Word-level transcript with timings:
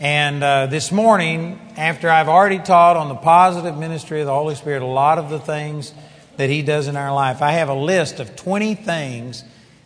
And 0.00 0.42
uh, 0.42 0.66
this 0.66 0.90
morning, 0.90 1.60
after 1.76 2.10
I've 2.10 2.28
already 2.28 2.58
taught 2.58 2.96
on 2.96 3.08
the 3.08 3.14
positive 3.14 3.76
ministry 3.78 4.20
of 4.20 4.26
the 4.26 4.34
Holy 4.34 4.56
Spirit, 4.56 4.82
a 4.82 4.86
lot 4.86 5.18
of 5.18 5.30
the 5.30 5.38
things 5.38 5.94
that 6.36 6.50
He 6.50 6.62
does 6.62 6.88
in 6.88 6.96
our 6.96 7.14
life, 7.14 7.42
I 7.42 7.52
have 7.52 7.68
a 7.68 7.74
list 7.74 8.18
of 8.18 8.34
20 8.34 8.74
things 8.74 9.44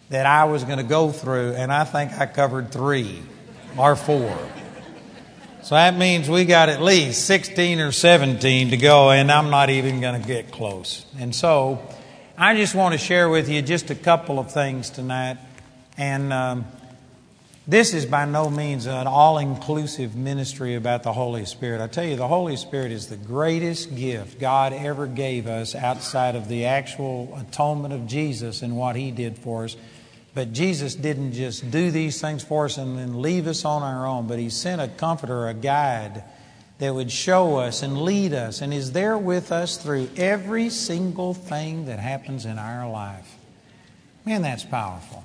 that 0.08 0.24
I 0.24 0.44
was 0.44 0.64
going 0.64 0.78
to 0.78 0.84
go 0.84 1.10
through, 1.10 1.52
and 1.52 1.70
I 1.70 1.84
think 1.84 2.12
I 2.12 2.24
covered 2.24 2.72
three 2.72 3.20
or 3.76 3.94
four. 3.96 4.36
So 5.62 5.74
that 5.74 5.94
means 5.98 6.30
we 6.30 6.46
got 6.46 6.70
at 6.70 6.80
least 6.80 7.26
16 7.26 7.78
or 7.80 7.92
17 7.92 8.70
to 8.70 8.78
go, 8.78 9.10
and 9.10 9.30
I'm 9.30 9.50
not 9.50 9.68
even 9.68 10.00
going 10.00 10.18
to 10.18 10.26
get 10.26 10.50
close. 10.50 11.04
And 11.18 11.34
so 11.34 11.86
I 12.38 12.56
just 12.56 12.74
want 12.74 12.92
to 12.92 12.98
share 12.98 13.28
with 13.28 13.50
you 13.50 13.60
just 13.60 13.90
a 13.90 13.94
couple 13.94 14.38
of 14.38 14.50
things 14.50 14.88
tonight. 14.88 15.36
And 15.98 16.32
um, 16.32 16.64
this 17.68 17.92
is 17.92 18.06
by 18.06 18.24
no 18.24 18.48
means 18.48 18.86
an 18.86 19.06
all 19.06 19.36
inclusive 19.36 20.16
ministry 20.16 20.74
about 20.74 21.02
the 21.02 21.12
Holy 21.12 21.44
Spirit. 21.44 21.82
I 21.82 21.86
tell 21.86 22.04
you, 22.04 22.16
the 22.16 22.26
Holy 22.26 22.56
Spirit 22.56 22.92
is 22.92 23.08
the 23.08 23.16
greatest 23.18 23.94
gift 23.94 24.40
God 24.40 24.72
ever 24.72 25.06
gave 25.06 25.46
us 25.46 25.74
outside 25.74 26.34
of 26.34 26.48
the 26.48 26.64
actual 26.64 27.36
atonement 27.36 27.92
of 27.92 28.06
Jesus 28.06 28.62
and 28.62 28.78
what 28.78 28.96
He 28.96 29.10
did 29.10 29.36
for 29.36 29.64
us. 29.64 29.76
But 30.32 30.54
Jesus 30.54 30.94
didn't 30.94 31.34
just 31.34 31.70
do 31.70 31.90
these 31.90 32.22
things 32.22 32.42
for 32.42 32.64
us 32.64 32.78
and 32.78 32.96
then 32.98 33.20
leave 33.20 33.46
us 33.46 33.66
on 33.66 33.82
our 33.82 34.06
own, 34.06 34.26
but 34.26 34.38
He 34.38 34.48
sent 34.48 34.80
a 34.80 34.88
comforter, 34.88 35.46
a 35.46 35.52
guide 35.52 36.24
that 36.78 36.94
would 36.94 37.12
show 37.12 37.58
us 37.58 37.82
and 37.82 38.00
lead 38.00 38.32
us 38.32 38.62
and 38.62 38.72
is 38.72 38.92
there 38.92 39.18
with 39.18 39.52
us 39.52 39.76
through 39.76 40.08
every 40.16 40.70
single 40.70 41.34
thing 41.34 41.84
that 41.84 41.98
happens 41.98 42.46
in 42.46 42.58
our 42.58 42.88
life. 42.88 43.36
Man, 44.24 44.40
that's 44.40 44.64
powerful. 44.64 45.22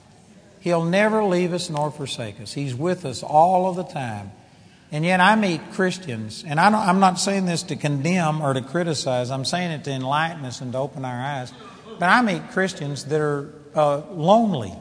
He'll 0.63 0.85
never 0.85 1.25
leave 1.25 1.51
us 1.51 1.69
nor 1.69 1.91
forsake 1.91 2.39
us. 2.39 2.53
He's 2.53 2.73
with 2.73 3.03
us 3.03 3.21
all 3.21 3.69
of 3.69 3.75
the 3.75 3.83
time. 3.83 4.31
And 4.93 5.03
yet, 5.03 5.19
I 5.19 5.35
meet 5.35 5.59
Christians, 5.73 6.45
and 6.47 6.57
I 6.57 6.89
am 6.89 7.01
not 7.01 7.19
saying 7.19 7.47
this 7.47 7.63
to 7.63 7.75
condemn 7.75 8.41
or 8.41 8.53
to 8.53 8.61
criticize, 8.61 9.29
I'm 9.29 9.43
saying 9.43 9.71
it 9.71 9.83
to 9.83 9.91
enlighten 9.91 10.45
us 10.45 10.61
and 10.61 10.71
to 10.71 10.77
open 10.77 11.03
our 11.03 11.21
eyes. 11.21 11.51
But 11.99 12.05
I 12.05 12.21
meet 12.21 12.51
Christians 12.51 13.03
that 13.05 13.19
are 13.19 13.53
uh, 13.75 14.03
lonely 14.11 14.73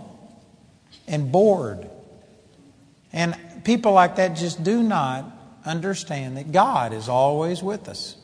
and 1.08 1.32
bored. 1.32 1.90
And 3.12 3.36
people 3.64 3.90
like 3.90 4.14
that 4.16 4.36
just 4.36 4.62
do 4.62 4.84
not 4.84 5.24
understand 5.64 6.36
that 6.36 6.52
God 6.52 6.92
is 6.92 7.08
always 7.08 7.60
with 7.60 7.88
us. 7.88 8.14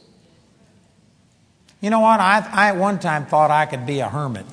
You 1.81 1.91
know 1.91 1.99
what? 1.99 2.21
I, 2.21 2.47
I 2.53 2.69
at 2.69 2.77
one 2.77 3.01
time 3.01 3.27
thought 3.27 3.51
I 3.51 3.67
could 3.67 3.85
be 3.85 3.99
a 3.99 4.09
hermit. 4.09 4.47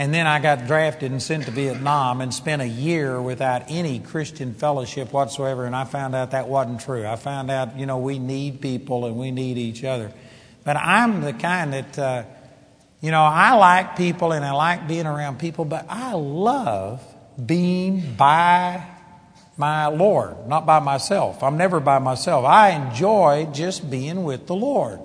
And 0.00 0.14
then 0.14 0.26
I 0.26 0.38
got 0.38 0.66
drafted 0.66 1.12
and 1.12 1.22
sent 1.22 1.44
to 1.44 1.50
Vietnam 1.50 2.22
and 2.22 2.32
spent 2.32 2.62
a 2.62 2.66
year 2.66 3.20
without 3.20 3.64
any 3.68 3.98
Christian 3.98 4.54
fellowship 4.54 5.12
whatsoever. 5.12 5.66
And 5.66 5.76
I 5.76 5.84
found 5.84 6.14
out 6.14 6.30
that 6.30 6.48
wasn't 6.48 6.80
true. 6.80 7.06
I 7.06 7.16
found 7.16 7.50
out, 7.50 7.78
you 7.78 7.84
know, 7.84 7.98
we 7.98 8.18
need 8.18 8.62
people 8.62 9.04
and 9.04 9.16
we 9.16 9.30
need 9.30 9.58
each 9.58 9.84
other. 9.84 10.10
But 10.64 10.78
I'm 10.78 11.20
the 11.20 11.34
kind 11.34 11.74
that, 11.74 11.98
uh, 11.98 12.22
you 13.02 13.10
know, 13.10 13.20
I 13.20 13.56
like 13.56 13.96
people 13.96 14.32
and 14.32 14.42
I 14.42 14.52
like 14.52 14.88
being 14.88 15.04
around 15.04 15.38
people, 15.38 15.66
but 15.66 15.84
I 15.90 16.14
love 16.14 17.04
being 17.44 18.14
by 18.16 18.82
my 19.58 19.88
Lord, 19.88 20.48
not 20.48 20.64
by 20.64 20.78
myself. 20.78 21.42
I'm 21.42 21.58
never 21.58 21.78
by 21.78 21.98
myself. 21.98 22.46
I 22.46 22.70
enjoy 22.70 23.50
just 23.52 23.90
being 23.90 24.24
with 24.24 24.46
the 24.46 24.54
Lord. 24.54 24.98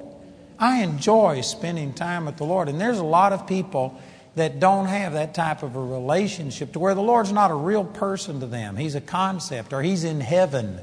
I 0.58 0.84
enjoy 0.84 1.42
spending 1.42 1.92
time 1.92 2.24
with 2.28 2.38
the 2.38 2.46
Lord. 2.46 2.70
And 2.70 2.80
there's 2.80 3.00
a 3.00 3.04
lot 3.04 3.34
of 3.34 3.46
people 3.46 4.00
that 4.36 4.60
don't 4.60 4.88
have 4.88 5.14
that 5.14 5.34
type 5.34 5.64
of 5.64 5.76
a 5.76 5.84
relationship 5.84 6.74
to 6.74 6.80
where 6.80 6.94
the 6.94 7.02
Lord's 7.02 7.32
not 7.32 7.52
a 7.52 7.56
real 7.56 7.84
person 7.84 8.42
to 8.42 8.46
them. 8.46 8.76
He's 8.76 8.96
a 8.96 9.02
concept 9.02 9.74
or 9.74 9.82
He's 9.82 10.04
in 10.04 10.20
heaven. 10.20 10.80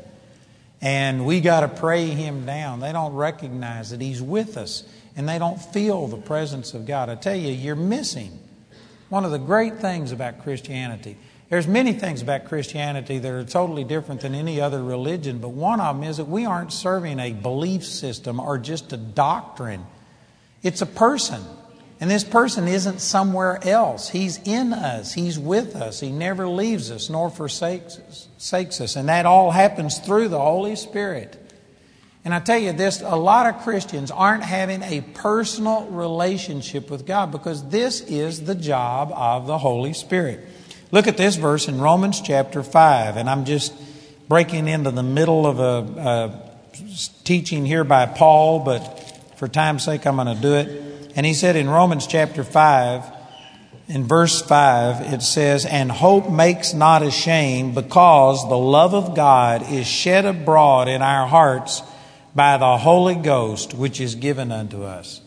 And 0.81 1.27
we 1.27 1.41
got 1.41 1.61
to 1.61 1.69
pray 1.69 2.07
Him 2.07 2.45
down. 2.47 2.81
They 2.81 2.93
don't 2.93 3.15
recognize 3.15 3.91
that 3.91 4.01
He's 4.01 4.23
with 4.23 4.57
us 4.57 4.85
and 5.17 5.29
they 5.29 5.39
don't 5.39 5.61
feel 5.61 6.07
the 6.09 6.17
presence 6.17 6.75
of 6.75 6.87
God. 6.87 7.09
I 7.09 7.15
tell 7.15 7.37
you, 7.37 7.53
you're 7.53 7.77
missing 7.77 8.39
one 9.11 9.25
of 9.25 9.31
the 9.31 9.39
great 9.39 9.77
things 9.77 10.11
about 10.11 10.43
Christianity. 10.43 11.19
There's 11.51 11.69
many 11.69 11.93
things 11.93 12.23
about 12.23 12.47
Christianity 12.47 13.19
that 13.19 13.31
are 13.31 13.45
totally 13.45 13.85
different 13.85 14.23
than 14.23 14.35
any 14.35 14.59
other 14.59 14.83
religion, 14.83 15.39
but 15.39 15.51
one 15.51 15.81
of 15.81 15.97
them 15.97 16.09
is 16.09 16.17
that 16.17 16.25
we 16.25 16.47
aren't 16.47 16.73
serving 16.73 17.21
a 17.21 17.35
belief 17.35 17.85
system 17.85 18.41
or 18.41 18.57
just 18.57 18.91
a 18.95 18.97
doctrine. 18.97 19.85
It's 20.63 20.81
a 20.81 20.87
person. 20.87 21.43
And 22.03 22.11
this 22.11 22.25
person 22.25 22.67
isn't 22.67 23.01
somewhere 23.01 23.61
else. 23.63 24.09
He's 24.09 24.39
in 24.39 24.73
us. 24.73 25.13
He's 25.13 25.39
with 25.39 25.77
us. 25.77 26.01
He 26.01 26.11
never 26.11 26.49
leaves 26.49 26.91
us 26.91 27.09
nor 27.09 27.31
forsakes 27.31 28.01
us. 28.81 28.97
And 28.97 29.09
that 29.09 29.25
all 29.25 29.53
happens 29.53 30.01
through 30.01 30.27
the 30.27 30.41
Holy 30.41 30.75
Spirit. 30.75 31.39
And 32.25 32.35
I 32.35 32.41
tell 32.41 32.59
you 32.59 32.73
this 32.73 33.03
a 33.03 33.15
lot 33.15 33.47
of 33.47 33.63
Christians 33.63 34.11
aren't 34.11 34.43
having 34.43 34.83
a 34.83 35.03
personal 35.15 35.87
relationship 35.91 36.91
with 36.91 37.07
God 37.07 37.31
because 37.31 37.69
this 37.69 38.01
is 38.01 38.47
the 38.47 38.57
job 38.57 39.13
of 39.13 39.47
the 39.47 39.59
Holy 39.59 39.93
Spirit. 39.93 40.41
Look 40.91 41.07
at 41.07 41.17
this 41.17 41.37
verse 41.37 41.69
in 41.69 41.81
Romans 41.81 42.21
chapter 42.21 42.65
5, 42.65 43.17
and 43.17 43.31
I'm 43.31 43.45
just 43.45 43.73
breaking 44.29 44.67
into 44.67 44.91
the 44.91 45.05
middle 45.05 45.47
of 45.47 45.61
a, 45.61 46.01
a 46.01 46.51
teaching 47.23 47.65
here 47.65 47.85
by 47.85 48.07
Paul, 48.07 48.59
but 48.59 48.81
for 49.37 49.47
time's 49.47 49.85
sake, 49.85 50.05
I'm 50.05 50.17
going 50.17 50.35
to 50.35 50.43
do 50.43 50.55
it. 50.55 50.92
And 51.15 51.27
he 51.27 51.35
said 51.35 51.57
in 51.57 51.69
Romans 51.69 52.07
chapter 52.07 52.45
5, 52.45 53.05
in 53.89 54.05
verse 54.05 54.41
5, 54.41 55.13
it 55.13 55.23
says, 55.23 55.67
And 55.67 55.91
hope 55.91 56.31
makes 56.31 56.73
not 56.73 57.03
ashamed 57.03 57.75
because 57.75 58.49
the 58.49 58.57
love 58.57 58.95
of 58.95 59.15
God 59.15 59.71
is 59.71 59.87
shed 59.87 60.25
abroad 60.25 60.89
in 60.89 61.03
our 61.03 61.27
hearts 61.27 61.83
by 62.35 62.57
the 62.57 62.79
Holy 62.79 63.17
Ghost, 63.17 63.75
which 63.75 64.01
is 64.01 64.15
given 64.15 64.51
unto 64.51 64.85
us. 64.85 65.21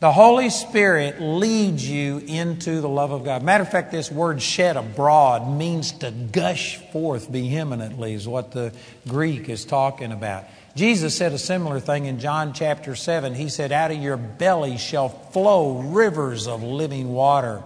The 0.00 0.12
Holy 0.12 0.48
Spirit 0.48 1.20
leads 1.20 1.86
you 1.86 2.18
into 2.18 2.80
the 2.80 2.88
love 2.88 3.10
of 3.10 3.22
God. 3.22 3.42
Matter 3.42 3.64
of 3.64 3.70
fact, 3.70 3.90
this 3.90 4.10
word 4.10 4.40
shed 4.40 4.76
abroad 4.78 5.46
means 5.46 5.92
to 5.92 6.10
gush 6.10 6.76
forth 6.90 7.28
vehemently, 7.28 8.14
is 8.14 8.26
what 8.26 8.52
the 8.52 8.72
Greek 9.06 9.50
is 9.50 9.66
talking 9.66 10.12
about. 10.12 10.44
Jesus 10.76 11.16
said 11.16 11.32
a 11.32 11.38
similar 11.38 11.80
thing 11.80 12.06
in 12.06 12.20
John 12.20 12.52
chapter 12.52 12.94
7. 12.94 13.34
He 13.34 13.48
said, 13.48 13.72
Out 13.72 13.90
of 13.90 13.98
your 13.98 14.16
belly 14.16 14.78
shall 14.78 15.08
flow 15.08 15.80
rivers 15.80 16.46
of 16.46 16.62
living 16.62 17.12
water. 17.12 17.62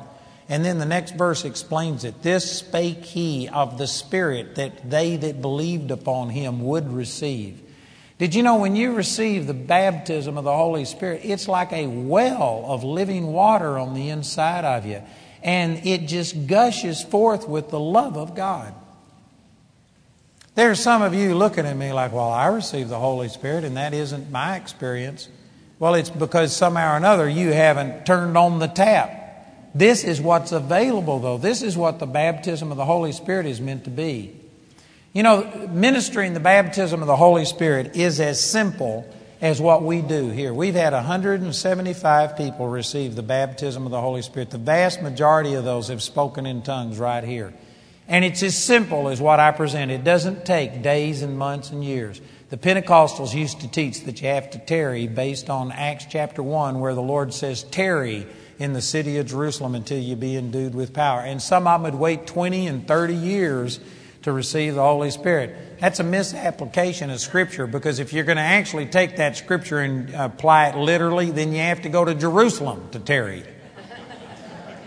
And 0.48 0.64
then 0.64 0.78
the 0.78 0.86
next 0.86 1.14
verse 1.14 1.44
explains 1.44 2.04
it. 2.04 2.22
This 2.22 2.58
spake 2.58 3.04
he 3.04 3.48
of 3.48 3.78
the 3.78 3.86
Spirit 3.86 4.56
that 4.56 4.90
they 4.90 5.16
that 5.16 5.40
believed 5.40 5.90
upon 5.90 6.30
him 6.30 6.64
would 6.64 6.92
receive. 6.92 7.60
Did 8.18 8.34
you 8.34 8.42
know 8.42 8.56
when 8.56 8.76
you 8.76 8.94
receive 8.94 9.46
the 9.46 9.54
baptism 9.54 10.38
of 10.38 10.44
the 10.44 10.54
Holy 10.54 10.84
Spirit, 10.84 11.22
it's 11.24 11.48
like 11.48 11.72
a 11.72 11.86
well 11.86 12.64
of 12.66 12.84
living 12.84 13.26
water 13.26 13.78
on 13.78 13.94
the 13.94 14.10
inside 14.10 14.64
of 14.64 14.86
you. 14.86 15.02
And 15.42 15.84
it 15.86 16.06
just 16.06 16.46
gushes 16.46 17.02
forth 17.02 17.48
with 17.48 17.70
the 17.70 17.80
love 17.80 18.16
of 18.16 18.34
God. 18.34 18.74
There's 20.54 20.78
some 20.78 21.02
of 21.02 21.14
you 21.14 21.34
looking 21.34 21.66
at 21.66 21.76
me 21.76 21.92
like, 21.92 22.12
well, 22.12 22.30
I 22.30 22.46
received 22.46 22.88
the 22.88 22.98
Holy 22.98 23.28
Spirit, 23.28 23.64
and 23.64 23.76
that 23.76 23.92
isn't 23.92 24.30
my 24.30 24.56
experience. 24.56 25.28
Well, 25.80 25.94
it's 25.94 26.10
because 26.10 26.54
somehow 26.54 26.94
or 26.94 26.96
another 26.96 27.28
you 27.28 27.52
haven't 27.52 28.06
turned 28.06 28.38
on 28.38 28.60
the 28.60 28.68
tap. 28.68 29.22
This 29.74 30.04
is 30.04 30.20
what's 30.20 30.52
available, 30.52 31.18
though. 31.18 31.38
This 31.38 31.62
is 31.62 31.76
what 31.76 31.98
the 31.98 32.06
baptism 32.06 32.70
of 32.70 32.76
the 32.76 32.84
Holy 32.84 33.10
Spirit 33.10 33.46
is 33.46 33.60
meant 33.60 33.84
to 33.84 33.90
be. 33.90 34.40
You 35.12 35.24
know, 35.24 35.68
ministering 35.72 36.34
the 36.34 36.40
baptism 36.40 37.00
of 37.00 37.08
the 37.08 37.16
Holy 37.16 37.44
Spirit 37.44 37.96
is 37.96 38.20
as 38.20 38.40
simple 38.40 39.04
as 39.40 39.60
what 39.60 39.82
we 39.82 40.00
do 40.00 40.30
here. 40.30 40.54
We've 40.54 40.74
had 40.74 40.92
175 40.92 42.36
people 42.36 42.68
receive 42.68 43.16
the 43.16 43.22
baptism 43.22 43.84
of 43.84 43.90
the 43.90 44.00
Holy 44.00 44.22
Spirit. 44.22 44.50
The 44.50 44.58
vast 44.58 45.02
majority 45.02 45.54
of 45.54 45.64
those 45.64 45.88
have 45.88 46.02
spoken 46.02 46.46
in 46.46 46.62
tongues 46.62 46.98
right 46.98 47.24
here. 47.24 47.52
And 48.06 48.24
it's 48.24 48.42
as 48.42 48.56
simple 48.56 49.08
as 49.08 49.20
what 49.20 49.40
I 49.40 49.50
present. 49.50 49.90
It 49.90 50.04
doesn't 50.04 50.44
take 50.44 50.82
days 50.82 51.22
and 51.22 51.38
months 51.38 51.70
and 51.70 51.82
years. 51.82 52.20
The 52.50 52.58
Pentecostals 52.58 53.34
used 53.34 53.60
to 53.62 53.68
teach 53.68 54.02
that 54.04 54.20
you 54.20 54.28
have 54.28 54.50
to 54.50 54.58
tarry 54.58 55.06
based 55.08 55.48
on 55.48 55.72
Acts 55.72 56.06
chapter 56.08 56.42
1, 56.42 56.80
where 56.80 56.94
the 56.94 57.02
Lord 57.02 57.32
says, 57.32 57.62
Tarry 57.64 58.26
in 58.58 58.74
the 58.74 58.82
city 58.82 59.16
of 59.16 59.26
Jerusalem 59.26 59.74
until 59.74 59.98
you 59.98 60.16
be 60.16 60.36
endued 60.36 60.74
with 60.74 60.92
power. 60.92 61.20
And 61.20 61.42
some 61.42 61.66
of 61.66 61.82
them 61.82 61.90
would 61.90 62.00
wait 62.00 62.26
20 62.26 62.66
and 62.66 62.86
30 62.86 63.14
years 63.14 63.80
to 64.22 64.32
receive 64.32 64.74
the 64.74 64.82
Holy 64.82 65.10
Spirit. 65.10 65.80
That's 65.80 66.00
a 66.00 66.04
misapplication 66.04 67.10
of 67.10 67.20
Scripture 67.20 67.66
because 67.66 67.98
if 67.98 68.12
you're 68.12 68.24
going 68.24 68.36
to 68.36 68.42
actually 68.42 68.86
take 68.86 69.16
that 69.16 69.36
Scripture 69.36 69.80
and 69.80 70.14
apply 70.14 70.68
it 70.68 70.76
literally, 70.76 71.30
then 71.30 71.52
you 71.52 71.58
have 71.58 71.82
to 71.82 71.88
go 71.88 72.04
to 72.04 72.14
Jerusalem 72.14 72.88
to 72.92 72.98
tarry. 72.98 73.44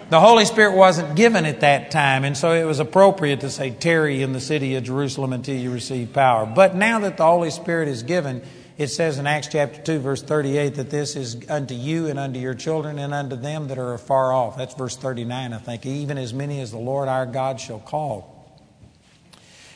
The 0.10 0.22
Holy 0.22 0.46
Spirit 0.46 0.78
wasn't 0.78 1.18
given 1.18 1.46
at 1.46 1.60
that 1.60 1.92
time, 1.92 2.24
and 2.24 2.38
so 2.38 2.54
it 2.54 2.64
was 2.64 2.80
appropriate 2.80 3.42
to 3.42 3.50
say, 3.50 3.72
tarry 3.72 4.22
in 4.22 4.32
the 4.32 4.40
city 4.40 4.76
of 4.76 4.86
Jerusalem 4.86 5.34
until 5.34 5.58
you 5.58 5.70
receive 5.70 6.14
power. 6.14 6.46
But 6.46 6.76
now 6.76 7.00
that 7.00 7.18
the 7.18 7.26
Holy 7.26 7.52
Spirit 7.52 7.90
is 7.90 8.04
given, 8.04 8.42
it 8.78 8.88
says 8.88 9.20
in 9.20 9.28
Acts 9.28 9.48
chapter 9.48 9.82
2, 9.82 10.00
verse 10.00 10.22
38, 10.22 10.76
that 10.76 10.90
this 10.90 11.18
is 11.18 11.50
unto 11.50 11.74
you 11.74 12.08
and 12.08 12.18
unto 12.18 12.40
your 12.40 12.54
children 12.54 13.00
and 13.00 13.14
unto 13.14 13.36
them 13.36 13.68
that 13.68 13.78
are 13.78 13.96
afar 13.96 14.32
off. 14.32 14.56
That's 14.56 14.76
verse 14.76 14.96
39, 14.96 15.52
I 15.52 15.58
think. 15.58 15.86
Even 15.86 16.18
as 16.18 16.34
many 16.34 16.62
as 16.62 16.72
the 16.72 16.78
Lord 16.78 17.10
our 17.10 17.26
God 17.26 17.60
shall 17.60 17.80
call. 17.80 18.34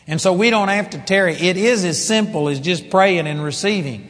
And 0.07 0.21
so 0.21 0.31
we 0.31 0.49
don't 0.49 0.69
have 0.69 0.91
to 0.91 0.97
tarry. 0.97 1.33
It 1.33 1.57
is 1.57 1.83
as 1.83 2.05
simple 2.05 2.47
as 2.47 2.61
just 2.61 2.89
praying 2.89 3.27
and 3.27 3.43
receiving. 3.43 4.07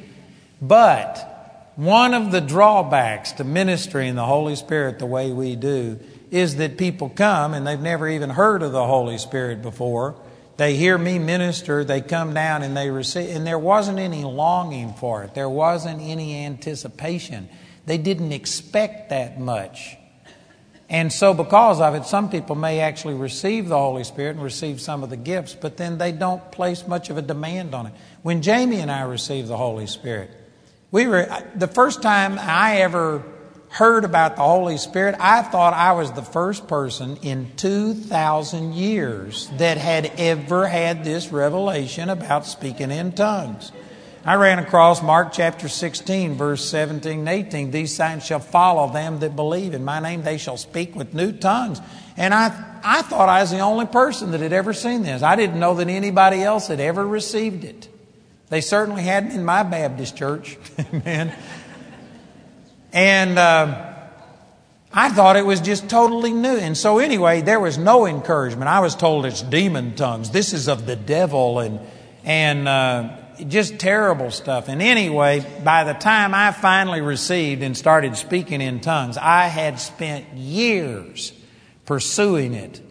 But 0.62 1.72
one 1.78 2.14
of 2.14 2.32
the 2.32 2.42
drawbacks 2.42 3.32
to 3.34 3.44
ministering 3.44 4.16
the 4.16 4.26
Holy 4.26 4.56
Spirit 4.56 5.00
the 5.00 5.06
way 5.06 5.32
we 5.32 5.56
do 5.56 6.00
is 6.32 6.56
that 6.56 6.78
people 6.78 7.10
come 7.10 7.54
and 7.54 7.68
they've 7.68 7.80
never 7.80 8.08
even 8.08 8.30
heard 8.30 8.64
of 8.64 8.72
the 8.72 8.86
Holy 8.86 9.18
Spirit 9.18 9.62
before. 9.62 10.16
They 10.58 10.76
hear 10.76 10.98
me 10.98 11.20
minister, 11.20 11.84
they 11.84 12.02
come 12.02 12.34
down 12.34 12.64
and 12.64 12.76
they 12.76 12.90
receive, 12.90 13.36
and 13.36 13.46
there 13.46 13.60
wasn't 13.60 14.00
any 14.00 14.24
longing 14.24 14.94
for 14.94 15.24
it. 15.24 15.34
There 15.34 15.50
wasn't 15.50 16.02
any 16.02 16.46
anticipation. 16.46 17.50
They 17.86 17.98
didn't 17.98 18.32
expect 18.32 19.10
that 19.10 19.40
much. 19.40 19.98
And 20.90 21.12
so, 21.12 21.34
because 21.34 21.80
of 21.80 21.96
it, 21.96 22.06
some 22.06 22.30
people 22.30 22.56
may 22.56 22.82
actually 22.82 23.14
receive 23.14 23.70
the 23.70 23.78
Holy 23.78 24.04
Spirit 24.04 24.32
and 24.32 24.44
receive 24.44 24.82
some 24.82 25.04
of 25.04 25.10
the 25.10 25.18
gifts, 25.18 25.56
but 25.56 25.78
then 25.78 25.98
they 25.98 26.12
don't 26.12 26.52
place 26.52 26.86
much 26.86 27.10
of 27.10 27.18
a 27.18 27.22
demand 27.22 27.74
on 27.74 27.88
it. 27.88 27.94
When 28.24 28.42
Jamie 28.42 28.82
and 28.82 28.92
I 28.92 29.04
received 29.04 29.48
the 29.48 29.56
Holy 29.56 29.88
Spirit, 29.88 30.32
we 30.92 31.08
were 31.08 31.28
the 31.56 31.70
first 31.70 32.02
time 32.02 32.38
I 32.38 32.82
ever 32.82 33.24
heard 33.72 34.04
about 34.04 34.36
the 34.36 34.44
Holy 34.44 34.78
Spirit, 34.78 35.16
I 35.18 35.42
thought 35.44 35.74
I 35.74 35.94
was 35.94 36.12
the 36.12 36.22
first 36.22 36.68
person 36.68 37.18
in 37.22 37.56
2,000 37.56 38.74
years 38.74 39.50
that 39.58 39.78
had 39.78 40.12
ever 40.18 40.68
had 40.68 41.06
this 41.06 41.32
revelation 41.32 42.10
about 42.10 42.46
speaking 42.46 42.92
in 42.92 43.14
tongues. 43.14 43.72
I 44.26 44.36
ran 44.36 44.60
across 44.60 45.02
Mark 45.02 45.32
chapter 45.32 45.70
16, 45.70 46.36
verse 46.36 46.64
17 46.66 47.20
and 47.20 47.30
18. 47.30 47.72
These 47.72 47.96
signs 47.96 48.26
shall 48.26 48.40
follow 48.40 48.92
them 48.92 49.20
that 49.20 49.36
believe. 49.36 49.74
In 49.74 49.86
my 49.86 50.00
name 50.00 50.22
they 50.22 50.38
shall 50.38 50.58
speak 50.58 50.94
with 50.94 51.14
new 51.14 51.32
tongues. 51.32 51.80
And 52.18 52.34
I, 52.34 52.48
I 52.84 53.02
thought 53.04 53.30
I 53.30 53.42
was 53.42 53.52
the 53.52 53.60
only 53.60 53.88
person 53.88 54.32
that 54.32 54.42
had 54.42 54.54
ever 54.54 54.74
seen 54.74 55.02
this. 55.04 55.24
I 55.24 55.36
didn't 55.38 55.60
know 55.60 55.74
that 55.76 55.88
anybody 55.88 56.44
else 56.44 56.68
had 56.68 56.82
ever 56.82 57.08
received 57.08 57.64
it. 57.64 57.88
They 58.50 58.62
certainly 58.62 59.04
hadn't 59.04 59.32
in 59.32 59.46
my 59.46 59.64
Baptist 59.64 60.18
church. 60.18 60.58
Amen. 60.94 61.34
And 62.94 63.38
uh, 63.38 63.94
I 64.94 65.10
thought 65.10 65.36
it 65.38 65.46
was 65.46 65.62
just 65.62 65.90
totally 65.90 66.34
new. 66.34 66.58
And 66.58 66.78
so, 66.78 67.00
anyway, 67.00 67.42
there 67.42 67.60
was 67.60 67.78
no 67.78 68.06
encouragement. 68.06 68.68
I 68.68 68.80
was 68.80 68.96
told 68.96 69.26
it's 69.26 69.42
demon 69.42 69.96
tongues. 69.96 70.32
This 70.32 70.54
is 70.54 70.68
of 70.68 70.86
the 70.86 70.96
devil. 70.96 71.60
And, 71.60 71.80
and, 72.24 72.68
uh, 72.68 73.18
just 73.48 73.80
terrible 73.80 74.32
stuff. 74.32 74.68
And 74.68 74.82
anyway, 74.82 75.46
by 75.64 75.84
the 75.84 75.94
time 75.94 76.34
I 76.34 76.52
finally 76.52 77.02
received 77.02 77.64
and 77.64 77.76
started 77.76 78.16
speaking 78.16 78.62
in 78.62 78.82
tongues, 78.82 79.18
I 79.18 79.48
had 79.48 79.80
spent 79.80 80.34
years 80.34 81.34
pursuing 81.86 82.54
it 82.54 82.82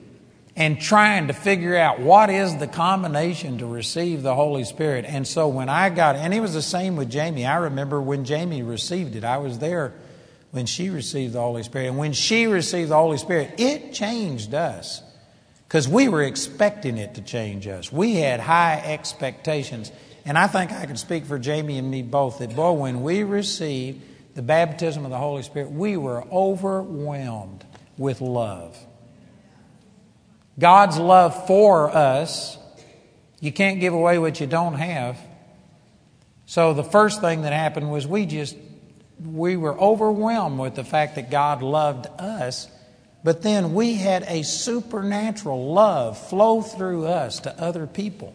and 0.56 0.81
trying 0.81 1.29
to 1.29 1.32
figure 1.32 1.76
out 1.76 2.00
what 2.00 2.29
is 2.29 2.56
the 2.56 2.67
combination 2.67 3.58
to 3.58 3.67
receive 3.67 4.23
the 4.23 4.35
Holy 4.35 4.64
Spirit. 4.64 5.05
And 5.06 5.26
so 5.26 5.49
when 5.49 5.69
I 5.69 5.91
got, 5.91 6.17
and 6.17 6.35
it 6.35 6.41
was 6.41 6.55
the 6.55 6.62
same 6.62 6.97
with 6.97 7.11
Jamie. 7.11 7.47
I 7.47 7.56
remember 7.56 8.00
when 8.00 8.25
Jamie 8.25 8.62
received 8.62 9.14
it, 9.17 9.25
I 9.25 9.38
was 9.38 9.58
there 9.58 9.94
when 10.50 10.67
she 10.67 10.91
received 10.91 11.35
the 11.35 11.41
Holy 11.41 11.62
Spirit. 11.62 11.88
And 11.88 11.99
when 11.99 12.12
she 12.12 12.47
received 12.47 12.91
the 12.91 12.97
Holy 12.97 13.19
Spirit, 13.19 13.55
it 13.58 13.93
changed 13.93 14.55
us 14.55 15.02
because 15.69 15.88
we 15.88 16.08
were 16.08 16.25
expecting 16.25 16.99
it 16.99 17.14
to 17.14 17.23
change 17.23 17.69
us. 17.69 17.93
We 17.93 18.17
had 18.17 18.41
high 18.41 18.82
expectations. 18.85 19.93
And 20.25 20.37
I 20.37 20.49
think 20.49 20.73
I 20.73 20.85
can 20.87 20.97
speak 20.97 21.25
for 21.25 21.38
Jamie 21.38 21.79
and 21.79 21.88
me 21.88 22.02
both 22.02 22.41
that, 22.41 22.56
boy, 22.56 22.73
when 22.73 23.02
we 23.02 23.23
received 23.23 24.02
the 24.35 24.43
baptism 24.43 25.05
of 25.05 25.11
the 25.11 25.19
Holy 25.19 25.43
Spirit, 25.43 25.70
we 25.70 25.97
were 25.97 26.25
overwhelmed 26.32 27.64
with 27.97 28.20
love. 28.20 28.76
God's 30.61 30.99
love 30.99 31.47
for 31.47 31.91
us, 31.91 32.59
you 33.41 33.51
can't 33.51 33.81
give 33.81 33.95
away 33.95 34.19
what 34.19 34.41
you 34.41 34.47
don't 34.47 34.75
have. 34.75 35.19
So 36.45 36.75
the 36.75 36.85
first 36.85 37.21
thing 37.21 37.43
that 37.43 37.53
happened 37.53 37.91
was 37.91 38.07
we 38.07 38.27
just, 38.27 38.57
we 39.25 39.57
were 39.57 39.79
overwhelmed 39.79 40.59
with 40.59 40.75
the 40.75 40.85
fact 40.85 41.15
that 41.15 41.31
God 41.31 41.62
loved 41.62 42.07
us. 42.21 42.69
But 43.25 43.43
then 43.43 43.75
we 43.75 43.95
had 43.95 44.25
a 44.29 44.43
supernatural 44.43 45.73
love 45.73 46.19
flow 46.19 46.61
through 46.61 47.07
us 47.07 47.41
to 47.41 47.61
other 47.61 47.87
people. 47.87 48.35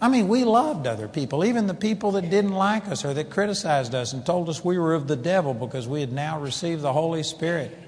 I 0.00 0.08
mean, 0.08 0.28
we 0.28 0.44
loved 0.44 0.86
other 0.86 1.08
people, 1.08 1.44
even 1.44 1.66
the 1.66 1.74
people 1.74 2.12
that 2.12 2.28
didn't 2.28 2.52
like 2.52 2.88
us 2.88 3.04
or 3.04 3.14
that 3.14 3.30
criticized 3.30 3.94
us 3.94 4.12
and 4.12 4.26
told 4.26 4.48
us 4.48 4.64
we 4.64 4.76
were 4.76 4.94
of 4.94 5.06
the 5.06 5.16
devil 5.16 5.54
because 5.54 5.86
we 5.86 6.00
had 6.00 6.12
now 6.12 6.40
received 6.40 6.82
the 6.82 6.92
Holy 6.92 7.22
Spirit. 7.22 7.78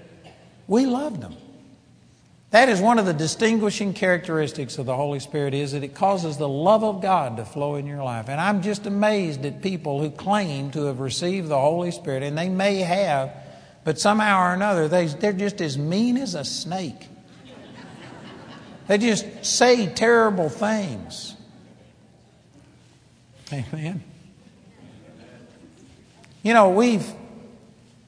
We 0.68 0.86
loved 0.86 1.20
them. 1.20 1.36
That 2.56 2.70
is 2.70 2.80
one 2.80 2.98
of 2.98 3.04
the 3.04 3.12
distinguishing 3.12 3.92
characteristics 3.92 4.78
of 4.78 4.86
the 4.86 4.96
Holy 4.96 5.20
Spirit 5.20 5.52
is 5.52 5.72
that 5.72 5.84
it 5.84 5.94
causes 5.94 6.38
the 6.38 6.48
love 6.48 6.82
of 6.82 7.02
God 7.02 7.36
to 7.36 7.44
flow 7.44 7.74
in 7.74 7.86
your 7.86 8.02
life. 8.02 8.30
And 8.30 8.40
I'm 8.40 8.62
just 8.62 8.86
amazed 8.86 9.44
at 9.44 9.60
people 9.60 10.00
who 10.00 10.10
claim 10.10 10.70
to 10.70 10.84
have 10.84 10.98
received 10.98 11.48
the 11.48 11.60
Holy 11.60 11.90
Spirit, 11.90 12.22
and 12.22 12.38
they 12.38 12.48
may 12.48 12.76
have, 12.76 13.30
but 13.84 14.00
somehow 14.00 14.40
or 14.40 14.54
another, 14.54 14.88
they, 14.88 15.04
they're 15.04 15.34
just 15.34 15.60
as 15.60 15.76
mean 15.76 16.16
as 16.16 16.34
a 16.34 16.44
snake. 16.46 17.08
They 18.86 18.96
just 18.96 19.44
say 19.44 19.92
terrible 19.92 20.48
things. 20.48 21.36
Amen. 23.52 24.02
You 26.42 26.54
know, 26.54 26.70
we've 26.70 27.06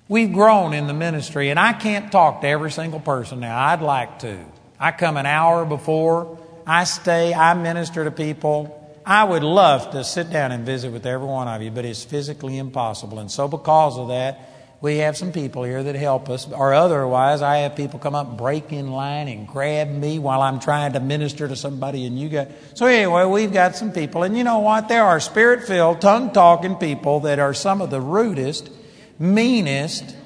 we've 0.08 0.32
grown 0.32 0.72
in 0.72 0.87
the 0.87 0.94
ministry, 0.94 1.50
and 1.50 1.58
I 1.58 1.72
can't 1.72 2.10
talk 2.10 2.40
to 2.40 2.49
every 2.49 2.70
single 2.70 3.00
person 3.00 3.40
now. 3.40 3.58
I'd 3.58 3.82
like 3.82 4.20
to. 4.20 4.38
I 4.81 4.93
come 4.93 5.16
an 5.16 5.26
hour 5.26 5.64
before, 5.64 6.38
I 6.66 6.84
stay, 6.84 7.34
I 7.34 7.55
minister 7.55 8.05
to 8.05 8.10
people. 8.10 8.75
I 9.05 9.25
would 9.25 9.43
love 9.43 9.93
to 9.93 10.05
sit 10.05 10.31
down 10.31 10.52
and 10.52 10.66
visit 10.66 10.93
with 10.93 11.06
every 11.06 11.26
one 11.26 11.49
of 11.49 11.62
you, 11.62 11.70
but 11.70 11.84
it's 11.84 12.05
physically 12.05 12.58
impossible. 12.58 13.19
And 13.19 13.31
so, 13.31 13.49
because 13.49 13.96
of 13.96 14.08
that, 14.08 14.38
we 14.81 14.99
have 14.99 15.16
some 15.16 15.32
people 15.32 15.64
here 15.64 15.82
that 15.82 15.96
help 15.96 16.28
us, 16.28 16.46
or 16.52 16.72
otherwise, 16.72 17.43
I 17.43 17.58
have 17.58 17.75
people 17.75 17.99
come 17.99 18.14
up, 18.14 18.37
break 18.37 18.70
in 18.72 18.93
line, 18.93 19.26
and 19.26 19.49
grab 19.49 19.88
me 19.88 20.19
while 20.19 20.40
I'm 20.40 20.60
trying 20.60 20.93
to 20.93 21.00
minister 21.00 21.49
to 21.49 21.56
somebody. 21.56 22.06
And 22.06 22.19
you 22.19 22.28
got 22.28 22.49
so 22.75 22.87
anyway, 22.87 23.25
we've 23.25 23.52
got 23.52 23.75
some 23.75 23.93
people, 23.93 24.22
and 24.22 24.37
you 24.37 24.44
know 24.44 24.60
what? 24.60 24.88
There 24.88 25.02
are 25.02 25.19
spirit-filled, 25.19 26.00
tongue-talking 26.00 26.76
people 26.76 27.20
that 27.20 27.38
are 27.40 27.55
some 27.55 27.81
of 27.81 27.90
the 27.90 28.00
rudest, 28.00 28.70
meanest 29.19 30.17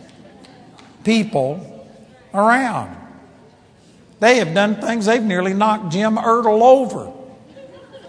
people 1.05 1.87
around. 2.35 2.97
They 4.21 4.37
have 4.37 4.55
done 4.55 4.81
things. 4.81 5.07
They've 5.07 5.23
nearly 5.23 5.55
knocked 5.55 5.93
Jim 5.93 6.17
Ertl 6.17 6.63
over. 6.63 7.13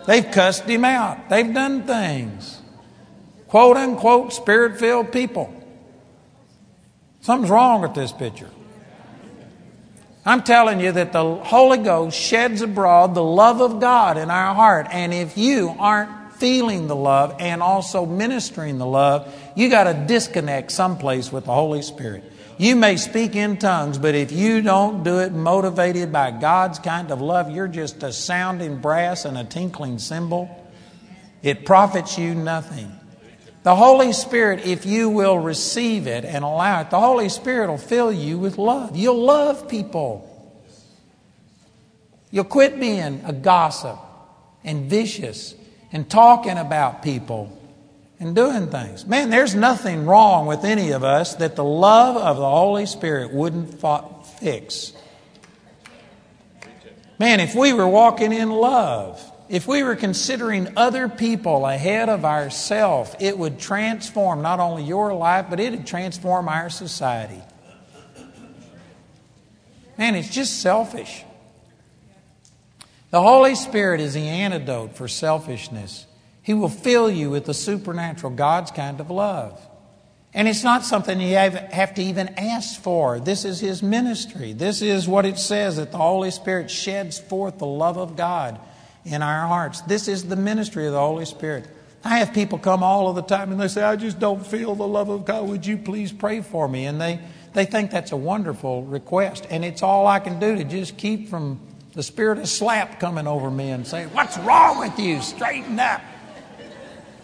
They've 0.06 0.30
cussed 0.30 0.66
him 0.66 0.86
out. 0.86 1.30
They've 1.30 1.54
done 1.54 1.84
things. 1.84 2.62
Quote 3.48 3.78
unquote 3.78 4.34
spirit 4.34 4.80
filled 4.80 5.12
people. 5.12 5.54
Something's 7.22 7.50
wrong 7.50 7.82
with 7.82 7.94
this 7.94 8.12
picture. 8.12 8.50
I'm 10.25 10.44
telling 10.44 10.80
you 10.80 10.92
that 10.94 11.12
the 11.12 11.36
Holy 11.36 11.78
Ghost 11.78 12.18
sheds 12.18 12.62
abroad 12.62 13.13
the 13.13 13.24
love 13.24 13.62
of 13.62 13.80
God 13.80 14.18
in 14.18 14.30
our 14.30 14.56
heart. 14.56 14.88
And 14.90 15.13
if 15.13 15.38
you 15.38 15.75
aren't 15.80 16.23
feeling 16.36 16.88
the 16.88 16.96
love 16.96 17.36
and 17.40 17.62
also 17.62 18.06
ministering 18.06 18.78
the 18.78 18.86
love, 18.86 19.34
you 19.56 19.70
got 19.70 19.86
to 19.86 19.94
disconnect 19.94 20.72
someplace 20.72 21.32
with 21.32 21.46
the 21.46 21.54
Holy 21.54 21.82
Spirit. 21.82 22.24
You 22.58 22.75
may 22.75 22.98
speak 22.98 23.36
in 23.36 23.58
tongues, 23.58 23.98
but 23.98 24.13
if 24.16 24.32
you 24.32 24.62
don't 24.62 25.04
do 25.04 25.20
it 25.20 25.32
motivated 25.32 26.12
by 26.12 26.32
God's 26.32 26.80
kind 26.80 27.12
of 27.12 27.20
love, 27.20 27.50
you're 27.50 27.68
just 27.68 28.04
a 28.04 28.13
sounding 28.13 28.78
brass 28.78 29.25
and 29.25 29.38
a 29.38 29.44
tinkling 29.44 29.98
cymbal. 29.98 30.50
It 31.42 31.66
profits 31.66 32.18
you 32.18 32.36
nothing. 32.36 32.92
The 33.63 33.75
Holy 33.75 34.13
Spirit, 34.13 34.66
if 34.66 34.86
you 34.86 35.10
will 35.10 35.40
receive 35.40 36.06
it 36.06 36.25
and 36.25 36.44
allow 36.44 36.82
it, 36.82 36.90
the 36.90 37.00
Holy 37.00 37.30
Spirit 37.30 37.70
will 37.70 37.78
fill 37.78 38.12
you 38.12 38.38
with 38.38 38.58
love. 38.58 38.96
You'll 38.96 39.24
love 39.24 39.68
people. 39.68 40.30
You'll 42.30 42.44
quit 42.44 42.80
being 42.80 43.22
a 43.25 43.34
gossip 43.34 43.98
and 44.63 44.90
vicious 44.90 45.56
and 45.94 46.10
talking 46.10 46.58
about 46.58 47.04
people 47.04 47.58
and 48.20 48.36
doing 48.36 48.68
things. 48.68 49.06
Man, 49.06 49.30
there's 49.30 49.56
nothing 49.56 50.06
wrong 50.06 50.48
with 50.48 50.66
any 50.66 50.92
of 50.92 51.04
us 51.04 51.36
that 51.36 51.56
the 51.56 51.64
love 51.64 52.18
of 52.18 52.38
the 52.38 52.50
Holy 52.50 52.88
Spirit 52.88 53.32
wouldn't 53.32 53.80
fix. 54.40 54.92
Man, 57.20 57.40
if 57.40 57.56
we 57.56 57.74
were 57.74 57.88
walking 57.88 58.34
in 58.34 58.50
love, 58.50 59.22
if 59.50 59.68
we 59.68 59.84
were 59.84 59.96
considering 59.96 60.74
other 60.76 61.08
people 61.08 61.66
ahead 61.68 62.10
of 62.10 62.26
ourselves, 62.26 63.16
it 63.20 63.38
would 63.38 63.60
transform 63.60 64.42
not 64.42 64.60
only 64.60 64.84
your 64.84 65.14
life, 65.14 65.46
but 65.50 65.60
it 65.60 65.72
would 65.72 65.86
transform 65.86 66.50
our 66.50 66.72
society. 66.72 67.42
Man, 69.96 70.16
it's 70.16 70.30
just 70.30 70.60
selfish. 70.60 71.24
The 73.13 73.22
Holy 73.22 73.53
Spirit 73.53 74.01
is 74.01 74.15
the 74.15 74.27
antidote 74.27 74.96
for 74.96 75.08
selfishness. 75.08 76.08
He 76.41 76.55
will 76.55 76.67
fill 76.67 77.12
you 77.12 77.29
with 77.29 77.46
the 77.46 77.53
supernatural, 77.53 78.34
God's 78.34 78.72
kind 78.72 79.00
of 79.00 79.12
love. 79.12 79.62
And 80.34 80.48
it's 80.48 80.63
not 80.63 80.84
something 80.84 81.22
you 81.22 81.36
have, 81.36 81.93
to 81.93 82.01
even 82.01 82.29
ask 82.39 82.82
for. 82.82 83.20
This 83.20 83.46
is 83.46 83.60
His 83.60 83.84
ministry. 83.84 84.53
This 84.53 84.82
is 84.82 85.08
what 85.08 85.27
it 85.27 85.38
says 85.38 85.75
that 85.75 85.91
the 85.91 86.00
Holy 86.00 86.32
Spirit 86.32 86.72
sheds 86.72 87.20
forth 87.20 87.60
the 87.60 87.67
love 87.67 88.00
of 88.00 88.15
God 88.15 88.60
in 89.05 89.22
our 89.22 89.48
hearts. 89.48 89.82
This 89.82 90.08
is 90.08 90.24
the 90.24 90.36
ministry 90.36 90.88
of 90.88 90.93
the 90.93 91.00
Holy 91.00 91.25
Spirit. 91.25 91.67
I 92.03 92.17
have 92.17 92.34
people 92.34 92.58
come 92.58 92.82
all 92.82 93.10
of 93.10 93.15
the 93.15 93.22
time 93.22 93.51
and 93.51 93.62
they 93.62 93.67
say, 93.67 93.84
I 93.84 93.96
just 93.96 94.17
don't 94.17 94.43
feel 94.43 94.74
the 94.74 94.88
love 94.88 95.10
of 95.10 95.24
God. 95.24 95.48
Would 95.50 95.67
you 95.67 95.77
please 95.77 96.12
pray 96.12 96.41
for 96.41 96.67
me? 96.67 96.88
And 96.88 97.00
they, 97.00 97.20
they 97.53 97.65
think 97.65 97.91
that's 97.91 98.12
a 98.12 98.17
wonderful 98.17 98.82
request. 98.82 99.46
And 99.51 99.63
it's 99.63 99.84
all 99.84 100.08
I 100.08 100.17
can 100.20 100.39
do 100.39 100.55
to 100.55 100.63
just 100.63 100.98
keep 100.98 101.29
from 101.29 101.60
the 101.94 102.04
spirit 102.04 102.40
of 102.40 102.48
slap 102.48 103.00
coming 103.00 103.28
over 103.28 103.50
me 103.50 103.70
and 103.70 103.86
say, 103.86 104.06
What's 104.08 104.38
wrong 104.40 104.80
with 104.80 105.00
you? 105.00 105.22
Straighten 105.22 105.80
up. 105.80 106.02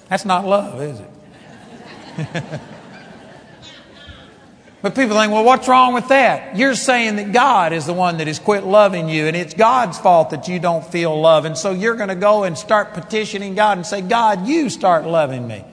That's 0.09 0.25
not 0.25 0.45
love, 0.45 0.81
is 0.81 0.99
it? 0.99 2.61
But 4.81 4.95
people 4.95 5.17
think, 5.17 5.31
well, 5.31 5.43
what's 5.43 5.67
wrong 5.67 5.93
with 5.93 6.07
that? 6.07 6.55
You're 6.55 6.75
saying 6.75 7.17
that 7.17 7.33
God 7.33 7.73
is 7.73 7.85
the 7.85 7.93
one 7.93 8.17
that 8.17 8.27
has 8.27 8.39
quit 8.39 8.63
loving 8.63 9.09
you, 9.09 9.27
and 9.27 9.35
it's 9.35 9.53
God's 9.53 9.99
fault 9.99 10.29
that 10.29 10.47
you 10.47 10.57
don't 10.59 10.85
feel 10.85 11.19
love. 11.19 11.43
And 11.43 11.57
so 11.57 11.71
you're 11.71 11.95
going 11.95 12.09
to 12.09 12.15
go 12.15 12.45
and 12.45 12.57
start 12.57 12.93
petitioning 12.93 13.55
God 13.55 13.77
and 13.77 13.85
say, 13.85 14.01
God, 14.01 14.47
you 14.47 14.69
start 14.69 15.05
loving 15.05 15.45
me. 15.47 15.65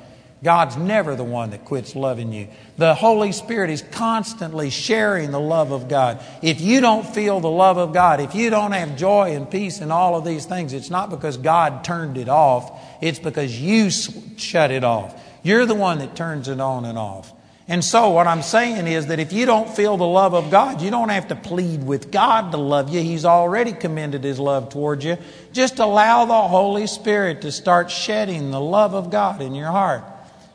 God's 0.47 0.77
never 0.77 1.17
the 1.17 1.25
one 1.25 1.51
that 1.51 1.65
quits 1.65 1.97
loving 1.97 2.33
you. 2.33 2.47
The 2.77 2.95
Holy 2.95 3.33
Spirit 3.33 3.69
is 3.69 3.83
constantly 3.83 4.71
sharing 4.71 5.33
the 5.33 5.41
love 5.41 5.73
of 5.73 5.89
God. 5.89 6.23
If 6.41 6.61
you 6.61 6.81
don't 6.81 7.05
feel 7.05 7.41
the 7.41 7.51
love 7.51 7.79
of 7.79 7.93
God, 7.93 8.21
if 8.21 8.33
you 8.33 8.49
don't 8.49 8.71
have 8.71 8.97
joy 8.97 9.35
and 9.35 9.51
peace 9.51 9.81
and 9.81 9.91
all 9.91 10.15
of 10.15 10.25
these 10.25 10.47
things, 10.47 10.73
it's 10.73 10.89
not 10.89 11.11
because 11.11 11.37
God 11.37 11.83
turned 11.83 12.17
it 12.17 12.29
off, 12.29 12.81
it's 13.01 13.19
because 13.19 13.61
you 13.61 13.91
shut 13.91 14.71
it 14.71 14.85
off. 14.85 15.21
You're 15.43 15.67
the 15.67 15.75
one 15.75 15.99
that 15.99 16.15
turns 16.15 16.47
it 16.47 16.61
on 16.61 16.85
and 16.85 16.97
off. 16.97 17.33
And 17.67 17.85
so, 17.85 18.11
what 18.11 18.29
I'm 18.29 18.43
saying 18.43 18.87
is 18.87 19.09
that 19.09 19.19
if 19.19 19.33
you 19.33 19.47
don't 19.47 19.69
feel 19.69 19.97
the 19.97 20.07
love 20.07 20.33
of 20.33 20.53
God, 20.53 20.81
you 20.81 20.93
don't 20.93 21.09
have 21.09 21.27
to 21.27 21.35
plead 21.35 21.83
with 21.83 22.13
God 22.13 22.53
to 22.53 22.57
love 22.57 22.95
you. 22.95 23.01
He's 23.03 23.25
already 23.25 23.73
commended 23.73 24.23
His 24.23 24.39
love 24.39 24.69
towards 24.69 25.05
you. 25.05 25.19
Just 25.53 25.81
allow 25.81 26.25
the 26.25 26.43
Holy 26.47 26.87
Spirit 26.87 27.43
to 27.43 27.51
start 27.51 27.91
shedding 27.91 28.53
the 28.53 28.61
love 28.61 28.95
of 28.95 29.11
God 29.11 29.43
in 29.43 29.53
your 29.53 29.73
heart. 29.73 30.05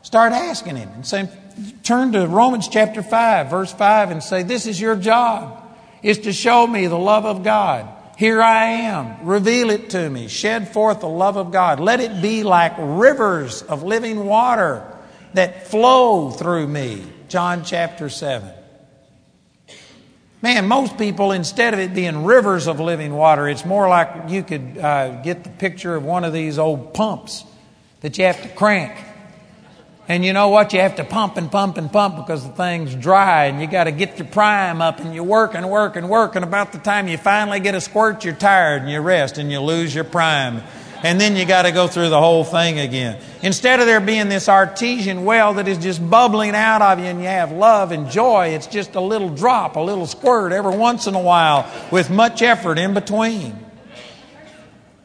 Start 0.02 0.32
asking 0.32 0.76
Him 0.76 0.90
and 0.90 1.06
say, 1.06 1.28
turn 1.82 2.12
to 2.12 2.26
Romans 2.26 2.68
chapter 2.68 3.02
5, 3.02 3.50
verse 3.50 3.72
5, 3.72 4.10
and 4.10 4.22
say, 4.22 4.42
This 4.42 4.66
is 4.66 4.80
your 4.80 4.96
job, 4.96 5.62
is 6.02 6.18
to 6.20 6.32
show 6.32 6.66
me 6.66 6.86
the 6.86 6.98
love 6.98 7.24
of 7.24 7.42
God. 7.44 7.88
Here 8.16 8.42
I 8.42 8.64
am. 8.64 9.26
Reveal 9.26 9.70
it 9.70 9.90
to 9.90 10.10
me. 10.10 10.28
Shed 10.28 10.68
forth 10.68 11.00
the 11.00 11.08
love 11.08 11.36
of 11.36 11.50
God. 11.50 11.80
Let 11.80 12.00
it 12.00 12.20
be 12.20 12.42
like 12.42 12.74
rivers 12.78 13.62
of 13.62 13.82
living 13.82 14.26
water 14.26 14.86
that 15.34 15.68
flow 15.68 16.30
through 16.30 16.68
me. 16.68 17.04
John 17.28 17.64
chapter 17.64 18.08
7. 18.10 18.48
Man, 20.42 20.66
most 20.66 20.98
people, 20.98 21.32
instead 21.32 21.72
of 21.72 21.80
it 21.80 21.94
being 21.94 22.24
rivers 22.24 22.66
of 22.66 22.80
living 22.80 23.14
water, 23.14 23.48
it's 23.48 23.64
more 23.64 23.88
like 23.88 24.28
you 24.28 24.42
could 24.42 24.76
uh, 24.76 25.22
get 25.22 25.44
the 25.44 25.50
picture 25.50 25.94
of 25.94 26.04
one 26.04 26.24
of 26.24 26.32
these 26.32 26.58
old 26.58 26.92
pumps 26.92 27.44
that 28.00 28.18
you 28.18 28.24
have 28.24 28.42
to 28.42 28.48
crank. 28.48 28.92
And 30.08 30.24
you 30.24 30.32
know 30.32 30.48
what? 30.48 30.72
You 30.72 30.80
have 30.80 30.96
to 30.96 31.04
pump 31.04 31.36
and 31.36 31.50
pump 31.50 31.78
and 31.78 31.90
pump 31.90 32.16
because 32.16 32.44
the 32.44 32.52
thing's 32.52 32.94
dry 32.94 33.44
and 33.44 33.60
you 33.60 33.66
got 33.66 33.84
to 33.84 33.92
get 33.92 34.18
your 34.18 34.26
prime 34.26 34.82
up 34.82 34.98
and 34.98 35.14
you 35.14 35.22
work 35.22 35.54
and 35.54 35.70
work 35.70 35.96
and 35.96 36.08
work. 36.08 36.34
And 36.34 36.44
about 36.44 36.72
the 36.72 36.78
time 36.78 37.06
you 37.08 37.16
finally 37.16 37.60
get 37.60 37.74
a 37.74 37.80
squirt, 37.80 38.24
you're 38.24 38.34
tired 38.34 38.82
and 38.82 38.90
you 38.90 39.00
rest 39.00 39.38
and 39.38 39.50
you 39.50 39.60
lose 39.60 39.94
your 39.94 40.04
prime 40.04 40.62
and 41.02 41.20
then 41.20 41.36
you 41.36 41.44
got 41.44 41.62
to 41.62 41.72
go 41.72 41.88
through 41.88 42.08
the 42.08 42.20
whole 42.20 42.44
thing 42.44 42.78
again. 42.78 43.20
Instead 43.42 43.80
of 43.80 43.86
there 43.86 44.00
being 44.00 44.28
this 44.28 44.48
artesian 44.48 45.24
well 45.24 45.54
that 45.54 45.66
is 45.66 45.78
just 45.78 46.08
bubbling 46.08 46.54
out 46.54 46.80
of 46.80 46.98
you 47.00 47.06
and 47.06 47.20
you 47.20 47.26
have 47.26 47.50
love 47.50 47.92
and 47.92 48.08
joy, 48.10 48.48
it's 48.48 48.68
just 48.68 48.94
a 48.94 49.00
little 49.00 49.28
drop, 49.28 49.76
a 49.76 49.80
little 49.80 50.06
squirt 50.06 50.52
every 50.52 50.76
once 50.76 51.06
in 51.06 51.14
a 51.14 51.20
while 51.20 51.70
with 51.90 52.08
much 52.08 52.40
effort 52.42 52.78
in 52.78 52.94
between. 52.94 53.56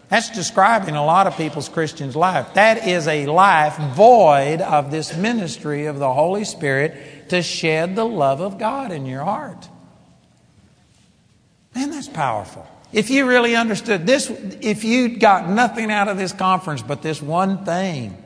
That's 0.09 0.29
describing 0.29 0.95
a 0.95 1.05
lot 1.05 1.27
of 1.27 1.35
people's 1.35 1.67
Christian's 1.67 2.15
life. 2.15 2.53
That 2.53 2.87
is 2.87 3.07
a 3.07 3.25
life 3.25 3.77
void 3.95 4.61
of 4.61 4.89
this 4.89 5.15
ministry 5.15 5.85
of 5.85 5.99
the 5.99 6.13
Holy 6.13 6.45
Spirit 6.45 7.29
to 7.29 7.41
shed 7.41 7.95
the 7.95 8.05
love 8.05 8.39
of 8.39 8.57
God 8.57 8.91
in 8.91 9.05
your 9.05 9.23
heart. 9.23 9.67
Man, 11.75 11.91
that's 11.91 12.07
powerful. 12.07 12.65
If 12.93 13.09
you 13.09 13.27
really 13.27 13.55
understood 13.55 14.07
this, 14.07 14.29
if 14.61 14.85
you 14.85 15.17
got 15.17 15.49
nothing 15.49 15.91
out 15.91 16.07
of 16.07 16.17
this 16.17 16.31
conference 16.31 16.81
but 16.81 17.01
this 17.01 17.21
one 17.21 17.65
thing, 17.65 18.23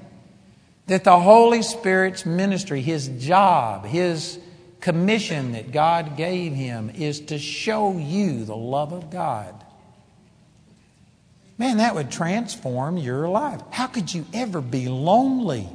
that 0.86 1.04
the 1.04 1.20
Holy 1.20 1.64
Spirit's 1.64 2.26
ministry, 2.26 2.82
His 2.82 3.08
job, 3.08 3.86
His 3.86 4.38
commission 4.82 5.54
that 5.54 5.72
God 5.72 6.16
gave 6.16 6.54
Him 6.54 6.92
is 6.92 7.22
to 7.22 7.40
show 7.40 7.98
you 7.98 8.46
the 8.46 8.56
love 8.56 8.94
of 8.94 9.10
God. 9.10 9.66
Man, 11.62 11.78
that 11.78 11.94
would 11.94 12.10
transform 12.10 12.98
your 12.98 13.30
life. 13.30 13.62
How 13.70 13.86
could 13.86 14.12
you 14.12 14.26
ever 14.34 14.62
be 14.62 14.90
lonely? 14.90 15.70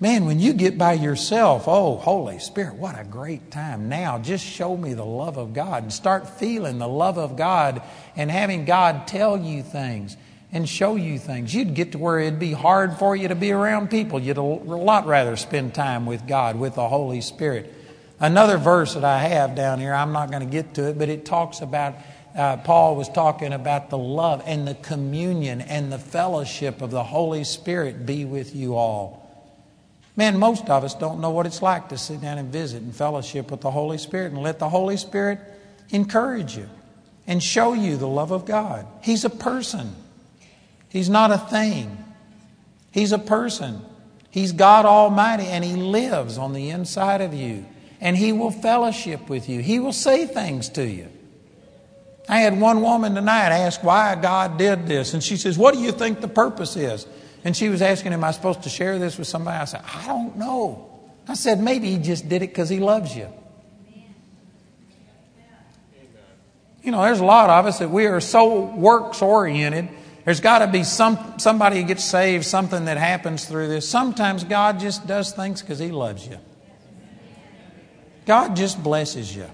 Man, 0.00 0.24
when 0.24 0.40
you 0.40 0.54
get 0.54 0.78
by 0.78 0.94
yourself, 0.94 1.64
oh, 1.68 1.96
Holy 1.96 2.38
Spirit, 2.38 2.76
what 2.76 2.98
a 2.98 3.04
great 3.04 3.50
time. 3.50 3.90
Now, 3.90 4.18
just 4.18 4.42
show 4.42 4.74
me 4.74 4.94
the 4.94 5.04
love 5.04 5.36
of 5.36 5.52
God 5.52 5.82
and 5.82 5.92
start 5.92 6.38
feeling 6.38 6.78
the 6.78 6.88
love 6.88 7.18
of 7.18 7.36
God 7.36 7.82
and 8.16 8.30
having 8.30 8.64
God 8.64 9.06
tell 9.06 9.36
you 9.36 9.62
things 9.62 10.16
and 10.50 10.66
show 10.66 10.96
you 10.96 11.18
things. 11.18 11.54
You'd 11.54 11.74
get 11.74 11.92
to 11.92 11.98
where 11.98 12.18
it'd 12.18 12.38
be 12.38 12.52
hard 12.52 12.96
for 12.96 13.14
you 13.14 13.28
to 13.28 13.34
be 13.34 13.52
around 13.52 13.90
people. 13.90 14.18
You'd 14.18 14.38
a 14.38 14.42
lot 14.42 15.04
rather 15.04 15.36
spend 15.36 15.74
time 15.74 16.06
with 16.06 16.26
God, 16.26 16.56
with 16.56 16.76
the 16.76 16.88
Holy 16.88 17.20
Spirit. 17.20 17.74
Another 18.18 18.56
verse 18.56 18.94
that 18.94 19.04
I 19.04 19.18
have 19.18 19.54
down 19.54 19.80
here, 19.80 19.92
I'm 19.92 20.12
not 20.12 20.30
going 20.30 20.40
to 20.40 20.50
get 20.50 20.72
to 20.74 20.88
it, 20.88 20.98
but 20.98 21.10
it 21.10 21.26
talks 21.26 21.60
about, 21.60 21.96
uh, 22.36 22.58
Paul 22.58 22.96
was 22.96 23.08
talking 23.08 23.52
about 23.52 23.90
the 23.90 23.98
love 23.98 24.42
and 24.44 24.68
the 24.68 24.74
communion 24.74 25.60
and 25.62 25.90
the 25.90 25.98
fellowship 25.98 26.82
of 26.82 26.90
the 26.90 27.02
Holy 27.02 27.44
Spirit 27.44 28.04
be 28.04 28.24
with 28.24 28.54
you 28.54 28.76
all. 28.76 29.22
Man, 30.16 30.38
most 30.38 30.68
of 30.68 30.84
us 30.84 30.94
don't 30.94 31.20
know 31.20 31.30
what 31.30 31.46
it's 31.46 31.62
like 31.62 31.88
to 31.88 31.98
sit 31.98 32.20
down 32.20 32.38
and 32.38 32.52
visit 32.52 32.82
and 32.82 32.94
fellowship 32.94 33.50
with 33.50 33.60
the 33.60 33.70
Holy 33.70 33.98
Spirit 33.98 34.32
and 34.32 34.42
let 34.42 34.58
the 34.58 34.68
Holy 34.68 34.96
Spirit 34.96 35.38
encourage 35.90 36.56
you 36.56 36.68
and 37.26 37.42
show 37.42 37.72
you 37.72 37.96
the 37.96 38.08
love 38.08 38.30
of 38.30 38.44
God. 38.44 38.86
He's 39.02 39.24
a 39.24 39.30
person, 39.30 39.94
He's 40.88 41.08
not 41.08 41.30
a 41.30 41.38
thing. 41.38 42.04
He's 42.90 43.12
a 43.12 43.18
person. 43.18 43.82
He's 44.30 44.52
God 44.52 44.86
Almighty 44.86 45.44
and 45.44 45.62
He 45.62 45.76
lives 45.76 46.38
on 46.38 46.54
the 46.54 46.70
inside 46.70 47.20
of 47.20 47.34
you. 47.34 47.66
And 48.00 48.16
He 48.16 48.32
will 48.32 48.50
fellowship 48.50 49.28
with 49.28 49.50
you, 49.50 49.60
He 49.60 49.78
will 49.78 49.92
say 49.92 50.26
things 50.26 50.70
to 50.70 50.86
you. 50.86 51.08
I 52.28 52.40
had 52.40 52.60
one 52.60 52.82
woman 52.82 53.14
tonight 53.14 53.50
ask 53.50 53.84
why 53.84 54.14
God 54.16 54.58
did 54.58 54.86
this, 54.86 55.14
and 55.14 55.22
she 55.22 55.36
says, 55.36 55.56
What 55.56 55.74
do 55.74 55.80
you 55.80 55.92
think 55.92 56.20
the 56.20 56.28
purpose 56.28 56.76
is? 56.76 57.06
And 57.44 57.56
she 57.56 57.68
was 57.68 57.82
asking, 57.82 58.12
Am 58.12 58.24
I 58.24 58.32
supposed 58.32 58.62
to 58.64 58.68
share 58.68 58.98
this 58.98 59.16
with 59.16 59.28
somebody? 59.28 59.58
I 59.58 59.64
said, 59.64 59.82
I 59.94 60.06
don't 60.06 60.36
know. 60.36 60.90
I 61.28 61.34
said, 61.34 61.60
Maybe 61.60 61.90
he 61.90 61.98
just 61.98 62.28
did 62.28 62.42
it 62.42 62.48
because 62.48 62.68
he 62.68 62.80
loves 62.80 63.14
you. 63.14 63.28
You 66.82 66.92
know, 66.92 67.02
there's 67.02 67.20
a 67.20 67.24
lot 67.24 67.50
of 67.50 67.66
us 67.66 67.80
that 67.80 67.90
we 67.90 68.06
are 68.06 68.20
so 68.20 68.60
works 68.60 69.20
oriented. 69.20 69.88
There's 70.24 70.40
got 70.40 70.60
to 70.60 70.68
be 70.68 70.84
some, 70.84 71.34
somebody 71.38 71.80
who 71.80 71.86
gets 71.86 72.04
saved, 72.04 72.44
something 72.44 72.84
that 72.84 72.96
happens 72.96 73.44
through 73.44 73.68
this. 73.68 73.88
Sometimes 73.88 74.44
God 74.44 74.78
just 74.80 75.06
does 75.06 75.32
things 75.32 75.62
because 75.62 75.78
He 75.78 75.90
loves 75.90 76.26
you. 76.26 76.38
God 78.24 78.56
just 78.56 78.82
blesses 78.82 79.34
you. 79.34 79.46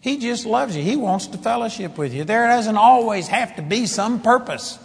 He 0.00 0.18
just 0.18 0.46
loves 0.46 0.76
you. 0.76 0.82
He 0.82 0.96
wants 0.96 1.26
to 1.28 1.38
fellowship 1.38 1.98
with 1.98 2.14
you. 2.14 2.24
There 2.24 2.46
doesn't 2.46 2.76
always 2.76 3.28
have 3.28 3.56
to 3.56 3.62
be 3.62 3.86
some 3.86 4.22
purpose. 4.22 4.78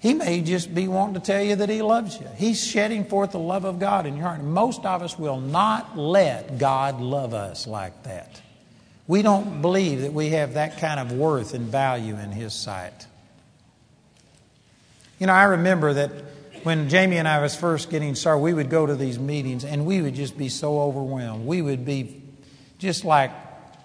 He 0.00 0.12
may 0.12 0.42
just 0.42 0.74
be 0.74 0.86
wanting 0.86 1.14
to 1.14 1.20
tell 1.20 1.42
you 1.42 1.56
that 1.56 1.68
He 1.68 1.80
loves 1.80 2.20
you. 2.20 2.26
He's 2.36 2.62
shedding 2.62 3.04
forth 3.04 3.32
the 3.32 3.38
love 3.38 3.64
of 3.64 3.78
God 3.78 4.06
in 4.06 4.16
your 4.16 4.26
heart. 4.26 4.42
Most 4.42 4.84
of 4.84 5.02
us 5.02 5.18
will 5.18 5.40
not 5.40 5.96
let 5.96 6.58
God 6.58 7.00
love 7.00 7.32
us 7.32 7.66
like 7.66 8.02
that. 8.02 8.40
We 9.06 9.22
don't 9.22 9.60
believe 9.60 10.02
that 10.02 10.12
we 10.12 10.30
have 10.30 10.54
that 10.54 10.78
kind 10.78 11.00
of 11.00 11.12
worth 11.12 11.54
and 11.54 11.66
value 11.66 12.16
in 12.16 12.32
His 12.32 12.54
sight. 12.54 13.06
You 15.18 15.26
know, 15.26 15.32
I 15.32 15.44
remember 15.44 15.94
that 15.94 16.10
when 16.64 16.88
Jamie 16.88 17.18
and 17.18 17.28
I 17.28 17.40
was 17.40 17.54
first 17.54 17.90
getting 17.90 18.14
started, 18.14 18.40
we 18.40 18.54
would 18.54 18.70
go 18.70 18.86
to 18.86 18.96
these 18.96 19.18
meetings 19.18 19.64
and 19.64 19.86
we 19.86 20.00
would 20.00 20.14
just 20.14 20.36
be 20.36 20.48
so 20.48 20.80
overwhelmed. 20.80 21.46
We 21.46 21.62
would 21.62 21.84
be 21.84 22.22
just 22.78 23.04
like 23.04 23.30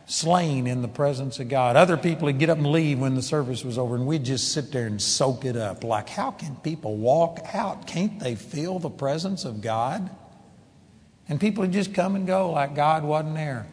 slain 0.10 0.66
in 0.66 0.82
the 0.82 0.88
presence 0.88 1.40
of 1.40 1.50
God. 1.50 1.76
Other 1.76 1.96
people 1.96 2.26
would 2.26 2.40
get 2.40 2.50
up 2.50 2.58
and 2.58 2.68
leave 2.68 3.00
when 3.00 3.14
the 3.14 3.22
service 3.22 3.64
was 3.64 3.78
over, 3.78 3.96
and 3.96 4.08
we'd 4.08 4.26
just 4.26 4.52
sit 4.52 4.72
there 4.72 4.88
and 4.88 5.00
soak 5.00 5.46
it 5.46 5.56
up. 5.56 5.84
Like, 5.84 6.10
how 6.10 6.32
can 6.32 6.56
people 6.58 6.98
walk 6.98 7.40
out? 7.54 7.86
Can't 7.86 8.20
they 8.20 8.36
feel 8.36 8.80
the 8.80 8.90
presence 8.90 9.46
of 9.46 9.62
God? 9.62 10.10
And 11.28 11.40
people 11.40 11.62
would 11.62 11.72
just 11.72 11.94
come 11.94 12.16
and 12.16 12.26
go 12.26 12.52
like 12.52 12.74
God 12.74 13.04
wasn't 13.04 13.36
there. 13.36 13.68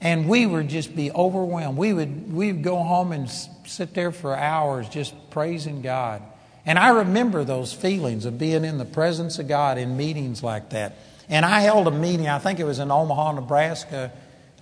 And 0.00 0.28
we 0.28 0.46
would 0.46 0.68
just 0.68 0.94
be 0.94 1.10
overwhelmed. 1.10 1.76
We 1.76 1.92
would 1.92 2.32
we'd 2.32 2.62
go 2.62 2.76
home 2.76 3.10
and 3.10 3.28
sit 3.66 3.92
there 3.92 4.12
for 4.12 4.36
hours 4.36 4.88
just 4.88 5.14
praising 5.30 5.82
God. 5.82 6.22
And 6.64 6.78
I 6.78 6.90
remember 6.90 7.42
those 7.42 7.72
feelings 7.72 8.24
of 8.24 8.38
being 8.38 8.64
in 8.64 8.78
the 8.78 8.84
presence 8.84 9.38
of 9.40 9.48
God 9.48 9.78
in 9.78 9.96
meetings 9.96 10.44
like 10.44 10.70
that. 10.70 10.96
And 11.28 11.44
I 11.44 11.60
held 11.60 11.88
a 11.88 11.90
meeting, 11.90 12.28
I 12.28 12.38
think 12.38 12.60
it 12.60 12.64
was 12.64 12.78
in 12.78 12.90
Omaha, 12.90 13.32
Nebraska, 13.32 14.12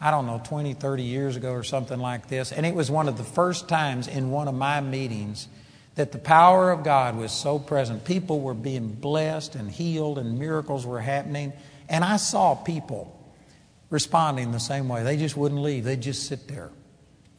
I 0.01 0.11
don't 0.11 0.27
know, 0.27 0.41
20, 0.45 0.75
30 0.75 1.03
years 1.03 1.37
ago 1.37 1.53
or 1.53 1.63
something 1.63 1.99
like 1.99 2.29
this. 2.29 2.53
And 2.53 2.67
it 2.67 2.75
was 2.75 2.91
one 2.91 3.09
of 3.09 3.17
the 3.17 3.25
first 3.25 3.69
times 3.69 4.09
in 4.09 4.31
one 4.31 4.49
of 4.49 4.55
my 4.55 4.81
meetings 4.81 5.49
that 5.95 6.13
the 6.13 6.19
power 6.19 6.71
of 6.71 6.83
God 6.83 7.17
was 7.17 7.33
so 7.33 7.59
present. 7.59 8.05
People 8.05 8.41
were 8.41 8.55
being 8.55 8.89
blessed 8.89 9.55
and 9.55 9.71
healed, 9.71 10.19
and 10.19 10.39
miracles 10.39 10.85
were 10.85 11.01
happening. 11.01 11.53
And 11.89 12.05
I 12.05 12.17
saw 12.17 12.55
people 12.55 13.17
responding 13.91 14.51
the 14.51 14.61
same 14.61 14.89
way. 14.89 15.05
They 15.05 15.17
just 15.17 15.37
wouldn't 15.37 15.63
leave, 15.63 15.85
they'd 15.85 16.01
just 16.01 16.27
sit 16.27 16.49
there. 16.49 16.71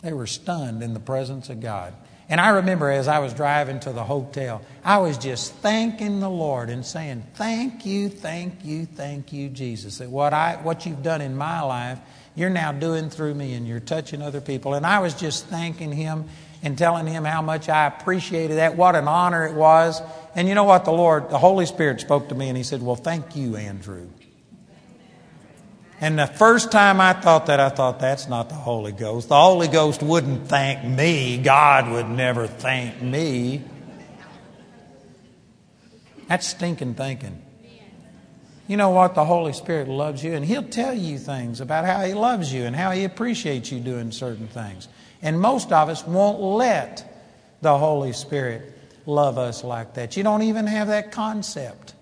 They 0.01 0.13
were 0.13 0.27
stunned 0.27 0.83
in 0.83 0.93
the 0.93 0.99
presence 0.99 1.49
of 1.49 1.59
God. 1.59 1.93
And 2.27 2.41
I 2.41 2.49
remember 2.49 2.89
as 2.89 3.07
I 3.07 3.19
was 3.19 3.33
driving 3.33 3.79
to 3.81 3.91
the 3.91 4.03
hotel, 4.03 4.61
I 4.83 4.97
was 4.97 5.17
just 5.17 5.53
thanking 5.55 6.19
the 6.19 6.29
Lord 6.29 6.69
and 6.69 6.85
saying, 6.85 7.23
Thank 7.35 7.85
you, 7.85 8.09
thank 8.09 8.65
you, 8.65 8.85
thank 8.85 9.31
you, 9.31 9.49
Jesus. 9.49 9.99
That 9.99 10.09
what, 10.09 10.33
I, 10.33 10.55
what 10.55 10.85
you've 10.85 11.03
done 11.03 11.21
in 11.21 11.35
my 11.35 11.61
life, 11.61 11.99
you're 12.35 12.49
now 12.49 12.71
doing 12.71 13.09
through 13.09 13.33
me 13.33 13.53
and 13.53 13.67
you're 13.67 13.79
touching 13.79 14.21
other 14.21 14.41
people. 14.41 14.73
And 14.73 14.85
I 14.85 14.99
was 14.99 15.13
just 15.13 15.45
thanking 15.47 15.91
Him 15.91 16.25
and 16.61 16.77
telling 16.77 17.07
Him 17.07 17.23
how 17.23 17.41
much 17.41 17.69
I 17.69 17.87
appreciated 17.87 18.57
that, 18.57 18.75
what 18.75 18.95
an 18.95 19.07
honor 19.07 19.45
it 19.45 19.55
was. 19.55 20.01
And 20.35 20.47
you 20.47 20.55
know 20.55 20.65
what? 20.65 20.85
The 20.85 20.91
Lord, 20.91 21.29
the 21.29 21.37
Holy 21.37 21.65
Spirit 21.65 22.01
spoke 22.01 22.29
to 22.29 22.35
me 22.35 22.49
and 22.49 22.57
He 22.57 22.63
said, 22.63 22.81
Well, 22.81 22.95
thank 22.95 23.35
you, 23.35 23.55
Andrew. 23.55 24.07
And 26.01 26.19
the 26.19 26.27
first 26.27 26.73
time 26.73 26.99
I 26.99 27.13
thought 27.13 27.45
that, 27.45 27.61
I 27.61 27.69
thought, 27.69 27.99
that's 27.99 28.27
not 28.27 28.49
the 28.49 28.55
Holy 28.55 28.91
Ghost. 28.91 29.29
The 29.29 29.39
Holy 29.39 29.69
Ghost 29.69 30.03
wouldn't 30.03 30.47
thank 30.47 30.83
me. 30.83 31.37
God 31.37 31.89
would 31.89 32.09
never 32.09 32.47
thank 32.47 33.01
me. 33.01 33.63
That's 36.27 36.47
stinking 36.47 36.95
thinking. 36.95 37.44
You 38.67 38.77
know 38.77 38.89
what? 38.89 39.13
The 39.13 39.25
Holy 39.25 39.53
Spirit 39.53 39.87
loves 39.87 40.23
you, 40.23 40.33
and 40.33 40.43
He'll 40.43 40.63
tell 40.63 40.93
you 40.93 41.17
things 41.17 41.61
about 41.61 41.85
how 41.85 42.03
He 42.03 42.13
loves 42.13 42.51
you 42.51 42.63
and 42.63 42.75
how 42.75 42.91
He 42.91 43.03
appreciates 43.03 43.71
you 43.71 43.79
doing 43.79 44.11
certain 44.11 44.47
things. 44.47 44.87
And 45.21 45.39
most 45.39 45.71
of 45.71 45.89
us 45.89 46.05
won't 46.05 46.39
let 46.39 47.11
the 47.61 47.77
Holy 47.77 48.13
Spirit 48.13 48.73
love 49.05 49.37
us 49.37 49.63
like 49.63 49.93
that. 49.95 50.17
You 50.17 50.23
don't 50.23 50.43
even 50.43 50.67
have 50.67 50.87
that 50.87 51.11
concept. 51.11 51.93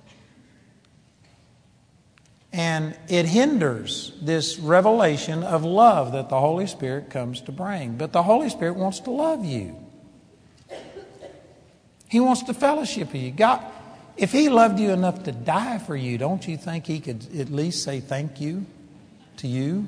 And 2.54 2.96
it 3.10 3.26
hinders 3.26 4.14
this 4.22 4.60
revelation 4.60 5.44
of 5.44 5.64
love 5.64 6.12
that 6.12 6.30
the 6.30 6.40
Holy 6.40 6.68
Spirit 6.68 7.10
comes 7.10 7.42
to 7.42 7.52
bring. 7.52 7.98
But 7.98 8.14
the 8.14 8.24
Holy 8.24 8.50
Spirit 8.50 8.76
wants 8.76 9.00
to 9.02 9.12
love 9.12 9.44
you. 9.44 9.76
He 12.08 12.20
wants 12.20 12.44
to 12.44 12.54
fellowship 12.54 13.12
with 13.12 13.24
you. 13.24 13.32
God, 13.32 13.66
if 14.18 14.32
He 14.32 14.50
loved 14.50 14.80
you 14.80 14.92
enough 14.92 15.24
to 15.24 15.32
die 15.32 15.78
for 15.80 15.96
you, 15.96 16.18
don't 16.18 16.48
you 16.48 16.58
think 16.58 16.86
He 16.86 17.00
could 17.00 17.26
at 17.38 17.50
least 17.50 17.84
say 17.84 18.00
thank 18.00 18.40
you 18.40 18.66
to 19.38 19.48
you? 19.48 19.88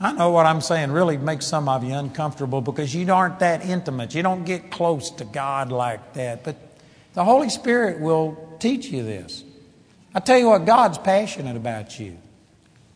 I 0.00 0.12
know 0.12 0.30
what 0.30 0.46
I'm 0.46 0.60
saying 0.60 0.92
really 0.92 1.16
makes 1.16 1.46
some 1.46 1.68
of 1.68 1.82
you 1.82 1.92
uncomfortable 1.92 2.60
because 2.60 2.94
you 2.94 3.12
aren't 3.12 3.40
that 3.40 3.64
intimate. 3.64 4.14
You 4.14 4.22
don't 4.22 4.44
get 4.44 4.70
close 4.70 5.10
to 5.12 5.24
God 5.24 5.72
like 5.72 6.12
that. 6.12 6.44
But 6.44 6.56
the 7.14 7.24
Holy 7.24 7.48
Spirit 7.48 7.98
will 7.98 8.56
teach 8.60 8.86
you 8.86 9.02
this. 9.02 9.42
I 10.14 10.20
tell 10.20 10.38
you 10.38 10.46
what, 10.48 10.64
God's 10.64 10.98
passionate 10.98 11.56
about 11.56 11.98
you. 11.98 12.16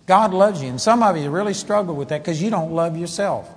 God 0.06 0.32
loves 0.32 0.62
you. 0.62 0.68
And 0.68 0.80
some 0.80 1.02
of 1.02 1.16
you 1.16 1.28
really 1.30 1.54
struggle 1.54 1.96
with 1.96 2.08
that 2.11 2.22
because 2.22 2.40
you 2.40 2.50
don't 2.50 2.72
love 2.72 2.96
yourself. 2.96 3.49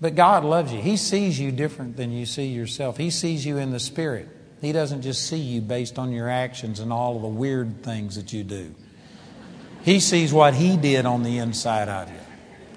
But 0.00 0.14
God 0.14 0.44
loves 0.44 0.72
you. 0.72 0.80
He 0.80 0.96
sees 0.96 1.40
you 1.40 1.50
different 1.50 1.96
than 1.96 2.12
you 2.12 2.24
see 2.26 2.46
yourself. 2.46 2.96
He 2.96 3.10
sees 3.10 3.44
you 3.44 3.58
in 3.58 3.70
the 3.70 3.80
Spirit. 3.80 4.28
He 4.60 4.72
doesn't 4.72 5.02
just 5.02 5.26
see 5.26 5.38
you 5.38 5.60
based 5.60 5.98
on 5.98 6.12
your 6.12 6.28
actions 6.28 6.80
and 6.80 6.92
all 6.92 7.16
of 7.16 7.22
the 7.22 7.28
weird 7.28 7.82
things 7.82 8.16
that 8.16 8.32
you 8.32 8.44
do. 8.44 8.74
He 9.82 10.00
sees 10.00 10.32
what 10.32 10.54
He 10.54 10.76
did 10.76 11.06
on 11.06 11.22
the 11.22 11.38
inside 11.38 11.88
of 11.88 12.10
you. 12.10 12.18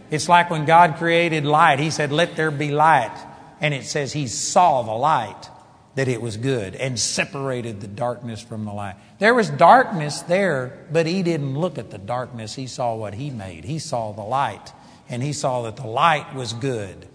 It's 0.10 0.28
like 0.28 0.50
when 0.50 0.66
God 0.66 0.96
created 0.98 1.46
light, 1.46 1.80
He 1.80 1.92
said, 1.92 2.12
Let 2.12 2.36
there 2.36 2.52
be 2.52 2.72
light 2.72 3.16
and 3.62 3.76
it 3.76 3.86
says 3.86 4.12
he 4.12 4.28
saw 4.28 4.82
the 4.82 4.92
light 4.92 5.50
that 5.94 6.08
it 6.08 6.22
was 6.22 6.36
good 6.36 6.76
and 6.76 7.00
separated 7.00 7.80
the 7.80 7.88
darkness 7.88 8.42
from 8.42 8.66
the 8.66 8.74
light. 8.74 8.96
There 9.20 9.36
was 9.36 9.50
darkness 9.50 10.22
there, 10.22 10.88
but 10.92 11.06
he 11.06 11.22
didn't 11.22 11.58
look 11.58 11.78
at 11.78 11.92
the 11.92 12.00
darkness. 12.00 12.56
He 12.56 12.66
saw 12.66 12.96
what 12.96 13.14
he 13.14 13.30
made. 13.30 13.64
He 13.64 13.78
saw 13.78 14.12
the 14.14 14.24
light, 14.24 14.74
and 15.10 15.22
he 15.22 15.32
saw 15.32 15.62
that 15.64 15.76
the 15.76 15.88
light 15.88 16.34
was 16.34 16.54
good. 16.54 17.08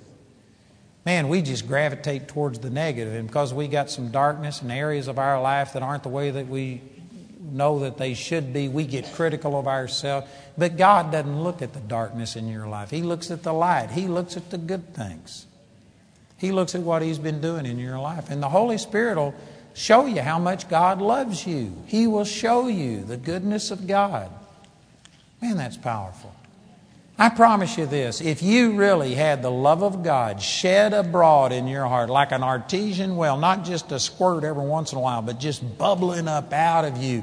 Man, 1.07 1.29
we 1.29 1.41
just 1.41 1.69
gravitate 1.69 2.27
towards 2.27 2.59
the 2.59 2.69
negative. 2.69 3.15
and 3.15 3.29
because 3.29 3.55
we 3.55 3.69
got 3.69 3.91
some 3.91 4.11
darkness 4.11 4.61
in 4.61 4.73
areas 4.73 5.07
of 5.07 5.21
our 5.21 5.41
life 5.41 5.73
that 5.75 5.83
aren't 5.85 6.03
the 6.03 6.09
way 6.09 6.33
that 6.33 6.49
we 6.49 6.83
know 7.41 7.79
that 7.79 7.97
they 7.97 8.15
should 8.15 8.53
be, 8.53 8.69
we 8.69 8.85
get 8.85 9.13
critical 9.15 9.57
of 9.57 9.69
ourselves. 9.69 10.27
But 10.59 10.77
God 10.77 11.13
doesn't 11.13 11.45
look 11.45 11.63
at 11.63 11.73
the 11.73 11.81
darkness 11.81 12.35
in 12.35 12.49
your 12.49 12.67
life. 12.67 12.91
He 12.91 13.03
looks 13.03 13.31
at 13.31 13.45
the 13.45 13.53
light. 13.53 13.91
He 13.91 14.09
looks 14.09 14.37
at 14.37 14.51
the 14.51 14.59
good 14.59 14.95
things. 14.95 15.47
He 16.39 16.51
looks 16.51 16.75
at 16.75 16.81
what 16.81 17.03
He's 17.03 17.21
been 17.21 17.41
doing 17.41 17.67
in 17.67 17.79
your 17.79 18.01
life. 18.01 18.29
And 18.29 18.43
the 18.43 18.49
Holy 18.49 18.77
Spirit 18.77 19.17
will 19.17 19.35
show 19.75 20.07
you 20.07 20.23
how 20.23 20.41
much 20.41 20.69
God 20.69 21.01
loves 21.01 21.47
you. 21.47 21.73
He 21.87 22.09
will 22.09 22.25
show 22.25 22.67
you 22.67 23.05
the 23.05 23.17
goodness 23.17 23.71
of 23.71 23.87
God. 23.87 24.29
Man, 25.41 25.57
that's 25.57 25.77
powerful. 25.77 26.35
I 27.19 27.31
promise 27.31 27.79
you 27.79 27.87
this 27.87 28.21
if 28.21 28.43
you 28.43 28.77
really 28.77 29.15
had 29.15 29.43
the 29.43 29.51
love 29.51 29.83
of 29.83 30.03
God 30.03 30.43
shed 30.43 30.93
abroad 30.93 31.53
in 31.53 31.67
your 31.67 31.87
heart 31.87 32.11
like 32.11 32.33
an 32.33 32.43
artesian 32.43 33.17
well, 33.17 33.39
not 33.39 33.65
just 33.65 33.91
a 33.93 33.99
squirt 33.99 34.45
every 34.45 34.67
once 34.67 34.93
in 34.93 34.99
a 34.99 35.01
while, 35.01 35.23
but 35.23 35.41
just 35.41 35.79
bubbling 35.79 36.29
up 36.29 36.53
out 36.53 36.85
of 36.85 36.99
you 36.99 37.23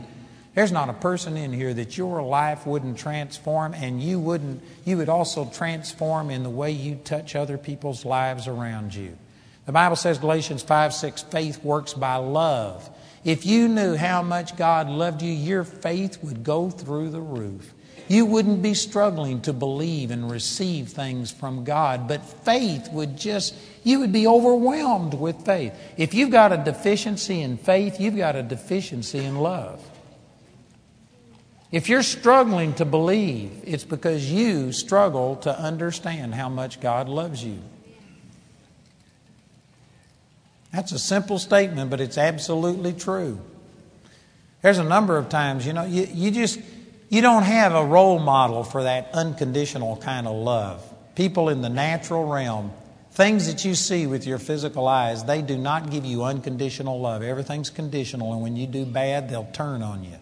there's 0.56 0.72
not 0.72 0.90
a 0.90 0.94
person 0.94 1.36
in 1.36 1.52
here 1.52 1.74
that 1.74 1.98
your 1.98 2.22
life 2.22 2.68
wouldn't 2.68 2.98
transform 2.98 3.74
and 3.74 4.02
you 4.02 4.20
wouldn't 4.20 4.62
you 4.86 4.98
would 4.98 5.10
also 5.10 5.46
transform 5.46 6.30
in 6.30 6.44
the 6.44 6.50
way 6.50 6.72
you 6.72 6.96
touch 6.96 7.36
other 7.36 7.58
people's 7.58 8.06
lives 8.06 8.48
around 8.48 8.94
you. 8.94 9.18
The 9.66 9.72
Bible 9.72 9.96
says 9.96 10.20
Galatians 10.20 10.62
5 10.62 10.94
6, 10.94 11.24
faith 11.24 11.64
works 11.64 11.94
by 11.94 12.18
love. 12.18 12.88
If 13.24 13.46
you 13.46 13.68
knew 13.68 13.96
how 13.96 14.22
much 14.22 14.56
God 14.58 14.90
loved 14.90 15.22
you, 15.22 15.32
your 15.32 15.64
faith 15.64 16.22
would 16.22 16.44
go 16.44 16.70
through 16.70 17.10
the 17.10 17.22
roof. 17.22 17.74
You 18.08 18.26
wouldn't 18.26 18.62
be 18.62 18.74
struggling 18.74 19.42
to 19.42 19.54
believe 19.54 20.12
and 20.12 20.30
receive 20.30 20.90
things 20.90 21.32
from 21.32 21.64
God, 21.64 22.08
but 22.08 22.24
faith 22.44 22.90
would 22.92 23.18
just, 23.18 23.56
you 23.84 24.00
would 24.00 24.12
be 24.12 24.28
overwhelmed 24.28 25.14
with 25.14 25.46
faith. 25.46 25.74
If 25.98 26.14
you've 26.14 26.32
got 26.32 26.52
a 26.52 26.58
deficiency 26.58 27.42
in 27.42 27.58
faith, 27.58 28.00
you've 28.00 28.18
got 28.18 28.36
a 28.36 28.44
deficiency 28.44 29.20
in 29.20 29.40
love. 29.40 29.82
If 31.72 31.90
you're 31.90 32.04
struggling 32.04 32.76
to 32.76 32.86
believe, 32.86 33.52
it's 33.64 33.84
because 33.84 34.32
you 34.32 34.72
struggle 34.74 35.38
to 35.38 35.58
understand 35.58 36.36
how 36.36 36.50
much 36.50 36.80
God 36.80 37.10
loves 37.10 37.44
you. 37.44 37.58
That's 40.72 40.92
a 40.92 41.00
simple 41.00 41.40
statement, 41.40 41.90
but 41.90 42.02
it's 42.02 42.18
absolutely 42.18 42.94
true. 42.94 43.40
There's 44.62 44.78
a 44.78 44.84
number 44.84 45.18
of 45.18 45.30
times, 45.30 45.66
you 45.66 45.74
know, 45.74 45.84
you, 45.84 46.08
you 46.12 46.32
just 46.32 46.60
you 47.14 47.22
don't 47.22 47.44
have 47.44 47.76
a 47.76 47.86
role 47.86 48.18
model 48.18 48.64
for 48.64 48.82
that 48.84 49.12
unconditional 49.14 49.98
kind 49.98 50.26
of 50.26 50.36
love. 50.36 50.84
People 51.14 51.50
in 51.50 51.62
the 51.62 51.70
natural 51.70 52.26
realm, 52.26 52.74
things 53.12 53.46
that 53.46 53.64
you 53.64 53.76
see 53.76 54.08
with 54.08 54.26
your 54.26 54.40
physical 54.40 54.88
eyes, 54.88 55.24
they 55.24 55.44
do 55.44 55.56
not 55.56 55.92
give 55.92 56.06
you 56.06 56.24
unconditional 56.24 57.00
love. 57.00 57.22
Everything's 57.22 57.70
conditional, 57.70 58.34
and 58.34 58.42
when 58.42 58.56
you 58.56 58.66
do 58.66 58.84
bad, 58.84 59.30
they'll 59.30 59.48
turn 59.54 59.84
on 59.84 60.04
you 60.04 60.16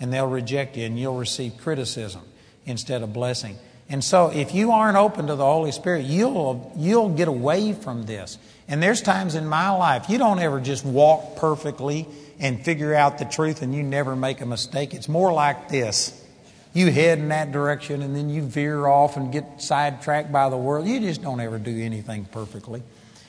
and 0.00 0.12
they'll 0.12 0.26
reject 0.26 0.76
you 0.76 0.86
and 0.86 0.98
you'll 0.98 1.16
receive 1.16 1.56
criticism 1.58 2.22
instead 2.66 3.02
of 3.02 3.12
blessing. 3.12 3.56
And 3.88 4.02
so 4.02 4.26
if 4.26 4.52
you 4.52 4.72
aren't 4.72 4.96
open 4.96 5.28
to 5.28 5.36
the 5.36 5.44
Holy 5.44 5.70
Spirit, 5.70 6.04
you'll 6.04 6.72
you'll 6.76 7.10
get 7.10 7.28
away 7.28 7.74
from 7.74 8.02
this. 8.02 8.38
And 8.66 8.82
there's 8.82 9.02
times 9.02 9.36
in 9.36 9.46
my 9.46 9.70
life 9.70 10.10
you 10.10 10.18
don't 10.18 10.40
ever 10.40 10.60
just 10.60 10.84
walk 10.84 11.36
perfectly 11.36 12.08
and 12.38 12.64
figure 12.64 12.94
out 12.94 13.18
the 13.18 13.24
truth 13.24 13.62
and 13.62 13.74
you 13.74 13.82
never 13.82 14.14
make 14.14 14.40
a 14.40 14.46
mistake. 14.46 14.94
It's 14.94 15.08
more 15.08 15.32
like 15.32 15.68
this. 15.68 16.14
You 16.72 16.90
head 16.90 17.18
in 17.18 17.28
that 17.28 17.50
direction 17.50 18.02
and 18.02 18.14
then 18.14 18.28
you 18.30 18.42
veer 18.42 18.86
off 18.86 19.16
and 19.16 19.32
get 19.32 19.60
sidetracked 19.60 20.30
by 20.30 20.48
the 20.48 20.56
world. 20.56 20.86
You 20.86 21.00
just 21.00 21.22
don't 21.22 21.40
ever 21.40 21.58
do 21.58 21.76
anything 21.76 22.26
perfectly. 22.26 22.82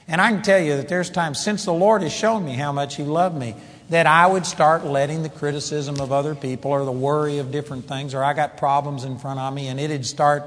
And 0.08 0.20
I 0.20 0.32
can 0.32 0.42
tell 0.42 0.60
you 0.60 0.78
that 0.78 0.88
there's 0.88 1.10
times 1.10 1.40
since 1.40 1.66
the 1.66 1.74
Lord 1.74 2.02
has 2.02 2.12
shown 2.12 2.44
me 2.44 2.54
how 2.54 2.72
much 2.72 2.96
He 2.96 3.04
loved 3.04 3.38
me, 3.38 3.56
that 3.90 4.08
I 4.08 4.26
would 4.26 4.46
start 4.46 4.84
letting 4.84 5.22
the 5.22 5.30
criticism 5.30 6.00
of 6.02 6.12
other 6.12 6.34
people 6.34 6.72
or 6.72 6.84
the 6.84 6.92
worry 6.92 7.38
of 7.38 7.52
different 7.52 7.88
things, 7.88 8.16
or 8.16 8.24
I 8.24 8.34
got 8.34 8.58
problems 8.58 9.04
in 9.04 9.20
front 9.20 9.40
of 9.40 9.54
me, 9.54 9.68
and 9.68 9.80
it'd 9.80 10.06
start 10.08 10.44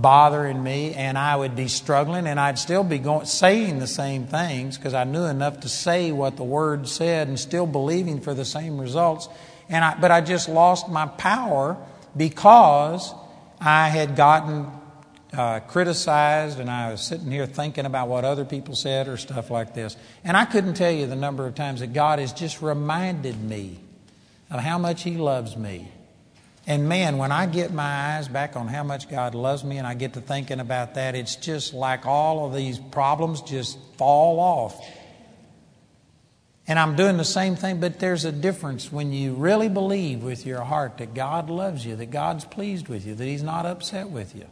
bothering 0.00 0.62
me, 0.62 0.94
and 0.94 1.18
I 1.18 1.36
would 1.36 1.56
be 1.56 1.68
struggling, 1.68 2.26
and 2.26 2.38
I'd 2.38 2.58
still 2.58 2.84
be 2.84 2.98
going, 2.98 3.26
saying 3.26 3.78
the 3.78 3.86
same 3.86 4.26
things 4.26 4.76
because 4.76 4.94
I 4.94 5.04
knew 5.04 5.24
enough 5.24 5.60
to 5.60 5.68
say 5.68 6.12
what 6.12 6.36
the 6.36 6.44
Word 6.44 6.88
said 6.88 7.28
and 7.28 7.38
still 7.38 7.66
believing 7.66 8.20
for 8.20 8.34
the 8.34 8.44
same 8.44 8.80
results. 8.80 9.28
And 9.68 9.84
I, 9.84 9.98
but 10.00 10.10
I 10.10 10.20
just 10.20 10.48
lost 10.48 10.88
my 10.88 11.06
power 11.06 11.76
because 12.16 13.12
I 13.60 13.88
had 13.88 14.16
gotten 14.16 14.66
uh, 15.32 15.60
criticized 15.60 16.58
and 16.58 16.70
I 16.70 16.90
was 16.92 17.02
sitting 17.02 17.30
here 17.30 17.46
thinking 17.46 17.84
about 17.84 18.08
what 18.08 18.24
other 18.24 18.44
people 18.44 18.74
said 18.74 19.08
or 19.08 19.16
stuff 19.16 19.50
like 19.50 19.74
this. 19.74 19.96
And 20.24 20.36
I 20.36 20.44
couldn't 20.44 20.74
tell 20.74 20.90
you 20.90 21.06
the 21.06 21.16
number 21.16 21.46
of 21.46 21.54
times 21.54 21.80
that 21.80 21.92
God 21.92 22.18
has 22.18 22.32
just 22.32 22.62
reminded 22.62 23.42
me 23.42 23.78
of 24.50 24.60
how 24.60 24.78
much 24.78 25.02
He 25.02 25.16
loves 25.16 25.56
me. 25.56 25.90
And 26.68 26.86
man, 26.86 27.16
when 27.16 27.32
I 27.32 27.46
get 27.46 27.72
my 27.72 28.16
eyes 28.16 28.28
back 28.28 28.54
on 28.54 28.68
how 28.68 28.84
much 28.84 29.08
God 29.08 29.34
loves 29.34 29.64
me 29.64 29.78
and 29.78 29.86
I 29.86 29.94
get 29.94 30.12
to 30.12 30.20
thinking 30.20 30.60
about 30.60 30.96
that, 30.96 31.14
it's 31.14 31.34
just 31.34 31.72
like 31.72 32.04
all 32.04 32.44
of 32.44 32.54
these 32.54 32.78
problems 32.78 33.40
just 33.40 33.78
fall 33.96 34.38
off. 34.38 34.78
And 36.66 36.78
I'm 36.78 36.94
doing 36.94 37.16
the 37.16 37.24
same 37.24 37.56
thing, 37.56 37.80
but 37.80 37.98
there's 38.00 38.26
a 38.26 38.32
difference 38.32 38.92
when 38.92 39.14
you 39.14 39.32
really 39.32 39.70
believe 39.70 40.22
with 40.22 40.44
your 40.44 40.60
heart 40.60 40.98
that 40.98 41.14
God 41.14 41.48
loves 41.48 41.86
you, 41.86 41.96
that 41.96 42.10
God's 42.10 42.44
pleased 42.44 42.88
with 42.88 43.06
you, 43.06 43.14
that 43.14 43.24
He's 43.24 43.42
not 43.42 43.64
upset 43.64 44.10
with 44.10 44.36
you. 44.36 44.44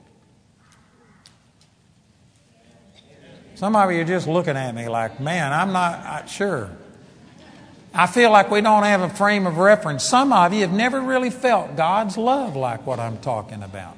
Some 3.57 3.76
of 3.76 3.92
you 3.92 4.00
are 4.00 4.05
just 4.05 4.26
looking 4.26 4.57
at 4.57 4.74
me 4.74 4.88
like, 4.88 5.20
man, 5.20 5.52
I'm 5.52 5.74
not 5.74 6.31
sure. 6.31 6.70
I 7.99 8.07
feel 8.07 8.31
like 8.31 8.51
we 8.51 8.61
don't 8.61 8.83
have 8.83 9.01
a 9.01 9.09
frame 9.09 9.47
of 9.47 9.57
reference. 9.57 10.05
Some 10.05 10.31
of 10.31 10.53
you 10.53 10.61
have 10.61 10.73
never 10.73 11.01
really 11.01 11.31
felt 11.31 11.77
God's 11.77 12.19
love 12.19 12.55
like 12.55 12.87
what 12.87 13.01
I'm 13.01 13.17
talking 13.17 13.63
about. 13.63 13.97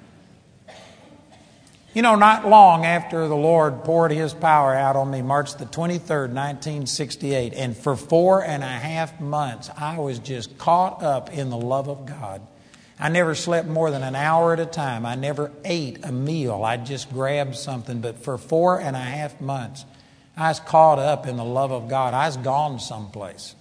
You 1.94 2.02
know, 2.02 2.14
not 2.14 2.46
long 2.46 2.84
after 2.84 3.26
the 3.26 3.34
Lord 3.34 3.82
poured 3.82 4.12
His 4.12 4.32
power 4.32 4.72
out 4.72 4.94
on 4.94 5.10
me, 5.10 5.20
March 5.20 5.56
the 5.56 5.66
23rd, 5.66 6.30
1968, 6.32 7.54
and 7.54 7.76
for 7.76 7.96
four 7.96 8.44
and 8.44 8.62
a 8.62 8.68
half 8.68 9.20
months, 9.20 9.68
I 9.76 9.98
was 9.98 10.20
just 10.20 10.58
caught 10.58 11.02
up 11.02 11.32
in 11.32 11.50
the 11.50 11.56
love 11.56 11.88
of 11.88 12.06
God. 12.06 12.40
I 13.00 13.08
never 13.08 13.34
slept 13.34 13.66
more 13.66 13.90
than 13.90 14.04
an 14.04 14.14
hour 14.14 14.52
at 14.52 14.60
a 14.60 14.66
time. 14.66 15.06
I 15.06 15.16
never 15.16 15.50
ate 15.64 16.04
a 16.04 16.12
meal. 16.12 16.62
I 16.62 16.76
just 16.76 17.12
grabbed 17.12 17.56
something. 17.56 18.00
But 18.00 18.18
for 18.18 18.38
four 18.38 18.80
and 18.80 18.94
a 18.94 19.00
half 19.00 19.40
months, 19.40 19.84
I 20.36 20.50
was 20.50 20.60
caught 20.60 21.00
up 21.00 21.26
in 21.26 21.36
the 21.36 21.44
love 21.44 21.72
of 21.72 21.88
God. 21.88 22.14
I 22.14 22.26
was 22.26 22.36
gone 22.36 22.78
someplace. 22.78 23.56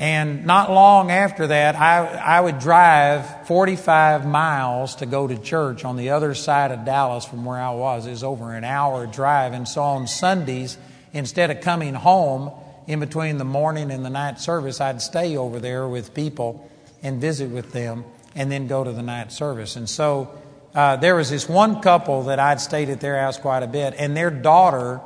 And 0.00 0.46
not 0.46 0.70
long 0.70 1.10
after 1.10 1.48
that, 1.48 1.76
I, 1.76 2.06
I 2.06 2.40
would 2.40 2.58
drive 2.58 3.46
45 3.46 4.26
miles 4.26 4.94
to 4.96 5.06
go 5.06 5.26
to 5.26 5.36
church 5.36 5.84
on 5.84 5.98
the 5.98 6.08
other 6.08 6.34
side 6.34 6.70
of 6.70 6.86
Dallas 6.86 7.26
from 7.26 7.44
where 7.44 7.58
I 7.58 7.72
was. 7.72 8.06
It 8.06 8.10
was 8.12 8.24
over 8.24 8.54
an 8.54 8.64
hour 8.64 9.06
drive. 9.06 9.52
And 9.52 9.68
so 9.68 9.82
on 9.82 10.06
Sundays, 10.06 10.78
instead 11.12 11.50
of 11.50 11.60
coming 11.60 11.92
home 11.92 12.50
in 12.86 12.98
between 12.98 13.36
the 13.36 13.44
morning 13.44 13.90
and 13.90 14.02
the 14.02 14.08
night 14.08 14.40
service, 14.40 14.80
I'd 14.80 15.02
stay 15.02 15.36
over 15.36 15.60
there 15.60 15.86
with 15.86 16.14
people 16.14 16.66
and 17.02 17.20
visit 17.20 17.50
with 17.50 17.72
them 17.72 18.06
and 18.34 18.50
then 18.50 18.68
go 18.68 18.82
to 18.82 18.92
the 18.92 19.02
night 19.02 19.32
service. 19.32 19.76
And 19.76 19.86
so 19.86 20.30
uh, 20.74 20.96
there 20.96 21.14
was 21.14 21.28
this 21.28 21.46
one 21.46 21.82
couple 21.82 22.22
that 22.22 22.38
I'd 22.38 22.62
stayed 22.62 22.88
at 22.88 23.02
their 23.02 23.20
house 23.20 23.36
quite 23.36 23.62
a 23.62 23.66
bit, 23.68 23.92
and 23.98 24.16
their 24.16 24.30
daughter 24.30 25.02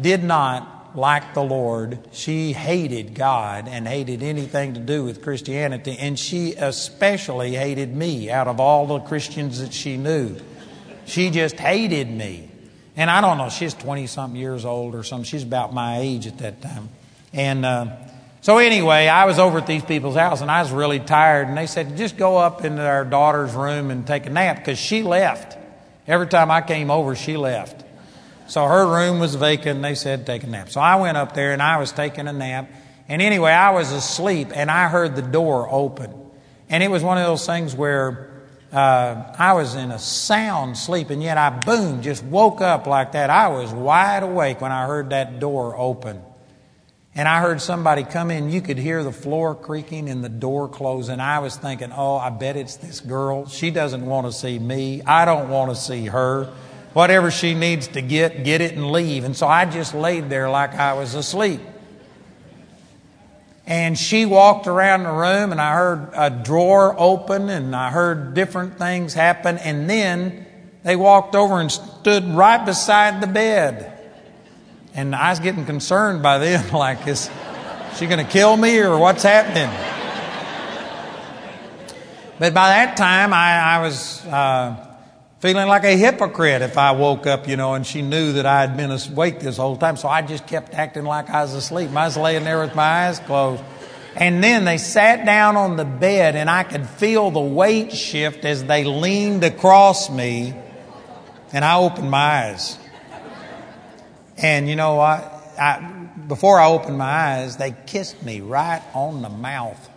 did 0.00 0.24
not 0.24 0.77
like 0.94 1.34
the 1.34 1.42
Lord. 1.42 1.98
She 2.12 2.52
hated 2.52 3.14
God 3.14 3.68
and 3.68 3.86
hated 3.86 4.22
anything 4.22 4.74
to 4.74 4.80
do 4.80 5.04
with 5.04 5.22
Christianity, 5.22 5.96
and 5.98 6.18
she 6.18 6.54
especially 6.54 7.54
hated 7.54 7.94
me 7.94 8.30
out 8.30 8.48
of 8.48 8.60
all 8.60 8.86
the 8.86 9.00
Christians 9.00 9.60
that 9.60 9.72
she 9.72 9.96
knew. 9.96 10.36
She 11.06 11.30
just 11.30 11.56
hated 11.56 12.10
me. 12.10 12.50
And 12.96 13.10
I 13.10 13.20
don't 13.20 13.38
know, 13.38 13.48
she's 13.48 13.74
20 13.74 14.06
something 14.08 14.38
years 14.38 14.64
old 14.64 14.94
or 14.94 15.04
something. 15.04 15.24
She's 15.24 15.44
about 15.44 15.72
my 15.72 15.98
age 15.98 16.26
at 16.26 16.38
that 16.38 16.60
time. 16.60 16.88
And 17.32 17.64
uh, 17.64 17.96
so, 18.40 18.58
anyway, 18.58 19.08
I 19.08 19.26
was 19.26 19.38
over 19.38 19.58
at 19.58 19.66
these 19.66 19.84
people's 19.84 20.16
house 20.16 20.40
and 20.40 20.50
I 20.50 20.62
was 20.62 20.70
really 20.70 21.00
tired, 21.00 21.48
and 21.48 21.56
they 21.56 21.66
said, 21.66 21.96
just 21.96 22.16
go 22.16 22.36
up 22.36 22.64
into 22.64 22.82
our 22.84 23.04
daughter's 23.04 23.54
room 23.54 23.90
and 23.90 24.06
take 24.06 24.26
a 24.26 24.30
nap 24.30 24.56
because 24.56 24.78
she 24.78 25.02
left. 25.02 25.56
Every 26.06 26.26
time 26.26 26.50
I 26.50 26.62
came 26.62 26.90
over, 26.90 27.14
she 27.14 27.36
left. 27.36 27.84
So 28.48 28.64
her 28.64 28.86
room 28.86 29.20
was 29.20 29.34
vacant 29.34 29.76
and 29.76 29.84
they 29.84 29.94
said, 29.94 30.24
take 30.24 30.42
a 30.42 30.46
nap. 30.46 30.70
So 30.70 30.80
I 30.80 30.96
went 30.96 31.18
up 31.18 31.34
there 31.34 31.52
and 31.52 31.62
I 31.62 31.76
was 31.76 31.92
taking 31.92 32.26
a 32.26 32.32
nap. 32.32 32.70
And 33.06 33.20
anyway, 33.20 33.52
I 33.52 33.70
was 33.70 33.92
asleep 33.92 34.48
and 34.54 34.70
I 34.70 34.88
heard 34.88 35.16
the 35.16 35.22
door 35.22 35.68
open. 35.70 36.14
And 36.70 36.82
it 36.82 36.90
was 36.90 37.02
one 37.02 37.18
of 37.18 37.26
those 37.26 37.44
things 37.44 37.74
where 37.74 38.30
uh, 38.72 39.34
I 39.38 39.52
was 39.52 39.74
in 39.74 39.90
a 39.90 39.98
sound 39.98 40.78
sleep 40.78 41.10
and 41.10 41.22
yet 41.22 41.36
I, 41.36 41.50
boom, 41.50 42.00
just 42.00 42.24
woke 42.24 42.62
up 42.62 42.86
like 42.86 43.12
that. 43.12 43.28
I 43.28 43.48
was 43.48 43.70
wide 43.70 44.22
awake 44.22 44.62
when 44.62 44.72
I 44.72 44.86
heard 44.86 45.10
that 45.10 45.40
door 45.40 45.76
open. 45.76 46.22
And 47.14 47.28
I 47.28 47.40
heard 47.40 47.60
somebody 47.60 48.04
come 48.04 48.30
in. 48.30 48.48
You 48.50 48.62
could 48.62 48.78
hear 48.78 49.04
the 49.04 49.12
floor 49.12 49.54
creaking 49.54 50.08
and 50.08 50.24
the 50.24 50.28
door 50.30 50.68
closing. 50.68 51.20
I 51.20 51.40
was 51.40 51.56
thinking, 51.56 51.92
oh, 51.92 52.16
I 52.16 52.30
bet 52.30 52.56
it's 52.56 52.76
this 52.76 53.00
girl. 53.00 53.46
She 53.46 53.70
doesn't 53.70 54.06
want 54.06 54.26
to 54.26 54.32
see 54.32 54.58
me. 54.58 55.02
I 55.02 55.26
don't 55.26 55.50
want 55.50 55.70
to 55.70 55.76
see 55.76 56.06
her 56.06 56.50
whatever 56.92 57.30
she 57.30 57.54
needs 57.54 57.88
to 57.88 58.02
get, 58.02 58.44
get 58.44 58.60
it 58.60 58.74
and 58.74 58.90
leave. 58.90 59.24
And 59.24 59.36
so 59.36 59.46
I 59.46 59.64
just 59.64 59.94
laid 59.94 60.30
there 60.30 60.50
like 60.50 60.74
I 60.74 60.94
was 60.94 61.14
asleep. 61.14 61.60
And 63.66 63.98
she 63.98 64.24
walked 64.24 64.66
around 64.66 65.02
the 65.02 65.12
room, 65.12 65.52
and 65.52 65.60
I 65.60 65.74
heard 65.74 66.10
a 66.14 66.30
drawer 66.30 66.94
open, 66.98 67.50
and 67.50 67.76
I 67.76 67.90
heard 67.90 68.32
different 68.32 68.78
things 68.78 69.12
happen. 69.12 69.58
And 69.58 69.90
then 69.90 70.46
they 70.84 70.96
walked 70.96 71.34
over 71.34 71.60
and 71.60 71.70
stood 71.70 72.24
right 72.24 72.64
beside 72.64 73.20
the 73.20 73.26
bed. 73.26 73.94
And 74.94 75.14
I 75.14 75.30
was 75.30 75.40
getting 75.40 75.66
concerned 75.66 76.22
by 76.22 76.38
then, 76.38 76.70
like, 76.72 77.06
is 77.06 77.28
she 77.96 78.06
going 78.06 78.24
to 78.24 78.32
kill 78.32 78.56
me 78.56 78.78
or 78.78 78.96
what's 78.96 79.22
happening? 79.22 79.68
But 82.38 82.54
by 82.54 82.68
that 82.68 82.96
time, 82.96 83.34
I, 83.34 83.76
I 83.76 83.82
was. 83.82 84.24
Uh, 84.24 84.87
feeling 85.40 85.68
like 85.68 85.84
a 85.84 85.96
hypocrite 85.96 86.62
if 86.62 86.76
I 86.76 86.92
woke 86.92 87.26
up, 87.26 87.48
you 87.48 87.56
know, 87.56 87.74
and 87.74 87.86
she 87.86 88.02
knew 88.02 88.32
that 88.34 88.46
I 88.46 88.60
had 88.60 88.76
been 88.76 88.90
awake 88.90 89.40
this 89.40 89.56
whole 89.56 89.76
time. 89.76 89.96
So 89.96 90.08
I 90.08 90.22
just 90.22 90.46
kept 90.46 90.74
acting 90.74 91.04
like 91.04 91.30
I 91.30 91.42
was 91.42 91.54
asleep. 91.54 91.90
I 91.90 92.06
was 92.06 92.16
laying 92.16 92.44
there 92.44 92.60
with 92.60 92.74
my 92.74 93.06
eyes 93.06 93.20
closed. 93.20 93.62
And 94.16 94.42
then 94.42 94.64
they 94.64 94.78
sat 94.78 95.24
down 95.24 95.56
on 95.56 95.76
the 95.76 95.84
bed, 95.84 96.34
and 96.34 96.50
I 96.50 96.64
could 96.64 96.88
feel 96.88 97.30
the 97.30 97.40
weight 97.40 97.92
shift 97.92 98.44
as 98.44 98.64
they 98.64 98.82
leaned 98.82 99.44
across 99.44 100.10
me. 100.10 100.54
And 101.52 101.64
I 101.64 101.76
opened 101.78 102.10
my 102.10 102.48
eyes. 102.48 102.78
And 104.36 104.68
you 104.68 104.74
know 104.74 104.96
what? 104.96 105.20
I, 105.58 105.80
before 106.26 106.58
I 106.58 106.66
opened 106.66 106.98
my 106.98 107.04
eyes, 107.04 107.56
they 107.58 107.76
kissed 107.86 108.22
me 108.24 108.40
right 108.40 108.82
on 108.92 109.22
the 109.22 109.28
mouth. 109.28 109.88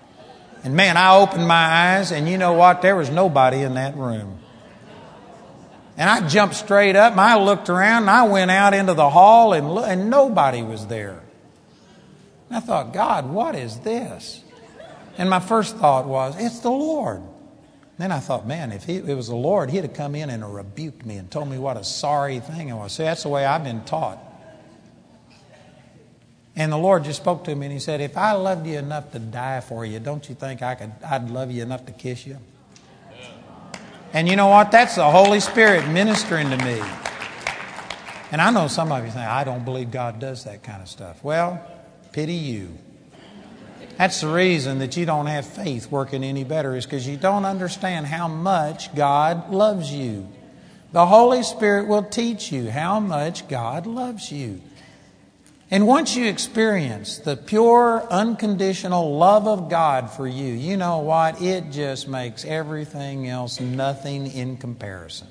And 0.64 0.76
man, 0.76 0.98
I 0.98 1.16
opened 1.16 1.48
my 1.48 1.96
eyes, 1.96 2.12
and 2.12 2.30
you 2.30 2.38
know 2.38 2.54
what? 2.54 2.84
There 2.84 2.96
was 2.96 3.10
nobody 3.10 3.62
in 3.62 3.74
that 3.74 3.98
room. 3.98 4.41
And 6.02 6.10
I 6.10 6.28
jumped 6.28 6.56
straight 6.56 6.96
up 6.96 7.12
and 7.12 7.22
I 7.22 7.38
looked 7.38 7.70
around 7.70 8.04
and 8.04 8.10
I 8.10 8.24
went 8.24 8.50
out 8.50 8.74
into 8.74 8.96
the 8.96 9.08
hall 9.08 9.54
and, 9.54 9.68
and 9.78 10.10
nobody 10.10 10.64
was 10.64 10.88
there. 10.88 11.22
And 12.50 12.58
I 12.58 12.60
thought, 12.60 12.92
God, 12.92 13.30
what 13.30 13.54
is 13.54 13.82
this? 13.82 14.44
And 15.20 15.30
my 15.30 15.40
first 15.40 15.78
thought 15.78 16.08
was, 16.08 16.34
it's 16.40 16.62
the 16.62 16.72
Lord. 16.72 17.22
Then 18.00 18.12
I 18.12 18.18
thought, 18.18 18.48
man, 18.48 18.72
if 18.72 18.86
he, 18.86 18.96
it 18.96 19.14
was 19.14 19.28
the 19.28 19.36
Lord, 19.36 19.70
he'd 19.70 19.84
have 19.84 19.94
come 19.94 20.16
in 20.16 20.32
and 20.32 20.44
rebuked 20.56 21.06
me 21.06 21.18
and 21.18 21.30
told 21.30 21.48
me 21.48 21.60
what 21.60 21.78
a 21.78 21.84
sorry 21.84 22.40
thing 22.40 22.70
it 22.70 22.74
was. 22.74 22.94
See, 22.94 23.04
that's 23.04 23.22
the 23.22 23.30
way 23.30 23.46
I've 23.46 23.64
been 23.64 23.84
taught. 23.84 24.18
And 26.56 26.72
the 26.72 26.80
Lord 26.80 27.04
just 27.04 27.22
spoke 27.22 27.44
to 27.44 27.54
me 27.54 27.68
and 27.68 27.74
He 27.74 27.80
said, 27.80 28.02
If 28.02 28.18
I 28.18 28.32
loved 28.32 28.66
you 28.66 28.80
enough 28.80 29.12
to 29.12 29.20
die 29.20 29.62
for 29.62 29.86
you, 29.86 30.00
don't 30.00 30.28
you 30.28 30.34
think 30.34 30.64
I 30.64 30.74
could, 30.74 30.94
I'd 31.08 31.30
love 31.30 31.52
you 31.52 31.62
enough 31.62 31.86
to 31.86 31.92
kiss 31.92 32.26
you? 32.26 32.40
And 34.14 34.28
you 34.28 34.36
know 34.36 34.48
what? 34.48 34.72
That's 34.72 34.96
the 34.96 35.10
Holy 35.10 35.40
Spirit 35.40 35.88
ministering 35.88 36.50
to 36.50 36.58
me. 36.58 36.82
And 38.32 38.42
I 38.42 38.50
know 38.50 38.68
some 38.68 38.92
of 38.92 39.06
you 39.06 39.12
think, 39.12 39.26
I 39.26 39.44
don't 39.44 39.66
believe 39.66 39.92
God 39.92 40.20
does 40.20 40.44
that 40.46 40.64
kind 40.64 40.82
of 40.82 40.88
stuff. 40.88 41.24
Well, 41.24 41.66
pity 42.12 42.34
you. 42.34 42.78
That's 43.98 44.22
the 44.22 44.28
reason 44.28 44.80
that 44.80 44.98
you 44.98 45.06
don't 45.06 45.28
have 45.28 45.46
faith 45.46 45.92
working 45.92 46.24
any 46.24 46.44
better, 46.44 46.76
is 46.76 46.86
because 46.86 47.08
you 47.08 47.18
don't 47.18 47.46
understand 47.46 48.08
how 48.08 48.28
much 48.28 48.94
God 48.96 49.52
loves 49.52 49.92
you. 49.92 50.28
The 50.92 51.06
Holy 51.06 51.44
Spirit 51.44 51.88
will 51.88 52.04
teach 52.04 52.52
you 52.52 52.70
how 52.70 53.00
much 53.00 53.48
God 53.48 53.86
loves 53.86 54.32
you. 54.32 54.62
And 55.74 55.88
once 55.88 56.18
you 56.18 56.26
experience 56.26 57.20
the 57.20 57.38
pure, 57.38 58.06
unconditional 58.12 59.18
love 59.18 59.48
of 59.48 59.70
God 59.70 60.12
for 60.12 60.28
you, 60.28 60.54
you 60.54 60.76
know 60.76 60.98
what? 60.98 61.42
It 61.42 61.72
just 61.72 62.10
makes 62.10 62.44
everything 62.44 63.30
else 63.30 63.62
nothing 63.62 64.28
in 64.28 64.58
comparison. 64.58 65.30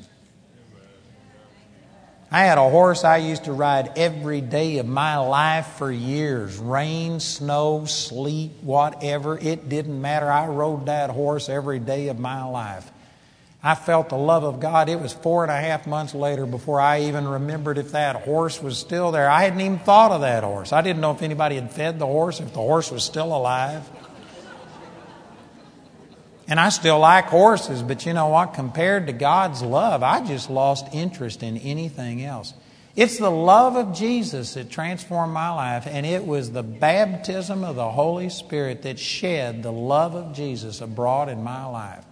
I 2.33 2.45
had 2.45 2.57
a 2.57 2.71
horse 2.71 3.05
I 3.05 3.19
used 3.19 3.45
to 3.45 3.53
ride 3.53 3.99
every 3.99 4.41
day 4.41 4.79
of 4.79 4.87
my 4.87 5.19
life 5.19 5.67
for 5.77 5.93
years 5.93 6.57
rain, 6.57 7.21
snow, 7.21 7.85
sleet, 7.85 8.53
whatever. 8.63 9.37
It 9.37 9.69
didn't 9.69 10.01
matter. 10.01 10.31
I 10.31 10.47
rode 10.47 10.87
that 10.87 11.11
horse 11.11 11.51
every 11.51 11.81
day 11.81 12.09
of 12.09 12.19
my 12.19 12.45
life. 12.45 12.91
I 13.63 13.75
felt 13.75 14.09
the 14.09 14.17
love 14.17 14.43
of 14.43 14.59
God. 14.59 14.89
It 14.89 15.01
was 15.01 15.13
four 15.13 15.43
and 15.43 15.53
a 15.53 15.61
half 15.61 15.87
months 15.87 16.15
later 16.15 16.47
before 16.47 16.81
I 16.81 17.03
even 17.03 17.29
remembered 17.29 17.77
if 17.77 17.93
that 17.93 18.17
horse 18.17 18.63
was 18.63 18.79
still 18.79 19.13
there. 19.13 19.29
I 19.29 19.43
hadn't 19.43 19.61
even 19.61 19.79
thought 19.81 20.13
of 20.13 20.23
that 20.23 20.45
horse. 20.45 20.73
I 20.73 20.81
didn't 20.81 21.03
know 21.03 21.11
if 21.11 21.21
anybody 21.21 21.57
had 21.57 21.71
fed 21.71 21.99
the 21.99 22.07
horse, 22.07 22.41
if 22.41 22.55
the 22.55 22.61
horse 22.61 22.91
was 22.91 23.05
still 23.05 23.37
alive. 23.37 23.87
And 26.49 26.59
I 26.59 26.71
still 26.71 26.99
like 26.99 27.27
horses, 27.27 27.83
but 27.83 28.07
you 28.07 28.15
know 28.15 28.29
what? 28.29 28.55
Compared 28.55 29.07
to 29.07 29.13
God's 29.13 29.63
love, 29.63 30.03
I 30.03 30.27
just 30.27 30.51
lost 30.51 30.87
interest 30.93 31.43
in 31.43 31.59
anything 31.59 32.25
else. 32.25 32.55
It's 32.97 33.19
the 33.19 33.31
love 33.31 33.77
of 33.77 33.95
Jesus 33.95 34.55
that 34.55 34.69
transformed 34.69 35.33
my 35.33 35.51
life, 35.51 35.87
and 35.87 36.05
it 36.05 36.27
was 36.27 36.51
the 36.51 36.65
baptism 36.65 37.63
of 37.63 37.77
the 37.77 37.91
Holy 37.91 38.31
Spirit 38.31 38.83
that 38.83 38.99
shed 38.99 39.63
the 39.63 39.71
love 39.71 40.17
of 40.17 40.35
Jesus 40.35 40.81
abroad 40.81 41.29
in 41.29 41.45
my 41.45 41.67
life. 41.67 42.05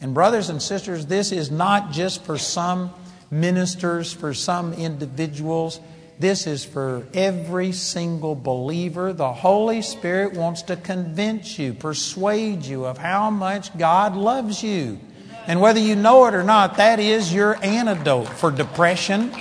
And, 0.00 0.14
brothers 0.14 0.48
and 0.48 0.60
sisters, 0.60 1.06
this 1.06 1.32
is 1.32 1.50
not 1.50 1.92
just 1.92 2.24
for 2.24 2.38
some 2.38 2.92
ministers, 3.30 4.12
for 4.12 4.34
some 4.34 4.72
individuals. 4.74 5.80
This 6.18 6.46
is 6.46 6.64
for 6.64 7.06
every 7.12 7.72
single 7.72 8.34
believer. 8.34 9.12
The 9.12 9.32
Holy 9.32 9.82
Spirit 9.82 10.34
wants 10.34 10.62
to 10.62 10.76
convince 10.76 11.58
you, 11.58 11.74
persuade 11.74 12.64
you 12.64 12.84
of 12.84 12.98
how 12.98 13.30
much 13.30 13.76
God 13.76 14.14
loves 14.14 14.62
you. 14.62 15.00
And 15.46 15.60
whether 15.60 15.80
you 15.80 15.96
know 15.96 16.26
it 16.26 16.34
or 16.34 16.44
not, 16.44 16.76
that 16.76 17.00
is 17.00 17.32
your 17.32 17.62
antidote 17.64 18.28
for 18.28 18.50
depression, 18.50 19.32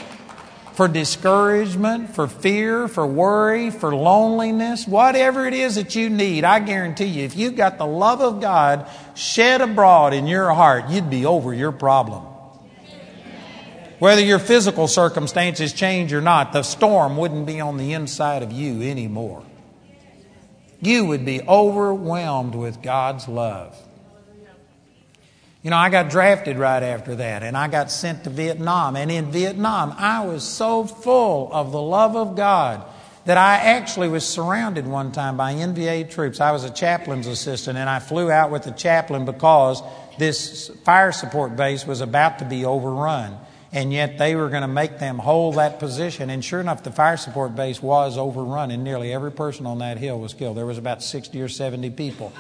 for 0.74 0.88
discouragement, 0.88 2.16
for 2.16 2.28
fear, 2.28 2.88
for 2.88 3.06
worry, 3.06 3.70
for 3.70 3.96
loneliness, 3.96 4.88
whatever 4.88 5.46
it 5.46 5.54
is 5.54 5.76
that 5.76 5.96
you 5.96 6.10
need. 6.10 6.44
I 6.44 6.60
guarantee 6.60 7.06
you, 7.06 7.26
if 7.26 7.36
you've 7.36 7.56
got 7.56 7.78
the 7.78 7.86
love 7.86 8.22
of 8.22 8.42
God 8.42 8.88
shed 9.16 9.62
abroad 9.62 10.14
in 10.14 10.26
your 10.28 10.52
heart, 10.52 10.90
you'd 10.90 11.10
be 11.10 11.26
over 11.26 11.54
your 11.54 11.72
problem. 11.72 12.24
Whether 14.00 14.22
your 14.22 14.40
physical 14.40 14.88
circumstances 14.88 15.72
change 15.72 16.12
or 16.12 16.22
not, 16.22 16.52
the 16.52 16.64
storm 16.64 17.16
wouldn't 17.18 17.46
be 17.46 17.62
on 17.62 17.78
the 17.78 17.94
inside 17.94 18.44
of 18.44 18.52
you 18.52 18.82
anymore. 18.82 19.44
You 20.82 21.06
would 21.06 21.24
be 21.24 21.42
overwhelmed 21.42 22.56
with 22.56 22.82
God's 22.82 23.30
love. 23.30 23.78
You 25.64 25.70
know, 25.70 25.78
I 25.78 25.90
got 25.90 26.10
drafted 26.10 26.58
right 26.58 26.84
after 26.84 27.16
that, 27.16 27.42
and 27.42 27.56
I 27.56 27.70
got 27.70 27.90
sent 27.90 28.26
to 28.26 28.30
Vietnam. 28.30 28.98
And 28.98 29.10
in 29.10 29.32
Vietnam, 29.32 29.96
I 29.98 30.26
was 30.26 30.44
so 30.44 30.84
full 30.84 31.50
of 31.54 31.72
the 31.72 31.82
love 31.82 32.18
of 32.18 32.36
God 32.36 32.84
that 33.24 33.38
I 33.38 33.56
actually 33.56 34.10
was 34.10 34.28
surrounded 34.28 34.86
one 34.86 35.14
time 35.14 35.38
by 35.38 35.54
NVA 35.54 36.12
troops. 36.12 36.42
I 36.42 36.52
was 36.52 36.66
a 36.66 36.70
chaplain's 36.70 37.28
assistant, 37.28 37.78
and 37.78 37.90
I 37.90 38.00
flew 38.00 38.30
out 38.30 38.52
with 38.52 38.64
the 38.64 38.72
chaplain 38.72 39.24
because 39.24 39.82
this 40.20 40.68
fire 40.84 41.14
support 41.14 41.56
base 41.56 41.88
was 41.88 42.02
about 42.02 42.40
to 42.40 42.46
be 42.46 42.66
overrun 42.66 43.38
and 43.74 43.92
yet 43.92 44.20
they 44.20 44.36
were 44.36 44.50
going 44.50 44.62
to 44.62 44.68
make 44.68 45.00
them 45.00 45.18
hold 45.18 45.56
that 45.56 45.80
position. 45.80 46.30
And 46.30 46.46
sure 46.46 46.60
enough, 46.60 46.84
the 46.84 46.92
fire 46.92 47.18
support 47.18 47.56
base 47.56 47.82
was 47.82 48.20
overrun, 48.20 48.70
and 48.70 48.84
nearly 48.84 49.12
every 49.12 49.32
person 49.32 49.66
on 49.66 49.80
that 49.80 49.98
hill 49.98 50.20
was 50.20 50.36
killed. 50.36 50.58
There 50.58 50.66
was 50.66 50.78
about 50.78 51.02
60 51.02 51.42
or 51.42 51.50
70 51.50 51.90
people 51.90 52.32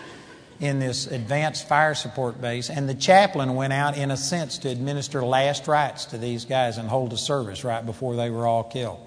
in 0.63 0.79
this 0.79 1.07
advanced 1.07 1.67
fire 1.67 1.93
support 1.93 2.39
base, 2.39 2.69
and 2.69 2.87
the 2.87 2.95
chaplain 2.95 3.55
went 3.55 3.73
out, 3.73 3.97
in 3.97 4.11
a 4.11 4.17
sense, 4.17 4.57
to 4.59 4.69
administer 4.69 5.23
last 5.23 5.67
rites 5.67 6.05
to 6.05 6.17
these 6.17 6.45
guys 6.45 6.77
and 6.77 6.87
hold 6.87 7.11
a 7.11 7.17
service 7.17 7.63
right 7.63 7.85
before 7.85 8.15
they 8.15 8.29
were 8.29 8.47
all 8.47 8.63
killed. 8.63 8.99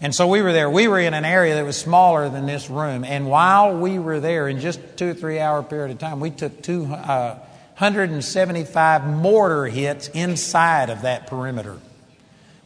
And 0.00 0.14
so 0.14 0.26
we 0.26 0.42
were 0.42 0.52
there. 0.52 0.68
We 0.70 0.88
were 0.88 0.98
in 0.98 1.14
an 1.14 1.24
area 1.24 1.54
that 1.54 1.64
was 1.64 1.76
smaller 1.76 2.28
than 2.28 2.46
this 2.46 2.70
room, 2.70 3.04
and 3.04 3.28
while 3.28 3.78
we 3.78 3.98
were 3.98 4.18
there, 4.20 4.48
in 4.48 4.60
just 4.60 4.80
two 4.96 5.10
or 5.10 5.14
three 5.14 5.38
hour 5.38 5.62
period 5.62 5.90
of 5.92 5.98
time, 5.98 6.20
we 6.20 6.30
took 6.30 6.62
two. 6.62 6.86
Uh, 6.86 7.38
175 7.78 9.04
mortar 9.04 9.66
hits 9.66 10.06
inside 10.08 10.90
of 10.90 11.02
that 11.02 11.26
perimeter. 11.26 11.76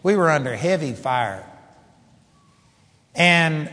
We 0.03 0.17
were 0.17 0.31
under 0.31 0.55
heavy 0.55 0.93
fire. 0.93 1.47
And 3.15 3.71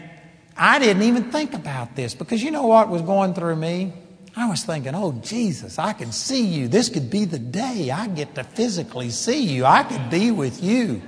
I 0.55 0.79
didn't 0.79 1.03
even 1.03 1.33
think 1.33 1.53
about 1.53 1.97
this 1.97 2.15
because 2.15 2.41
you 2.41 2.51
know 2.51 2.67
what 2.67 2.87
was 2.87 3.01
going 3.01 3.33
through 3.33 3.57
me? 3.57 3.91
I 4.37 4.49
was 4.49 4.63
thinking, 4.63 4.93
oh, 4.95 5.13
Jesus, 5.23 5.79
I 5.79 5.93
could 5.93 6.13
see 6.13 6.45
you. 6.45 6.67
This 6.67 6.89
could 6.89 7.09
be 7.09 7.23
the 7.23 7.39
day 7.39 7.89
I 7.89 8.07
get 8.07 8.35
to 8.35 8.43
physically 8.43 9.09
see 9.09 9.45
you. 9.45 9.65
I 9.65 9.83
could 9.83 10.09
be 10.09 10.29
with 10.31 10.61
you. 10.61 11.01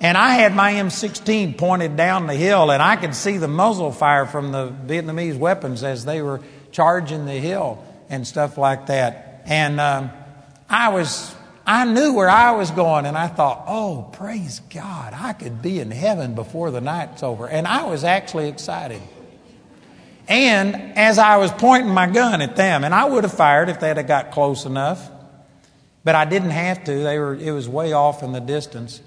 And 0.00 0.18
I 0.18 0.30
had 0.30 0.54
my 0.54 0.72
M16 0.74 1.56
pointed 1.56 1.96
down 1.96 2.26
the 2.26 2.34
hill, 2.34 2.70
and 2.72 2.82
I 2.82 2.96
could 2.96 3.14
see 3.14 3.36
the 3.36 3.48
muzzle 3.48 3.92
fire 3.92 4.26
from 4.26 4.50
the 4.50 4.70
Vietnamese 4.86 5.38
weapons 5.38 5.84
as 5.84 6.04
they 6.04 6.20
were 6.20 6.40
charging 6.72 7.24
the 7.24 7.38
hill 7.38 7.84
and 8.08 8.26
stuff 8.26 8.58
like 8.58 8.86
that. 8.86 9.42
And 9.46 9.80
um, 9.80 10.10
I 10.68 10.88
was, 10.88 11.34
I 11.66 11.84
knew 11.84 12.14
where 12.14 12.28
I 12.28 12.52
was 12.52 12.72
going, 12.72 13.06
and 13.06 13.16
I 13.16 13.28
thought, 13.28 13.64
oh, 13.68 14.10
praise 14.12 14.60
God, 14.70 15.14
I 15.16 15.34
could 15.34 15.62
be 15.62 15.78
in 15.78 15.92
heaven 15.92 16.34
before 16.34 16.72
the 16.72 16.80
night's 16.80 17.22
over. 17.22 17.48
And 17.48 17.66
I 17.66 17.84
was 17.84 18.02
actually 18.02 18.48
excited. 18.48 19.00
And 20.28 20.98
as 20.98 21.18
I 21.18 21.38
was 21.38 21.50
pointing 21.50 21.92
my 21.92 22.06
gun 22.06 22.42
at 22.42 22.54
them, 22.54 22.84
and 22.84 22.94
I 22.94 23.06
would 23.06 23.24
have 23.24 23.32
fired 23.32 23.70
if 23.70 23.80
they'd 23.80 23.96
have 23.96 24.06
got 24.06 24.30
close 24.30 24.66
enough, 24.66 25.10
but 26.04 26.14
I 26.14 26.26
didn't 26.26 26.50
have 26.50 26.84
to. 26.84 27.02
They 27.02 27.18
were, 27.18 27.34
it 27.34 27.50
was 27.50 27.68
way 27.68 27.94
off 27.94 28.22
in 28.22 28.32
the 28.32 28.40
distance. 28.40 29.00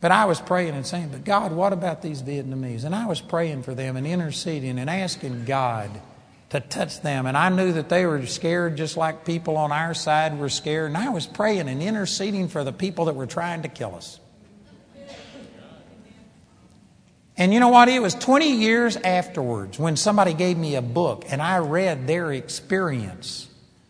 But 0.00 0.12
I 0.12 0.26
was 0.26 0.40
praying 0.40 0.74
and 0.74 0.86
saying, 0.86 1.08
But 1.08 1.24
God, 1.24 1.52
what 1.52 1.72
about 1.72 2.02
these 2.02 2.22
Vietnamese? 2.22 2.84
And 2.84 2.94
I 2.94 3.06
was 3.06 3.20
praying 3.20 3.64
for 3.64 3.74
them 3.74 3.96
and 3.96 4.06
interceding 4.06 4.78
and 4.78 4.88
asking 4.88 5.44
God 5.44 5.90
to 6.50 6.60
touch 6.60 7.00
them. 7.00 7.26
And 7.26 7.36
I 7.36 7.48
knew 7.48 7.72
that 7.72 7.88
they 7.88 8.06
were 8.06 8.24
scared 8.26 8.76
just 8.76 8.96
like 8.96 9.24
people 9.24 9.56
on 9.56 9.72
our 9.72 9.94
side 9.94 10.38
were 10.38 10.48
scared. 10.48 10.86
And 10.86 10.96
I 10.96 11.08
was 11.08 11.26
praying 11.26 11.68
and 11.68 11.82
interceding 11.82 12.48
for 12.48 12.62
the 12.62 12.72
people 12.72 13.06
that 13.06 13.16
were 13.16 13.26
trying 13.26 13.62
to 13.62 13.68
kill 13.68 13.96
us. 13.96 14.20
And 17.38 17.54
you 17.54 17.60
know 17.60 17.68
what? 17.68 17.88
It 17.88 18.02
was 18.02 18.14
20 18.14 18.50
years 18.50 18.96
afterwards 18.96 19.78
when 19.78 19.96
somebody 19.96 20.34
gave 20.34 20.58
me 20.58 20.74
a 20.74 20.82
book 20.82 21.24
and 21.28 21.40
I 21.40 21.58
read 21.58 22.08
their 22.08 22.32
experience 22.32 23.48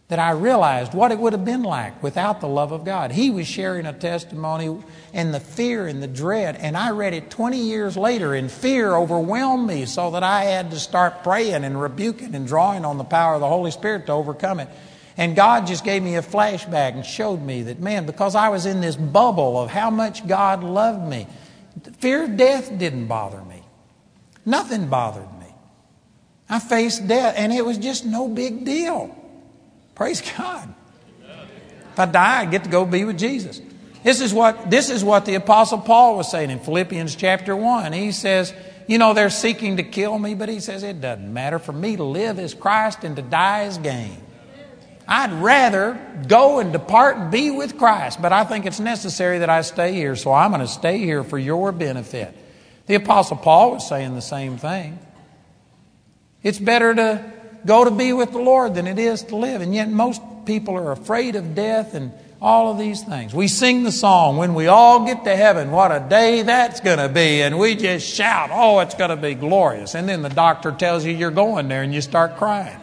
that 0.08 0.18
I 0.18 0.30
realized 0.30 0.94
what 0.94 1.12
it 1.12 1.18
would 1.18 1.32
have 1.32 1.44
been 1.44 1.62
like 1.62 2.02
without 2.02 2.40
the 2.40 2.48
love 2.48 2.72
of 2.72 2.84
God. 2.84 3.10
He 3.10 3.30
was 3.30 3.46
sharing 3.46 3.84
a 3.86 3.92
testimony 3.92 4.82
and 5.12 5.34
the 5.34 5.40
fear 5.40 5.86
and 5.86 6.02
the 6.02 6.06
dread, 6.06 6.56
and 6.56 6.76
I 6.76 6.90
read 6.90 7.12
it 7.12 7.30
20 7.30 7.58
years 7.58 7.94
later, 7.94 8.34
and 8.34 8.50
fear 8.50 8.94
overwhelmed 8.94 9.66
me 9.66 9.84
so 9.84 10.10
that 10.12 10.22
I 10.22 10.44
had 10.44 10.70
to 10.70 10.78
start 10.78 11.22
praying 11.22 11.62
and 11.64 11.80
rebuking 11.80 12.34
and 12.34 12.46
drawing 12.46 12.86
on 12.86 12.96
the 12.96 13.04
power 13.04 13.34
of 13.34 13.40
the 13.40 13.48
Holy 13.48 13.70
Spirit 13.70 14.06
to 14.06 14.12
overcome 14.12 14.60
it. 14.60 14.68
And 15.18 15.36
God 15.36 15.66
just 15.66 15.84
gave 15.84 16.02
me 16.02 16.16
a 16.16 16.22
flashback 16.22 16.94
and 16.94 17.04
showed 17.04 17.42
me 17.42 17.64
that, 17.64 17.80
man, 17.80 18.06
because 18.06 18.34
I 18.34 18.48
was 18.48 18.64
in 18.64 18.80
this 18.80 18.96
bubble 18.96 19.60
of 19.60 19.68
how 19.68 19.90
much 19.90 20.26
God 20.26 20.64
loved 20.64 21.06
me, 21.06 21.26
fear 21.98 22.24
of 22.24 22.36
death 22.36 22.76
didn't 22.78 23.06
bother 23.06 23.42
me. 23.42 23.62
Nothing 24.44 24.88
bothered 24.88 25.30
me. 25.38 25.46
I 26.48 26.58
faced 26.58 27.06
death, 27.06 27.34
and 27.36 27.52
it 27.52 27.64
was 27.64 27.78
just 27.78 28.06
no 28.06 28.28
big 28.28 28.64
deal. 28.64 29.14
Praise 29.94 30.22
God. 30.36 30.74
If 31.92 31.98
I 31.98 32.06
die, 32.06 32.40
I 32.40 32.44
get 32.46 32.64
to 32.64 32.70
go 32.70 32.84
be 32.84 33.04
with 33.04 33.18
Jesus. 33.18 33.60
This 34.02 34.20
is 34.20 34.32
what, 34.32 34.70
this 34.70 34.88
is 34.88 35.02
what 35.02 35.26
the 35.26 35.34
Apostle 35.34 35.78
Paul 35.78 36.16
was 36.16 36.30
saying 36.30 36.50
in 36.50 36.60
Philippians 36.60 37.16
chapter 37.16 37.54
1. 37.54 37.92
He 37.92 38.12
says, 38.12 38.54
You 38.86 38.98
know, 38.98 39.12
they're 39.12 39.30
seeking 39.30 39.76
to 39.78 39.82
kill 39.82 40.18
me, 40.18 40.34
but 40.34 40.48
he 40.48 40.60
says, 40.60 40.82
It 40.82 41.00
doesn't 41.00 41.32
matter. 41.32 41.58
For 41.58 41.72
me 41.72 41.96
to 41.96 42.04
live 42.04 42.38
is 42.38 42.54
Christ 42.54 43.04
and 43.04 43.16
to 43.16 43.22
die 43.22 43.64
is 43.64 43.78
gain. 43.78 44.22
I'd 45.10 45.32
rather 45.32 45.98
go 46.28 46.60
and 46.60 46.70
depart 46.70 47.16
and 47.16 47.30
be 47.30 47.50
with 47.50 47.78
Christ, 47.78 48.20
but 48.20 48.30
I 48.30 48.44
think 48.44 48.66
it's 48.66 48.78
necessary 48.78 49.38
that 49.38 49.48
I 49.48 49.62
stay 49.62 49.94
here, 49.94 50.14
so 50.14 50.32
I'm 50.32 50.50
going 50.50 50.60
to 50.60 50.68
stay 50.68 50.98
here 50.98 51.24
for 51.24 51.38
your 51.38 51.72
benefit. 51.72 52.36
The 52.86 52.96
Apostle 52.96 53.38
Paul 53.38 53.72
was 53.72 53.88
saying 53.88 54.14
the 54.14 54.20
same 54.20 54.58
thing. 54.58 54.98
It's 56.42 56.58
better 56.58 56.94
to 56.94 57.32
go 57.64 57.84
to 57.84 57.90
be 57.90 58.12
with 58.12 58.32
the 58.32 58.38
Lord 58.38 58.74
than 58.74 58.86
it 58.86 58.98
is 58.98 59.22
to 59.24 59.36
live. 59.36 59.62
And 59.62 59.74
yet, 59.74 59.88
most 59.88 60.20
people 60.44 60.76
are 60.76 60.92
afraid 60.92 61.36
of 61.36 61.54
death 61.54 61.94
and 61.94 62.12
all 62.40 62.70
of 62.70 62.78
these 62.78 63.02
things. 63.02 63.34
We 63.34 63.48
sing 63.48 63.82
the 63.82 63.92
song, 63.92 64.36
When 64.36 64.54
We 64.54 64.66
All 64.66 65.06
Get 65.06 65.24
to 65.24 65.34
Heaven, 65.34 65.70
what 65.70 65.90
a 65.90 66.06
day 66.06 66.42
that's 66.42 66.80
going 66.80 66.98
to 66.98 67.08
be. 67.08 67.42
And 67.42 67.58
we 67.58 67.74
just 67.74 68.06
shout, 68.06 68.50
Oh, 68.52 68.78
it's 68.80 68.94
going 68.94 69.10
to 69.10 69.16
be 69.16 69.34
glorious. 69.34 69.94
And 69.94 70.08
then 70.08 70.22
the 70.22 70.28
doctor 70.28 70.70
tells 70.70 71.04
you 71.04 71.12
you're 71.12 71.30
going 71.30 71.68
there 71.68 71.82
and 71.82 71.94
you 71.94 72.00
start 72.00 72.36
crying. 72.36 72.78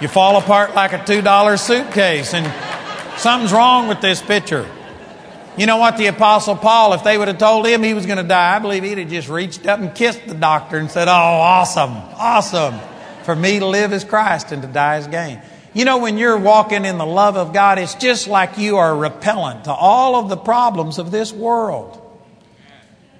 You 0.00 0.08
fall 0.08 0.36
apart 0.36 0.74
like 0.74 0.92
a 0.92 0.98
$2 0.98 1.58
suitcase 1.58 2.34
and 2.34 2.46
something's 3.18 3.52
wrong 3.52 3.88
with 3.88 4.00
this 4.00 4.22
picture. 4.22 4.68
You 5.56 5.66
know 5.66 5.78
what? 5.78 5.96
The 5.96 6.06
Apostle 6.06 6.54
Paul, 6.54 6.92
if 6.92 7.02
they 7.02 7.18
would 7.18 7.26
have 7.26 7.38
told 7.38 7.66
him 7.66 7.82
he 7.82 7.92
was 7.92 8.06
going 8.06 8.18
to 8.18 8.22
die, 8.22 8.54
I 8.54 8.60
believe 8.60 8.84
he'd 8.84 8.98
have 8.98 9.10
just 9.10 9.28
reached 9.28 9.66
up 9.66 9.80
and 9.80 9.92
kissed 9.92 10.24
the 10.26 10.34
doctor 10.34 10.78
and 10.78 10.88
said, 10.88 11.08
Oh, 11.08 11.10
awesome, 11.10 11.90
awesome. 11.90 12.78
For 13.24 13.34
me 13.34 13.58
to 13.58 13.66
live 13.66 13.92
as 13.92 14.04
Christ 14.04 14.52
and 14.52 14.62
to 14.62 14.68
die 14.68 14.96
as 14.96 15.08
gain. 15.08 15.42
You 15.74 15.84
know, 15.84 15.98
when 15.98 16.16
you're 16.16 16.38
walking 16.38 16.84
in 16.84 16.96
the 16.96 17.06
love 17.06 17.36
of 17.36 17.52
God, 17.52 17.78
it's 17.78 17.94
just 17.94 18.28
like 18.28 18.56
you 18.56 18.76
are 18.76 18.96
repellent 18.96 19.64
to 19.64 19.72
all 19.72 20.14
of 20.16 20.28
the 20.28 20.36
problems 20.36 20.98
of 20.98 21.10
this 21.10 21.32
world. 21.32 22.00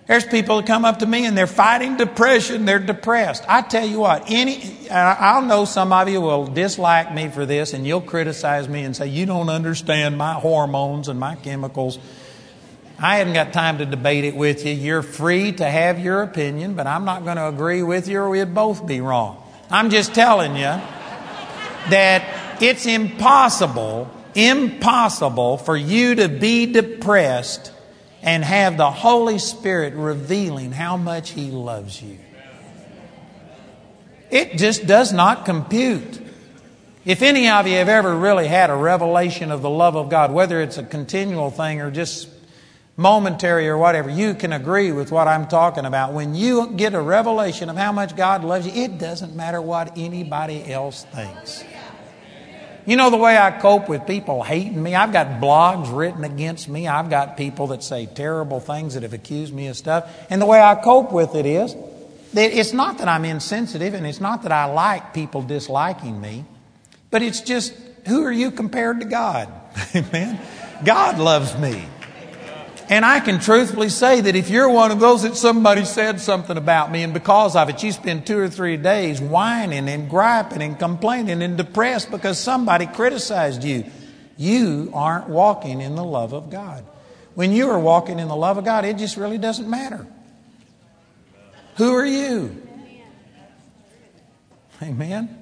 There's 0.08 0.24
people 0.24 0.56
that 0.56 0.66
come 0.66 0.86
up 0.86 1.00
to 1.00 1.06
me 1.06 1.26
and 1.26 1.36
they're 1.36 1.46
fighting 1.46 1.98
depression, 1.98 2.64
they're 2.64 2.78
depressed. 2.78 3.44
I 3.46 3.60
tell 3.60 3.86
you 3.86 4.00
what, 4.00 4.24
any 4.30 4.88
I'll 4.90 5.42
know 5.42 5.66
some 5.66 5.92
of 5.92 6.08
you 6.08 6.22
will 6.22 6.46
dislike 6.46 7.12
me 7.12 7.28
for 7.28 7.44
this 7.44 7.74
and 7.74 7.86
you'll 7.86 8.00
criticize 8.00 8.70
me 8.70 8.84
and 8.84 8.96
say 8.96 9.08
you 9.08 9.26
don't 9.26 9.50
understand 9.50 10.16
my 10.16 10.32
hormones 10.32 11.08
and 11.08 11.20
my 11.20 11.34
chemicals. 11.36 11.98
I 12.98 13.18
haven't 13.18 13.34
got 13.34 13.52
time 13.52 13.78
to 13.78 13.86
debate 13.86 14.24
it 14.24 14.34
with 14.34 14.64
you. 14.64 14.72
You're 14.72 15.02
free 15.02 15.52
to 15.52 15.68
have 15.68 15.98
your 15.98 16.22
opinion, 16.22 16.72
but 16.72 16.86
I'm 16.86 17.04
not 17.04 17.24
going 17.24 17.36
to 17.36 17.46
agree 17.46 17.82
with 17.82 18.08
you 18.08 18.20
or 18.20 18.30
we'd 18.30 18.54
both 18.54 18.86
be 18.86 19.02
wrong. 19.02 19.42
I'm 19.70 19.90
just 19.90 20.14
telling 20.14 20.56
you 20.56 20.62
that 21.90 22.62
it's 22.62 22.86
impossible, 22.86 24.10
impossible 24.34 25.58
for 25.58 25.76
you 25.76 26.14
to 26.14 26.30
be 26.30 26.64
depressed 26.72 27.72
and 28.22 28.44
have 28.44 28.76
the 28.76 28.90
Holy 28.90 29.38
Spirit 29.38 29.94
revealing 29.94 30.72
how 30.72 30.96
much 30.96 31.30
He 31.30 31.50
loves 31.50 32.02
you. 32.02 32.18
It 34.30 34.58
just 34.58 34.86
does 34.86 35.12
not 35.12 35.44
compute. 35.44 36.20
If 37.04 37.22
any 37.22 37.48
of 37.48 37.66
you 37.66 37.76
have 37.76 37.88
ever 37.88 38.14
really 38.14 38.46
had 38.46 38.68
a 38.68 38.76
revelation 38.76 39.50
of 39.50 39.62
the 39.62 39.70
love 39.70 39.96
of 39.96 40.10
God, 40.10 40.32
whether 40.32 40.60
it's 40.60 40.76
a 40.76 40.82
continual 40.82 41.50
thing 41.50 41.80
or 41.80 41.90
just 41.90 42.28
momentary 42.98 43.68
or 43.68 43.78
whatever, 43.78 44.10
you 44.10 44.34
can 44.34 44.52
agree 44.52 44.92
with 44.92 45.10
what 45.10 45.26
I'm 45.28 45.46
talking 45.46 45.86
about. 45.86 46.12
When 46.12 46.34
you 46.34 46.72
get 46.72 46.92
a 46.92 47.00
revelation 47.00 47.70
of 47.70 47.76
how 47.76 47.92
much 47.92 48.16
God 48.16 48.44
loves 48.44 48.66
you, 48.66 48.84
it 48.84 48.98
doesn't 48.98 49.34
matter 49.34 49.62
what 49.62 49.96
anybody 49.96 50.70
else 50.70 51.04
thinks. 51.04 51.64
You 52.88 52.96
know 52.96 53.10
the 53.10 53.18
way 53.18 53.36
I 53.36 53.50
cope 53.50 53.86
with 53.86 54.06
people 54.06 54.42
hating 54.42 54.82
me? 54.82 54.94
I've 54.94 55.12
got 55.12 55.42
blogs 55.42 55.94
written 55.94 56.24
against 56.24 56.70
me. 56.70 56.88
I've 56.88 57.10
got 57.10 57.36
people 57.36 57.66
that 57.66 57.82
say 57.82 58.06
terrible 58.06 58.60
things 58.60 58.94
that 58.94 59.02
have 59.02 59.12
accused 59.12 59.52
me 59.52 59.66
of 59.66 59.76
stuff. 59.76 60.10
And 60.30 60.40
the 60.40 60.46
way 60.46 60.58
I 60.58 60.74
cope 60.74 61.12
with 61.12 61.34
it 61.34 61.44
is 61.44 61.76
it's 62.32 62.72
not 62.72 62.96
that 62.96 63.06
I'm 63.06 63.26
insensitive 63.26 63.92
and 63.92 64.06
it's 64.06 64.22
not 64.22 64.44
that 64.44 64.52
I 64.52 64.64
like 64.64 65.12
people 65.12 65.42
disliking 65.42 66.18
me, 66.18 66.46
but 67.10 67.20
it's 67.20 67.42
just 67.42 67.74
who 68.06 68.24
are 68.24 68.32
you 68.32 68.50
compared 68.50 69.00
to 69.00 69.06
God? 69.06 69.52
Amen. 69.94 70.40
God 70.82 71.18
loves 71.18 71.58
me. 71.58 71.84
And 72.90 73.04
I 73.04 73.20
can 73.20 73.38
truthfully 73.38 73.90
say 73.90 74.22
that 74.22 74.34
if 74.34 74.48
you're 74.48 74.68
one 74.68 74.90
of 74.90 74.98
those 74.98 75.22
that 75.22 75.36
somebody 75.36 75.84
said 75.84 76.20
something 76.20 76.56
about 76.56 76.90
me 76.90 77.02
and 77.02 77.12
because 77.12 77.54
of 77.54 77.68
it 77.68 77.82
you 77.82 77.92
spend 77.92 78.26
two 78.26 78.38
or 78.38 78.48
three 78.48 78.78
days 78.78 79.20
whining 79.20 79.88
and 79.90 80.08
griping 80.08 80.62
and 80.62 80.78
complaining 80.78 81.42
and 81.42 81.58
depressed 81.58 82.10
because 82.10 82.38
somebody 82.38 82.86
criticized 82.86 83.62
you, 83.62 83.84
you 84.38 84.90
aren't 84.94 85.28
walking 85.28 85.82
in 85.82 85.96
the 85.96 86.04
love 86.04 86.32
of 86.32 86.48
God. 86.48 86.82
When 87.34 87.52
you 87.52 87.68
are 87.68 87.78
walking 87.78 88.18
in 88.18 88.28
the 88.28 88.36
love 88.36 88.56
of 88.56 88.64
God, 88.64 88.86
it 88.86 88.96
just 88.96 89.18
really 89.18 89.38
doesn't 89.38 89.68
matter. 89.68 90.06
Who 91.76 91.94
are 91.94 92.06
you? 92.06 92.62
Amen. 94.82 95.36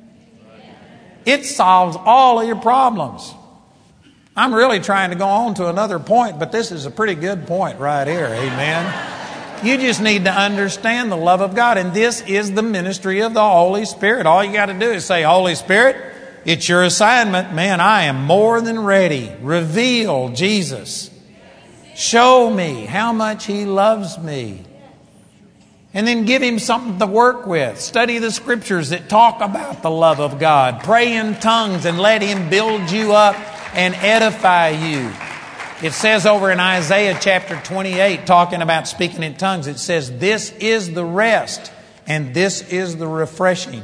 It 1.25 1.45
solves 1.45 1.97
all 1.99 2.41
of 2.41 2.47
your 2.47 2.57
problems. 2.57 3.33
I'm 4.39 4.55
really 4.55 4.81
trying 4.81 5.11
to 5.11 5.17
go 5.17 5.27
on 5.27 5.55
to 5.55 5.69
another 5.69 5.99
point, 5.99 6.39
but 6.39 6.53
this 6.53 6.71
is 6.71 6.85
a 6.85 6.91
pretty 6.91 7.15
good 7.15 7.47
point 7.47 7.81
right 7.81 8.07
here. 8.07 8.27
Amen. 8.27 9.65
You 9.65 9.79
just 9.79 10.03
need 10.03 10.25
to 10.25 10.31
understand 10.31 11.11
the 11.11 11.17
love 11.17 11.41
of 11.41 11.55
God, 11.55 11.79
and 11.79 11.95
this 11.95 12.21
is 12.21 12.53
the 12.53 12.63
ministry 12.63 13.21
of 13.21 13.33
the 13.33 13.43
Holy 13.43 13.87
Spirit. 13.87 14.27
All 14.27 14.45
you 14.45 14.53
got 14.53 14.67
to 14.67 14.79
do 14.79 14.91
is 14.91 15.07
say, 15.07 15.23
Holy 15.23 15.55
Spirit, 15.55 15.97
it's 16.45 16.69
your 16.69 16.83
assignment. 16.83 17.55
Man, 17.55 17.81
I 17.81 18.03
am 18.03 18.25
more 18.25 18.61
than 18.61 18.79
ready. 18.79 19.33
Reveal 19.41 20.29
Jesus. 20.29 21.11
Show 21.95 22.51
me 22.51 22.85
how 22.85 23.15
much 23.15 23.47
He 23.47 23.65
loves 23.65 24.19
me. 24.19 24.63
And 25.95 26.07
then 26.07 26.27
give 26.27 26.43
Him 26.43 26.59
something 26.59 26.99
to 26.99 27.07
work 27.07 27.47
with. 27.47 27.81
Study 27.81 28.19
the 28.19 28.31
scriptures 28.31 28.91
that 28.91 29.09
talk 29.09 29.41
about 29.41 29.81
the 29.81 29.91
love 29.91 30.21
of 30.21 30.39
God. 30.39 30.83
Pray 30.83 31.17
in 31.17 31.37
tongues 31.37 31.87
and 31.87 31.99
let 31.99 32.21
Him 32.21 32.51
build 32.51 32.91
you 32.91 33.15
up 33.15 33.35
and 33.77 33.95
edify 33.95 34.71
you. 34.71 35.13
It 35.87 35.93
says 35.93 36.25
over 36.25 36.51
in 36.51 36.59
Isaiah 36.59 37.17
chapter 37.21 37.61
28, 37.63 38.27
talking 38.27 38.63
about 38.63 38.89
speaking 38.89 39.23
in 39.23 39.37
tongues, 39.37 39.67
it 39.67 39.79
says, 39.79 40.19
This 40.19 40.51
is 40.53 40.95
the 40.95 41.05
rest 41.05 41.71
and 42.07 42.33
this 42.33 42.73
is 42.73 42.97
the 42.97 43.07
refreshing, 43.07 43.83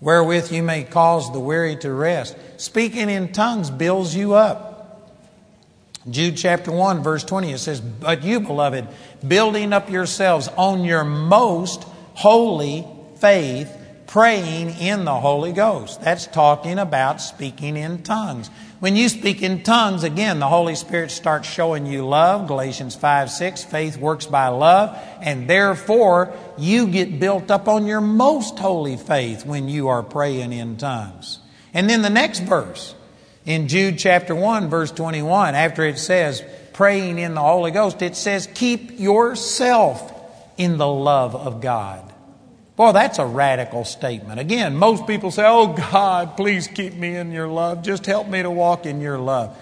wherewith 0.00 0.50
you 0.50 0.62
may 0.62 0.84
cause 0.84 1.30
the 1.32 1.40
weary 1.40 1.76
to 1.76 1.92
rest. 1.92 2.36
Speaking 2.56 3.10
in 3.10 3.32
tongues 3.32 3.70
builds 3.70 4.16
you 4.16 4.34
up. 4.34 4.76
Jude 6.08 6.38
chapter 6.38 6.72
1, 6.72 7.02
verse 7.02 7.24
20, 7.24 7.52
it 7.52 7.58
says, 7.58 7.80
But 7.82 8.22
you, 8.22 8.40
beloved, 8.40 8.88
building 9.26 9.74
up 9.74 9.90
yourselves 9.90 10.48
on 10.56 10.84
your 10.84 11.04
most 11.04 11.82
holy 12.14 12.86
faith, 13.16 13.76
praying 14.08 14.70
in 14.80 15.04
the 15.04 15.14
Holy 15.14 15.52
Ghost. 15.52 16.00
That's 16.00 16.26
talking 16.26 16.78
about 16.78 17.20
speaking 17.20 17.76
in 17.76 18.02
tongues. 18.02 18.50
When 18.80 18.96
you 18.96 19.08
speak 19.08 19.42
in 19.42 19.62
tongues, 19.62 20.02
again, 20.02 20.38
the 20.38 20.48
Holy 20.48 20.74
Spirit 20.74 21.10
starts 21.10 21.48
showing 21.48 21.84
you 21.86 22.06
love. 22.06 22.46
Galatians 22.48 22.96
5 22.96 23.30
6, 23.30 23.64
faith 23.64 23.98
works 23.98 24.26
by 24.26 24.48
love, 24.48 24.98
and 25.20 25.48
therefore 25.48 26.32
you 26.56 26.86
get 26.86 27.20
built 27.20 27.50
up 27.50 27.68
on 27.68 27.86
your 27.86 28.00
most 28.00 28.58
holy 28.58 28.96
faith 28.96 29.44
when 29.44 29.68
you 29.68 29.88
are 29.88 30.02
praying 30.02 30.52
in 30.52 30.76
tongues. 30.76 31.38
And 31.74 31.88
then 31.88 32.02
the 32.02 32.10
next 32.10 32.40
verse, 32.40 32.94
in 33.44 33.68
Jude 33.68 33.98
chapter 33.98 34.34
1, 34.34 34.68
verse 34.70 34.90
21, 34.90 35.54
after 35.54 35.84
it 35.84 35.98
says, 35.98 36.42
praying 36.72 37.18
in 37.18 37.34
the 37.34 37.40
Holy 37.40 37.72
Ghost, 37.72 38.00
it 38.00 38.16
says, 38.16 38.48
keep 38.54 38.98
yourself 38.98 40.14
in 40.56 40.78
the 40.78 40.88
love 40.88 41.34
of 41.36 41.60
God. 41.60 42.07
Boy, 42.78 42.92
that's 42.92 43.18
a 43.18 43.26
radical 43.26 43.84
statement. 43.84 44.38
Again, 44.38 44.76
most 44.76 45.04
people 45.08 45.32
say, 45.32 45.44
Oh 45.44 45.66
God, 45.66 46.36
please 46.36 46.68
keep 46.68 46.94
me 46.94 47.16
in 47.16 47.32
your 47.32 47.48
love. 47.48 47.82
Just 47.82 48.06
help 48.06 48.28
me 48.28 48.40
to 48.40 48.50
walk 48.52 48.86
in 48.86 49.00
your 49.00 49.18
love. 49.18 49.58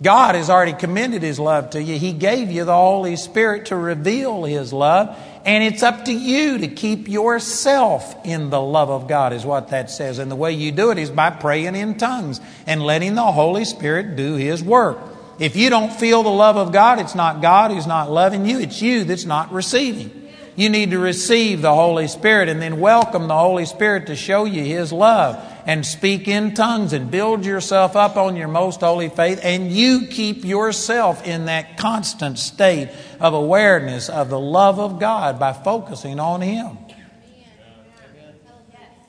God 0.00 0.36
has 0.36 0.48
already 0.48 0.74
commended 0.74 1.20
His 1.20 1.40
love 1.40 1.70
to 1.70 1.82
you. 1.82 1.98
He 1.98 2.12
gave 2.12 2.48
you 2.48 2.64
the 2.64 2.72
Holy 2.72 3.16
Spirit 3.16 3.66
to 3.66 3.76
reveal 3.76 4.44
His 4.44 4.72
love, 4.72 5.18
and 5.44 5.64
it's 5.64 5.82
up 5.82 6.04
to 6.04 6.12
you 6.12 6.58
to 6.58 6.68
keep 6.68 7.08
yourself 7.08 8.14
in 8.24 8.50
the 8.50 8.60
love 8.60 8.88
of 8.88 9.08
God, 9.08 9.32
is 9.32 9.44
what 9.44 9.70
that 9.70 9.90
says. 9.90 10.20
And 10.20 10.30
the 10.30 10.36
way 10.36 10.52
you 10.52 10.70
do 10.70 10.92
it 10.92 10.98
is 10.98 11.10
by 11.10 11.30
praying 11.30 11.74
in 11.74 11.98
tongues 11.98 12.40
and 12.68 12.84
letting 12.84 13.16
the 13.16 13.32
Holy 13.32 13.64
Spirit 13.64 14.14
do 14.14 14.36
His 14.36 14.62
work. 14.62 14.96
If 15.40 15.56
you 15.56 15.70
don't 15.70 15.92
feel 15.92 16.22
the 16.22 16.28
love 16.28 16.56
of 16.56 16.70
God, 16.70 17.00
it's 17.00 17.16
not 17.16 17.42
God 17.42 17.72
who's 17.72 17.88
not 17.88 18.12
loving 18.12 18.46
you, 18.46 18.60
it's 18.60 18.80
you 18.80 19.02
that's 19.02 19.24
not 19.24 19.52
receiving. 19.52 20.19
You 20.60 20.68
need 20.68 20.90
to 20.90 20.98
receive 20.98 21.62
the 21.62 21.74
Holy 21.74 22.06
Spirit 22.06 22.50
and 22.50 22.60
then 22.60 22.80
welcome 22.80 23.28
the 23.28 23.38
Holy 23.38 23.64
Spirit 23.64 24.08
to 24.08 24.14
show 24.14 24.44
you 24.44 24.62
His 24.62 24.92
love 24.92 25.42
and 25.64 25.86
speak 25.86 26.28
in 26.28 26.52
tongues 26.52 26.92
and 26.92 27.10
build 27.10 27.46
yourself 27.46 27.96
up 27.96 28.18
on 28.18 28.36
your 28.36 28.46
most 28.46 28.80
holy 28.80 29.08
faith. 29.08 29.40
And 29.42 29.72
you 29.72 30.06
keep 30.08 30.44
yourself 30.44 31.26
in 31.26 31.46
that 31.46 31.78
constant 31.78 32.38
state 32.38 32.90
of 33.20 33.32
awareness 33.32 34.10
of 34.10 34.28
the 34.28 34.38
love 34.38 34.78
of 34.78 35.00
God 35.00 35.40
by 35.40 35.54
focusing 35.54 36.20
on 36.20 36.42
Him. 36.42 36.76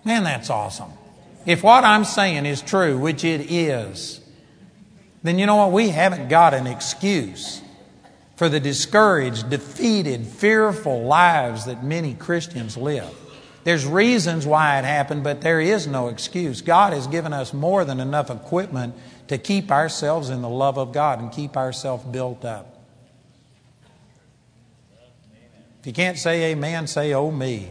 Man, 0.05 0.23
that's 0.23 0.49
awesome. 0.49 0.91
If 1.45 1.63
what 1.63 1.83
I'm 1.83 2.05
saying 2.05 2.45
is 2.45 2.61
true, 2.61 2.97
which 2.97 3.25
it 3.25 3.51
is, 3.51 4.21
then 5.21 5.37
you 5.37 5.47
know 5.47 5.57
what? 5.57 5.73
We 5.73 5.89
haven't 5.89 6.29
got 6.29 6.53
an 6.53 6.65
excuse 6.65 7.61
for 8.41 8.49
the 8.49 8.59
discouraged, 8.59 9.51
defeated, 9.51 10.25
fearful 10.25 11.03
lives 11.03 11.65
that 11.65 11.83
many 11.83 12.15
Christians 12.15 12.75
live. 12.75 13.07
There's 13.65 13.85
reasons 13.85 14.47
why 14.47 14.79
it 14.79 14.83
happened, 14.83 15.23
but 15.23 15.41
there 15.41 15.61
is 15.61 15.85
no 15.85 16.07
excuse. 16.07 16.61
God 16.63 16.91
has 16.91 17.05
given 17.05 17.33
us 17.33 17.53
more 17.53 17.85
than 17.85 17.99
enough 17.99 18.31
equipment 18.31 18.95
to 19.27 19.37
keep 19.37 19.71
ourselves 19.71 20.31
in 20.31 20.41
the 20.41 20.49
love 20.49 20.79
of 20.79 20.91
God 20.91 21.19
and 21.19 21.31
keep 21.31 21.55
ourselves 21.55 22.03
built 22.05 22.43
up. 22.43 22.83
If 25.81 25.85
you 25.85 25.93
can't 25.93 26.17
say 26.17 26.51
amen, 26.51 26.87
say 26.87 27.13
oh 27.13 27.29
me. 27.29 27.69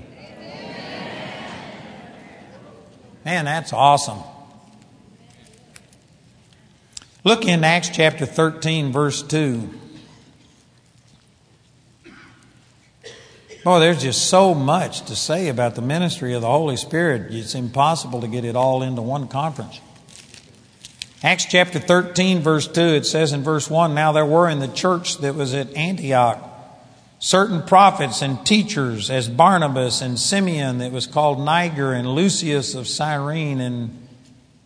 Man, 3.25 3.45
that's 3.45 3.73
awesome. 3.73 4.21
Look 7.25 7.45
in 7.45 7.65
Acts 7.65 7.89
chapter 7.89 8.25
13, 8.25 8.93
verse 8.93 9.21
2. 9.25 9.80
Boy, 13.63 13.79
there's 13.79 14.03
just 14.03 14.27
so 14.29 14.55
much 14.55 15.03
to 15.03 15.17
say 15.17 15.49
about 15.49 15.75
the 15.75 15.83
ministry 15.83 16.33
of 16.33 16.41
the 16.41 16.49
Holy 16.49 16.77
Spirit. 16.77 17.31
It's 17.31 17.55
impossible 17.55 18.23
to 18.23 18.29
get 18.29 18.47
it 18.47 18.57
all 18.57 18.83
into 18.83 19.03
one 19.03 19.29
conference. 19.29 19.81
Acts 21.23 21.45
chapter 21.45 21.79
13, 21.79 22.41
verse 22.41 22.67
2, 22.67 22.81
it 22.81 23.05
says 23.05 23.33
in 23.33 23.43
verse 23.43 23.69
1 23.69 23.95
Now 23.95 24.13
there 24.13 24.25
were 24.25 24.49
in 24.49 24.61
the 24.61 24.69
church 24.69 25.19
that 25.19 25.35
was 25.35 25.53
at 25.53 25.77
Antioch 25.77 26.51
certain 27.21 27.63
prophets 27.63 28.23
and 28.23 28.45
teachers, 28.45 29.11
as 29.11 29.29
Barnabas 29.29 30.01
and 30.01 30.19
Simeon, 30.19 30.79
that 30.79 30.91
was 30.91 31.07
called 31.07 31.39
Niger, 31.39 31.93
and 31.93 32.09
Lucius 32.09 32.75
of 32.75 32.89
Cyrene, 32.89 33.61
and 33.61 34.09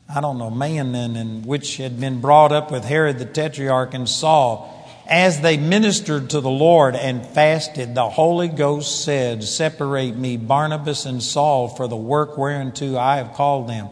I 0.09 0.20
don't 0.20 0.38
know, 0.38 0.51
Manaen, 0.51 1.16
and 1.16 1.45
which 1.45 1.76
had 1.76 1.99
been 2.01 2.20
brought 2.20 2.53
up 2.53 2.70
with 2.70 2.84
Herod 2.84 3.18
the 3.18 3.26
Tetrarch 3.26 3.92
and 3.92 4.09
Saul 4.09 4.70
as 5.07 5.40
they 5.40 5.57
ministered 5.57 6.30
to 6.30 6.40
the 6.40 6.50
Lord 6.50 6.96
and 6.96 7.26
fasted, 7.26 7.94
the 7.94 8.09
Holy 8.09 8.48
Ghost 8.48 9.05
said, 9.05 9.44
Separate 9.44 10.16
me, 10.16 10.36
Barnabas 10.36 11.05
and 11.05 11.22
Saul, 11.22 11.68
for 11.68 11.88
the 11.88 11.96
work 11.96 12.38
whereunto 12.38 12.96
I 12.96 13.16
have 13.16 13.34
called 13.34 13.68
them. 13.68 13.88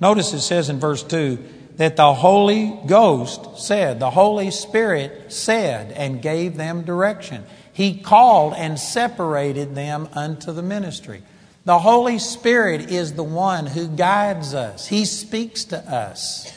Notice 0.00 0.32
it 0.32 0.40
says 0.40 0.68
in 0.68 0.80
verse 0.80 1.02
2 1.02 1.38
that 1.76 1.96
the 1.96 2.14
Holy 2.14 2.78
Ghost 2.86 3.58
said, 3.58 4.00
the 4.00 4.10
Holy 4.10 4.50
Spirit 4.50 5.32
said, 5.32 5.92
and 5.92 6.22
gave 6.22 6.56
them 6.56 6.82
direction. 6.82 7.44
He 7.72 7.98
called 7.98 8.54
and 8.54 8.78
separated 8.78 9.74
them 9.74 10.08
unto 10.14 10.52
the 10.52 10.62
ministry. 10.62 11.22
The 11.66 11.78
Holy 11.78 12.18
Spirit 12.18 12.90
is 12.90 13.12
the 13.12 13.22
one 13.22 13.66
who 13.66 13.88
guides 13.88 14.54
us, 14.54 14.86
He 14.86 15.04
speaks 15.04 15.64
to 15.64 15.78
us. 15.78 16.52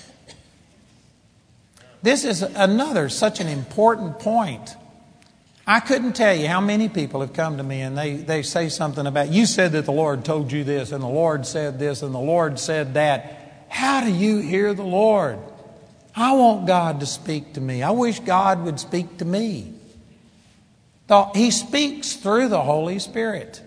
This 2.02 2.24
is 2.24 2.41
another 2.41 3.10
such 3.10 3.39
an 3.39 3.47
important 3.47 4.20
point. 4.20 4.76
I 5.68 5.82
couldn't 5.82 6.14
tell 6.14 6.34
you 6.34 6.47
how 6.47 6.62
many 6.62 6.89
people 6.89 7.22
have 7.22 7.34
come 7.34 7.58
to 7.58 7.64
me 7.64 7.82
and 7.82 7.97
they, 7.97 8.16
they 8.16 8.41
say 8.41 8.70
something 8.70 9.06
about, 9.06 9.30
you 9.30 9.45
said 9.45 9.74
that 9.74 9.86
the 9.86 9.91
Lord 9.91 10.26
told 10.26 10.52
you 10.52 10.64
this, 10.64 10.91
and 10.91 11.04
the 11.04 11.08
Lord 11.08 11.45
said 11.45 11.78
this, 11.78 12.02
and 12.02 12.14
the 12.14 12.20
Lord 12.20 12.58
said 12.58 12.95
that. 12.95 13.68
How 13.70 14.02
do 14.02 14.12
you 14.12 14.39
hear 14.39 14.74
the 14.74 14.82
Lord? 14.84 15.38
I 16.16 16.34
want 16.34 16.66
God 16.66 17.02
to 17.02 17.06
speak 17.06 17.54
to 17.54 17.62
me. 17.62 17.84
I 17.84 17.91
wish 17.91 18.20
God 18.20 18.64
would 18.64 18.80
speak 18.80 19.20
to 19.20 19.26
me. 19.26 19.74
He 21.36 21.52
speaks 21.52 22.14
through 22.14 22.47
the 22.47 22.62
Holy 22.62 22.97
Spirit. 22.97 23.62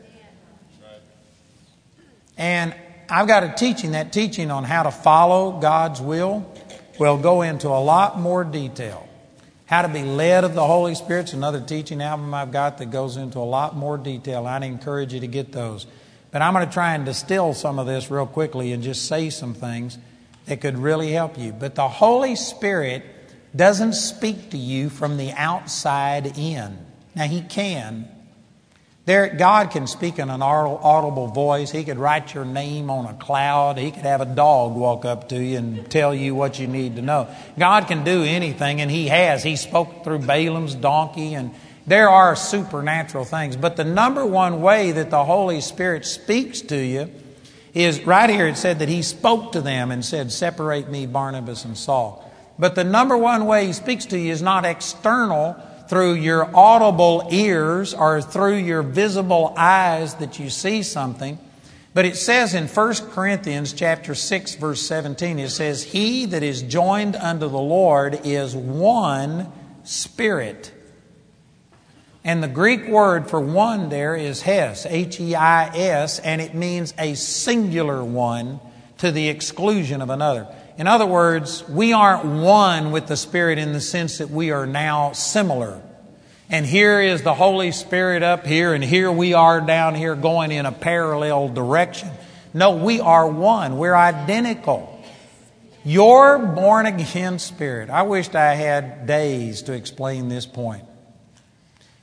And 2.37 2.75
I've 3.09 3.29
got 3.29 3.45
a 3.45 3.53
teaching, 3.57 3.93
that 3.93 4.13
teaching 4.13 4.51
on 4.51 4.65
how 4.65 4.83
to 4.83 4.91
follow 4.91 5.61
God's 5.61 6.01
will 6.01 6.53
will 6.99 7.19
go 7.19 7.43
into 7.43 7.69
a 7.69 7.81
lot 7.81 8.19
more 8.19 8.45
detail. 8.45 9.09
How 9.67 9.83
to 9.83 9.89
be 9.89 10.03
led 10.03 10.45
of 10.45 10.55
the 10.55 10.67
Holy 10.67 10.95
Spirit 10.95 11.29
is 11.29 11.35
another 11.35 11.61
teaching 11.61 12.03
album 12.03 12.35
I've 12.35 12.53
got 12.53 12.79
that 12.79 12.91
goes 12.91 13.17
into 13.17 13.39
a 13.39 13.41
lot 13.41 13.75
more 13.75 13.97
detail. 13.97 14.47
I'd 14.47 14.63
encourage 14.63 15.15
you 15.15 15.21
to 15.21 15.27
get 15.27 15.53
those. 15.53 15.87
But 16.31 16.43
I'm 16.43 16.53
going 16.53 16.67
to 16.67 16.73
try 16.73 16.95
and 16.95 17.05
distill 17.05 17.55
some 17.55 17.79
of 17.79 17.87
this 17.87 18.11
real 18.11 18.27
quickly 18.27 18.73
and 18.73 18.83
just 18.83 19.07
say 19.07 19.31
some 19.31 19.55
things 19.55 19.99
that 20.47 20.61
could 20.61 20.79
really 20.79 21.13
help 21.13 21.39
you. 21.39 21.53
But 21.53 21.75
the 21.75 21.89
Holy 21.89 22.37
Spirit 22.37 23.05
doesn't 23.55 23.95
speak 23.95 24.51
to 24.51 24.59
you 24.59 24.89
from 24.89 25.17
the 25.17 25.33
outside 25.33 26.39
in. 26.39 26.79
Now, 27.15 27.25
He 27.25 27.43
can, 27.43 28.09
there, 29.05 29.35
God 29.35 29.73
can 29.73 29.89
speak 29.89 30.21
in 30.21 30.31
an 30.31 30.43
audible 30.43 31.27
voice. 31.27 31.73
He 31.73 31.83
could 31.83 31.99
write 31.99 32.35
your 32.35 32.45
name 32.45 32.89
on 32.89 33.07
a 33.07 33.15
cloud. 33.15 33.77
He 33.77 33.91
could 33.91 34.05
have 34.05 34.21
a 34.21 34.27
dog 34.27 34.77
walk 34.77 35.05
up 35.05 35.29
to 35.31 35.43
you 35.43 35.59
and 35.59 35.91
tell 35.91 36.15
you 36.15 36.37
what 36.37 36.61
you 36.61 36.69
need 36.69 36.95
to 36.97 37.03
know. 37.03 37.27
God 37.59 37.89
can 37.89 38.05
do 38.05 38.23
anything, 38.23 38.81
and 38.81 38.89
He 38.89 39.09
has. 39.09 39.43
He 39.43 39.57
spoke 39.57 40.05
through 40.05 40.21
Balaam's 40.21 40.77
donkey, 40.77 41.35
and 41.35 41.53
there 41.85 42.09
are 42.09 42.37
supernatural 42.37 43.25
things. 43.25 43.57
But 43.57 43.75
the 43.75 43.85
number 43.85 44.25
one 44.25 44.63
way 44.63 44.93
that 44.93 45.11
the 45.11 45.25
Holy 45.25 45.61
Spirit 45.61 46.07
speaks 46.07 46.61
to 46.61 46.77
you 46.77 47.11
is 47.75 48.07
right 48.07 48.31
here 48.31 48.47
it 48.47 48.57
said 48.57 48.79
that 48.79 48.89
He 48.89 49.03
spoke 49.03 49.51
to 49.53 49.61
them 49.61 49.91
and 49.91 50.05
said, 50.05 50.31
Separate 50.31 50.89
me, 50.89 51.07
Barnabas 51.07 51.65
and 51.65 51.77
Saul. 51.77 52.31
But 52.57 52.77
the 52.77 52.85
number 52.85 53.17
one 53.17 53.47
way 53.47 53.67
He 53.67 53.73
speaks 53.73 54.07
to 54.07 54.19
you 54.19 54.31
is 54.31 54.43
not 54.43 54.65
external 54.65 55.61
through 55.93 56.15
your 56.15 56.49
audible 56.57 57.29
ears 57.31 57.93
or 57.93 58.23
through 58.23 58.55
your 58.55 58.81
visible 58.81 59.53
eyes 59.59 60.15
that 60.15 60.39
you 60.39 60.49
see 60.49 60.83
something. 60.83 61.39
But 61.93 62.07
it 62.07 62.17
says 62.17 62.55
in 62.55 62.67
1 62.67 62.95
Corinthians 63.11 63.75
chapter 63.75 64.15
6 64.15 64.55
verse 64.55 64.81
17 64.81 65.39
it 65.39 65.51
says 65.51 65.83
he 65.83 66.25
that 66.25 66.43
is 66.43 66.63
joined 66.63 67.15
unto 67.15 67.47
the 67.47 67.59
Lord 67.59 68.23
is 68.25 68.57
one 68.57 69.53
spirit. 69.85 70.73
And 72.25 72.43
the 72.43 72.49
Greek 72.49 72.89
word 72.89 73.29
for 73.29 73.43
one 73.43 73.91
there 73.91 74.17
is 74.17 74.45
heis, 74.45 74.87
H 74.89 75.21
E 75.21 75.35
I 75.35 75.77
S, 75.77 76.19
and 76.21 76.41
it 76.41 76.55
means 76.55 76.95
a 76.97 77.13
singular 77.13 78.03
one 78.03 78.61
to 78.97 79.13
the 79.13 79.29
exclusion 79.29 80.01
of 80.01 80.09
another. 80.09 80.47
In 80.79 80.87
other 80.87 81.07
words, 81.07 81.69
we 81.69 81.93
aren't 81.93 82.25
one 82.25 82.93
with 82.93 83.07
the 83.07 83.17
Spirit 83.17 83.59
in 83.59 83.73
the 83.73 83.81
sense 83.81 84.19
that 84.19 84.31
we 84.31 84.51
are 84.51 84.67
now 84.67 85.13
similar. 85.13 85.83
And 86.49 86.67
here 86.67 87.01
is 87.01 87.23
the 87.23 87.35
Holy 87.35 87.73
Spirit 87.73 88.23
up 88.23 88.47
here, 88.47 88.75
and 88.75 88.83
here 88.83 89.11
we 89.11 89.35
are 89.35 89.61
down 89.61 89.95
here 89.95 90.15
going 90.15 90.51
in 90.53 90.67
a 90.67 90.73
parallel 90.73 91.49
direction. 91.49 92.11
No, 92.55 92.77
we 92.77 93.01
are 93.01 93.27
one. 93.27 93.79
We're 93.79 93.95
identical. 93.95 94.89
Your 95.85 96.39
born 96.39 96.87
again 96.87 97.39
spirit. 97.39 97.91
I 97.91 98.03
wished 98.03 98.37
I 98.37 98.55
had 98.55 99.07
days 99.07 99.63
to 99.63 99.73
explain 99.73 100.29
this 100.29 100.47
point. 100.47 100.85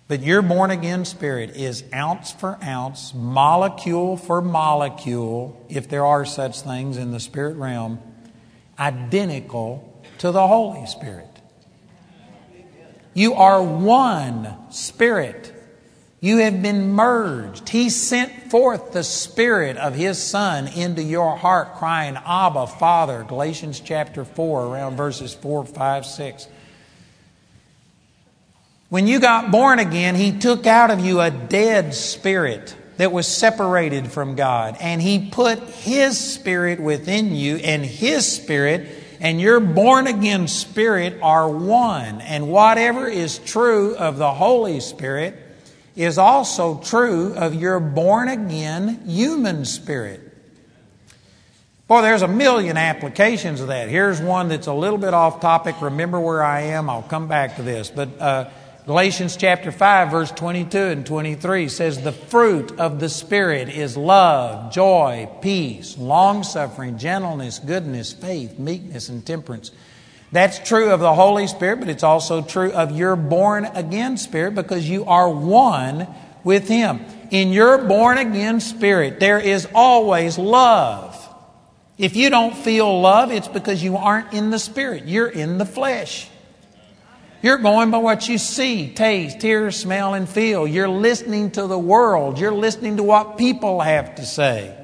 But 0.07 0.21
your 0.21 0.41
born 0.41 0.71
again 0.71 1.05
spirit 1.05 1.55
is 1.55 1.83
ounce 1.93 2.31
for 2.31 2.57
ounce, 2.63 3.13
molecule 3.13 4.17
for 4.17 4.41
molecule, 4.41 5.63
if 5.69 5.87
there 5.87 6.05
are 6.05 6.25
such 6.25 6.61
things 6.61 6.97
in 6.97 7.11
the 7.11 7.19
spirit 7.19 7.55
realm, 7.57 7.99
identical 8.79 10.03
to 10.19 10.31
the 10.31 10.47
Holy 10.47 10.85
Spirit. 10.85 11.27
You 13.13 13.33
are 13.33 13.61
one 13.61 14.55
spirit. 14.71 15.53
You 16.21 16.37
have 16.37 16.61
been 16.61 16.91
merged. 16.93 17.69
He 17.69 17.89
sent 17.89 18.51
forth 18.51 18.91
the 18.91 19.03
Spirit 19.03 19.77
of 19.77 19.95
His 19.95 20.21
Son 20.21 20.67
into 20.67 21.01
your 21.01 21.35
heart, 21.37 21.75
crying, 21.75 22.17
Abba, 22.17 22.67
Father. 22.67 23.25
Galatians 23.27 23.79
chapter 23.79 24.25
4, 24.25 24.65
around 24.65 24.97
verses 24.97 25.33
4, 25.33 25.65
5, 25.65 26.05
6. 26.05 26.47
When 28.89 29.07
you 29.07 29.19
got 29.19 29.51
born 29.51 29.79
again, 29.79 30.15
He 30.15 30.37
took 30.37 30.67
out 30.67 30.91
of 30.91 30.99
you 30.99 31.21
a 31.21 31.31
dead 31.31 31.93
spirit 31.93 32.75
that 32.99 33.11
was 33.11 33.27
separated 33.27 34.11
from 34.11 34.35
God, 34.35 34.77
and 34.79 35.01
He 35.01 35.29
put 35.31 35.59
His 35.59 36.17
Spirit 36.17 36.79
within 36.79 37.33
you, 37.33 37.55
and 37.55 37.83
His 37.83 38.31
Spirit 38.31 38.87
and 39.21 39.41
your 39.41 39.59
born 39.59 40.07
again 40.07 40.47
spirit 40.47 41.19
are 41.21 41.49
one. 41.49 42.21
And 42.21 42.49
whatever 42.49 43.07
is 43.07 43.37
true 43.37 43.95
of 43.95 44.17
the 44.17 44.31
Holy 44.31 44.79
Spirit 44.79 45.35
is 45.95 46.17
also 46.17 46.79
true 46.79 47.33
of 47.33 47.53
your 47.53 47.79
born 47.79 48.29
again 48.29 49.01
human 49.05 49.65
spirit. 49.65 50.21
Boy, 51.87 52.01
there's 52.03 52.21
a 52.21 52.27
million 52.27 52.77
applications 52.77 53.61
of 53.61 53.67
that. 53.67 53.89
Here's 53.89 54.21
one 54.21 54.47
that's 54.47 54.67
a 54.67 54.73
little 54.73 54.99
bit 54.99 55.13
off 55.13 55.41
topic. 55.41 55.81
Remember 55.81 56.19
where 56.19 56.43
I 56.43 56.61
am. 56.61 56.89
I'll 56.89 57.01
come 57.01 57.27
back 57.27 57.55
to 57.55 57.63
this. 57.63 57.89
But 57.89 58.21
uh, 58.21 58.49
Galatians 58.89 59.37
chapter 59.37 59.71
5, 59.71 60.09
verse 60.09 60.31
22 60.31 60.79
and 60.79 61.05
23 61.05 61.69
says, 61.69 62.01
The 62.01 62.11
fruit 62.11 62.79
of 62.79 62.99
the 62.99 63.07
Spirit 63.07 63.69
is 63.69 63.95
love, 63.95 64.73
joy, 64.73 65.29
peace, 65.43 65.95
long 65.95 66.41
suffering, 66.41 66.97
gentleness, 66.97 67.59
goodness, 67.59 68.13
faith, 68.13 68.57
meekness, 68.57 69.07
and 69.09 69.23
temperance. 69.23 69.69
That's 70.31 70.57
true 70.67 70.89
of 70.89 71.01
the 71.01 71.13
Holy 71.13 71.45
Spirit, 71.45 71.81
but 71.81 71.89
it's 71.89 72.01
also 72.01 72.41
true 72.41 72.71
of 72.71 72.97
your 72.97 73.15
born 73.15 73.65
again 73.65 74.17
spirit 74.17 74.55
because 74.55 74.89
you 74.89 75.05
are 75.05 75.29
one 75.29 76.07
with 76.43 76.67
Him. 76.67 77.05
In 77.29 77.49
your 77.49 77.77
born 77.77 78.17
again 78.17 78.59
spirit, 78.59 79.19
there 79.19 79.37
is 79.37 79.67
always 79.75 80.39
love. 80.39 81.15
If 81.99 82.15
you 82.15 82.31
don't 82.31 82.57
feel 82.57 83.01
love, 83.01 83.31
it's 83.31 83.47
because 83.47 83.83
you 83.83 83.97
aren't 83.97 84.33
in 84.33 84.49
the 84.49 84.57
spirit, 84.57 85.05
you're 85.05 85.27
in 85.27 85.59
the 85.59 85.65
flesh. 85.67 86.27
You're 87.41 87.57
going 87.57 87.91
by 87.91 87.99
what 87.99 88.27
you 88.27 88.37
see, 88.37 88.93
taste, 88.93 89.41
hear, 89.41 89.71
smell, 89.71 90.13
and 90.13 90.27
feel. 90.27 90.67
You're 90.67 90.89
listening 90.89 91.51
to 91.51 91.67
the 91.67 91.79
world. 91.79 92.37
You're 92.37 92.51
listening 92.51 92.97
to 92.97 93.03
what 93.03 93.37
people 93.37 93.79
have 93.79 94.15
to 94.15 94.25
say. 94.25 94.75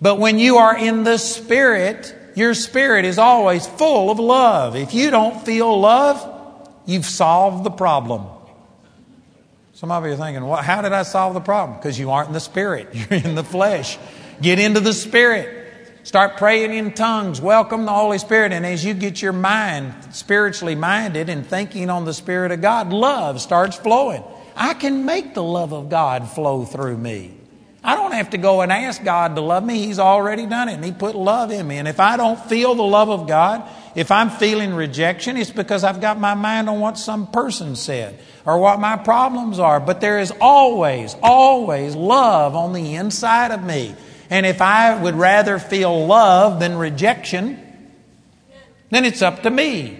But 0.00 0.18
when 0.18 0.38
you 0.38 0.58
are 0.58 0.76
in 0.76 1.02
the 1.02 1.18
Spirit, 1.18 2.14
your 2.34 2.54
spirit 2.54 3.04
is 3.04 3.18
always 3.18 3.66
full 3.66 4.10
of 4.10 4.18
love. 4.18 4.76
If 4.76 4.94
you 4.94 5.10
don't 5.10 5.44
feel 5.44 5.78
love, 5.78 6.70
you've 6.86 7.04
solved 7.04 7.64
the 7.64 7.70
problem. 7.70 8.26
Some 9.74 9.90
of 9.90 10.04
you 10.04 10.12
are 10.12 10.16
thinking, 10.16 10.44
well, 10.44 10.62
how 10.62 10.82
did 10.82 10.92
I 10.92 11.02
solve 11.02 11.34
the 11.34 11.40
problem? 11.40 11.78
Because 11.78 11.98
you 11.98 12.10
aren't 12.10 12.28
in 12.28 12.34
the 12.34 12.40
Spirit, 12.40 12.88
you're 12.94 13.20
in 13.20 13.34
the 13.34 13.44
flesh. 13.44 13.98
Get 14.40 14.58
into 14.58 14.80
the 14.80 14.92
Spirit. 14.92 15.59
Start 16.10 16.38
praying 16.38 16.74
in 16.74 16.90
tongues. 16.90 17.40
Welcome 17.40 17.84
the 17.84 17.92
Holy 17.92 18.18
Spirit. 18.18 18.50
And 18.50 18.66
as 18.66 18.84
you 18.84 18.94
get 18.94 19.22
your 19.22 19.32
mind 19.32 19.94
spiritually 20.10 20.74
minded 20.74 21.28
and 21.28 21.46
thinking 21.46 21.88
on 21.88 22.04
the 22.04 22.12
Spirit 22.12 22.50
of 22.50 22.60
God, 22.60 22.92
love 22.92 23.40
starts 23.40 23.76
flowing. 23.76 24.24
I 24.56 24.74
can 24.74 25.04
make 25.04 25.34
the 25.34 25.42
love 25.44 25.72
of 25.72 25.88
God 25.88 26.28
flow 26.28 26.64
through 26.64 26.96
me. 26.96 27.36
I 27.84 27.94
don't 27.94 28.10
have 28.10 28.30
to 28.30 28.38
go 28.38 28.60
and 28.60 28.72
ask 28.72 29.04
God 29.04 29.36
to 29.36 29.40
love 29.40 29.64
me. 29.64 29.86
He's 29.86 30.00
already 30.00 30.46
done 30.46 30.68
it 30.68 30.74
and 30.74 30.84
He 30.84 30.90
put 30.90 31.14
love 31.14 31.52
in 31.52 31.68
me. 31.68 31.76
And 31.76 31.86
if 31.86 32.00
I 32.00 32.16
don't 32.16 32.40
feel 32.46 32.74
the 32.74 32.82
love 32.82 33.08
of 33.08 33.28
God, 33.28 33.62
if 33.94 34.10
I'm 34.10 34.30
feeling 34.30 34.74
rejection, 34.74 35.36
it's 35.36 35.52
because 35.52 35.84
I've 35.84 36.00
got 36.00 36.18
my 36.18 36.34
mind 36.34 36.68
on 36.68 36.80
what 36.80 36.98
some 36.98 37.28
person 37.28 37.76
said 37.76 38.18
or 38.44 38.58
what 38.58 38.80
my 38.80 38.96
problems 38.96 39.60
are. 39.60 39.78
But 39.78 40.00
there 40.00 40.18
is 40.18 40.32
always, 40.40 41.14
always 41.22 41.94
love 41.94 42.56
on 42.56 42.72
the 42.72 42.96
inside 42.96 43.52
of 43.52 43.62
me. 43.62 43.94
And 44.30 44.46
if 44.46 44.62
I 44.62 45.00
would 45.00 45.16
rather 45.16 45.58
feel 45.58 46.06
love 46.06 46.60
than 46.60 46.76
rejection, 46.76 47.58
then 48.90 49.04
it's 49.04 49.22
up 49.22 49.42
to 49.42 49.50
me 49.50 49.98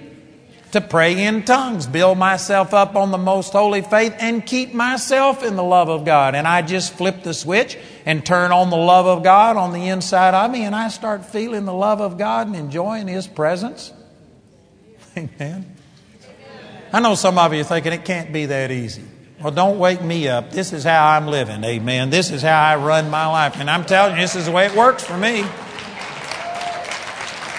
to 0.70 0.80
pray 0.80 1.24
in 1.24 1.42
tongues, 1.42 1.88
build 1.88 2.16
myself 2.16 2.72
up 2.72 2.94
on 2.94 3.10
the 3.10 3.18
most 3.18 3.52
holy 3.52 3.82
faith, 3.82 4.14
and 4.20 4.46
keep 4.46 4.72
myself 4.72 5.42
in 5.42 5.56
the 5.56 5.64
love 5.64 5.88
of 5.88 6.04
God. 6.04 6.36
And 6.36 6.46
I 6.46 6.62
just 6.62 6.92
flip 6.92 7.24
the 7.24 7.34
switch 7.34 7.76
and 8.06 8.24
turn 8.24 8.52
on 8.52 8.70
the 8.70 8.76
love 8.76 9.06
of 9.06 9.24
God 9.24 9.56
on 9.56 9.72
the 9.72 9.88
inside 9.88 10.34
of 10.34 10.50
me, 10.50 10.64
and 10.64 10.76
I 10.76 10.88
start 10.88 11.24
feeling 11.24 11.64
the 11.64 11.74
love 11.74 12.00
of 12.00 12.16
God 12.16 12.46
and 12.46 12.54
enjoying 12.54 13.08
His 13.08 13.26
presence. 13.26 13.92
Amen. 15.16 15.76
I 16.92 17.00
know 17.00 17.14
some 17.16 17.38
of 17.38 17.52
you 17.52 17.62
are 17.62 17.64
thinking 17.64 17.92
it 17.92 18.04
can't 18.04 18.32
be 18.32 18.46
that 18.46 18.70
easy. 18.70 19.04
Well, 19.40 19.52
don't 19.52 19.78
wake 19.78 20.02
me 20.02 20.28
up. 20.28 20.50
This 20.50 20.74
is 20.74 20.84
how 20.84 21.08
I'm 21.08 21.26
living. 21.26 21.64
Amen. 21.64 22.10
This 22.10 22.30
is 22.30 22.42
how 22.42 22.62
I 22.62 22.76
run 22.76 23.08
my 23.08 23.26
life. 23.26 23.58
And 23.58 23.70
I'm 23.70 23.86
telling 23.86 24.16
you, 24.16 24.20
this 24.20 24.36
is 24.36 24.44
the 24.44 24.52
way 24.52 24.66
it 24.66 24.74
works 24.74 25.02
for 25.02 25.16
me. 25.16 25.44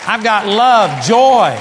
I've 0.06 0.24
got 0.24 0.46
love, 0.46 1.04
joy. 1.04 1.60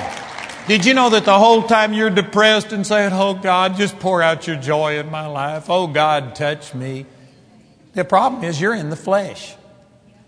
Did 0.69 0.85
you 0.85 0.93
know 0.93 1.09
that 1.11 1.25
the 1.25 1.39
whole 1.39 1.63
time 1.63 1.95
you're 1.95 2.11
depressed 2.11 2.73
and 2.73 2.87
saying, 2.87 3.13
Oh 3.15 3.33
God, 3.33 3.77
just 3.77 3.99
pour 3.99 4.21
out 4.21 4.47
your 4.47 4.57
joy 4.57 4.99
in 4.99 5.11
my 5.11 5.27
life. 5.27 5.71
Oh 5.71 5.87
God, 5.87 6.35
touch 6.35 6.75
me. 6.75 7.07
The 7.95 8.05
problem 8.05 8.45
is 8.45 8.61
you're 8.61 8.75
in 8.75 8.91
the 8.91 8.97
flesh. 8.97 9.55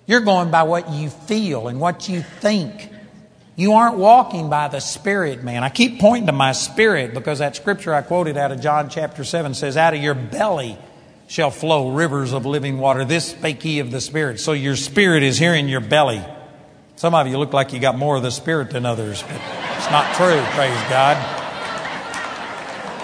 You're 0.06 0.20
going 0.20 0.50
by 0.50 0.62
what 0.62 0.90
you 0.90 1.10
feel 1.10 1.68
and 1.68 1.78
what 1.78 2.08
you 2.08 2.22
think. 2.22 2.88
You 3.54 3.74
aren't 3.74 3.98
walking 3.98 4.48
by 4.48 4.68
the 4.68 4.80
Spirit, 4.80 5.42
man. 5.42 5.62
I 5.62 5.68
keep 5.68 6.00
pointing 6.00 6.26
to 6.26 6.32
my 6.32 6.52
spirit 6.52 7.12
because 7.12 7.40
that 7.40 7.54
scripture 7.54 7.92
I 7.92 8.00
quoted 8.00 8.38
out 8.38 8.50
of 8.50 8.60
John 8.60 8.88
chapter 8.88 9.24
7 9.24 9.52
says, 9.54 9.76
Out 9.76 9.92
of 9.92 10.02
your 10.02 10.14
belly 10.14 10.78
shall 11.26 11.50
flow 11.50 11.90
rivers 11.90 12.32
of 12.32 12.46
living 12.46 12.78
water. 12.78 13.04
This 13.04 13.30
spake 13.30 13.62
he 13.62 13.78
of 13.80 13.90
the 13.90 14.00
Spirit. 14.00 14.40
So 14.40 14.52
your 14.52 14.76
spirit 14.76 15.22
is 15.22 15.38
here 15.38 15.54
in 15.54 15.68
your 15.68 15.80
belly. 15.80 16.24
Some 16.96 17.14
of 17.14 17.26
you 17.26 17.36
look 17.36 17.52
like 17.52 17.72
you 17.72 17.80
got 17.80 17.98
more 17.98 18.16
of 18.16 18.22
the 18.22 18.30
Spirit 18.30 18.70
than 18.70 18.86
others, 18.86 19.22
but 19.22 19.40
it's 19.76 19.90
not 19.90 20.14
true, 20.14 20.40
praise 20.54 20.88
God. 20.88 21.18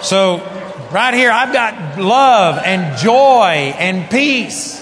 So, 0.03 0.37
right 0.91 1.13
here, 1.13 1.29
I've 1.31 1.51
got 1.51 1.99
love 1.99 2.61
and 2.63 2.97
joy 2.97 3.75
and 3.77 4.09
peace. 4.09 4.78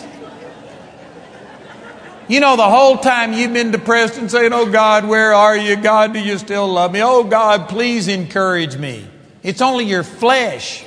You 2.30 2.42
know, 2.42 2.58
the 2.58 2.70
whole 2.70 2.98
time 2.98 3.32
you've 3.32 3.54
been 3.54 3.72
depressed 3.72 4.18
and 4.18 4.30
saying, 4.30 4.52
Oh 4.52 4.70
God, 4.70 5.08
where 5.08 5.34
are 5.34 5.56
you? 5.56 5.78
God, 5.78 6.12
do 6.12 6.20
you 6.20 6.38
still 6.38 6.68
love 6.68 6.92
me? 6.92 7.02
Oh 7.02 7.24
God, 7.24 7.70
please 7.70 8.10
encourage 8.10 8.76
me. 8.76 9.08
It's 9.44 9.62
only 9.62 9.86
your 9.86 10.04
flesh 10.04 10.84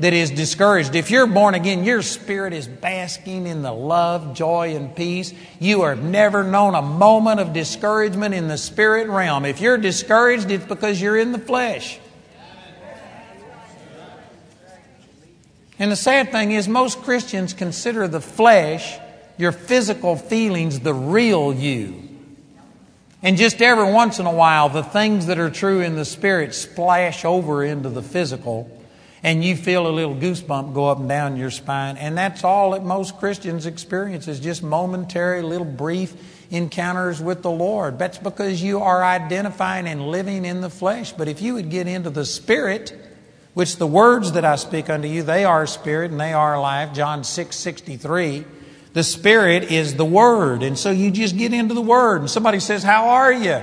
that 0.00 0.12
is 0.12 0.30
discouraged. 0.30 0.94
If 0.94 1.10
you're 1.10 1.26
born 1.26 1.54
again, 1.54 1.84
your 1.84 2.02
spirit 2.02 2.52
is 2.52 2.66
basking 2.66 3.46
in 3.46 3.62
the 3.62 3.72
love, 3.72 4.34
joy, 4.34 4.76
and 4.76 4.94
peace. 4.94 5.32
You 5.60 5.84
have 5.84 6.02
never 6.02 6.42
known 6.44 6.74
a 6.74 6.82
moment 6.82 7.40
of 7.40 7.52
discouragement 7.52 8.34
in 8.34 8.48
the 8.48 8.58
spirit 8.58 9.08
realm. 9.08 9.46
If 9.46 9.60
you're 9.60 9.78
discouraged, 9.78 10.50
it's 10.50 10.66
because 10.66 11.00
you're 11.00 11.16
in 11.16 11.32
the 11.32 11.38
flesh. 11.38 12.00
And 15.78 15.90
the 15.90 15.96
sad 15.96 16.32
thing 16.32 16.52
is, 16.52 16.68
most 16.68 17.00
Christians 17.02 17.54
consider 17.54 18.06
the 18.06 18.20
flesh 18.20 18.98
your 19.42 19.50
physical 19.50 20.14
feelings 20.14 20.78
the 20.78 20.94
real 20.94 21.52
you. 21.52 22.08
And 23.24 23.36
just 23.36 23.60
every 23.60 23.92
once 23.92 24.20
in 24.20 24.26
a 24.26 24.32
while, 24.32 24.68
the 24.68 24.84
things 24.84 25.26
that 25.26 25.40
are 25.40 25.50
true 25.50 25.80
in 25.80 25.96
the 25.96 26.04
spirit 26.04 26.54
splash 26.54 27.24
over 27.24 27.64
into 27.64 27.88
the 27.88 28.02
physical, 28.02 28.70
and 29.24 29.42
you 29.42 29.56
feel 29.56 29.88
a 29.88 29.90
little 29.90 30.14
goosebump 30.14 30.74
go 30.74 30.88
up 30.88 31.00
and 31.00 31.08
down 31.08 31.36
your 31.36 31.50
spine. 31.50 31.96
And 31.96 32.16
that's 32.16 32.44
all 32.44 32.70
that 32.70 32.84
most 32.84 33.18
Christians 33.18 33.66
experience 33.66 34.28
is 34.28 34.38
just 34.38 34.62
momentary, 34.62 35.42
little 35.42 35.66
brief 35.66 36.14
encounters 36.52 37.20
with 37.20 37.42
the 37.42 37.50
Lord. 37.50 37.98
That's 37.98 38.18
because 38.18 38.62
you 38.62 38.78
are 38.78 39.04
identifying 39.04 39.88
and 39.88 40.06
living 40.06 40.44
in 40.44 40.60
the 40.60 40.70
flesh. 40.70 41.12
But 41.12 41.26
if 41.26 41.42
you 41.42 41.54
would 41.54 41.68
get 41.68 41.88
into 41.88 42.10
the 42.10 42.24
spirit, 42.24 42.96
which 43.54 43.76
the 43.76 43.88
words 43.88 44.32
that 44.32 44.44
I 44.44 44.54
speak 44.54 44.88
unto 44.88 45.08
you, 45.08 45.24
they 45.24 45.44
are 45.44 45.66
spirit 45.66 46.12
and 46.12 46.20
they 46.20 46.32
are 46.32 46.60
life. 46.60 46.92
John 46.92 47.24
6 47.24 47.56
63 47.56 48.44
the 48.92 49.02
Spirit 49.02 49.70
is 49.70 49.94
the 49.94 50.04
Word. 50.04 50.62
And 50.62 50.78
so 50.78 50.90
you 50.90 51.10
just 51.10 51.36
get 51.36 51.52
into 51.52 51.74
the 51.74 51.82
Word. 51.82 52.20
And 52.20 52.30
somebody 52.30 52.60
says, 52.60 52.82
How 52.82 53.10
are 53.10 53.32
you? 53.32 53.62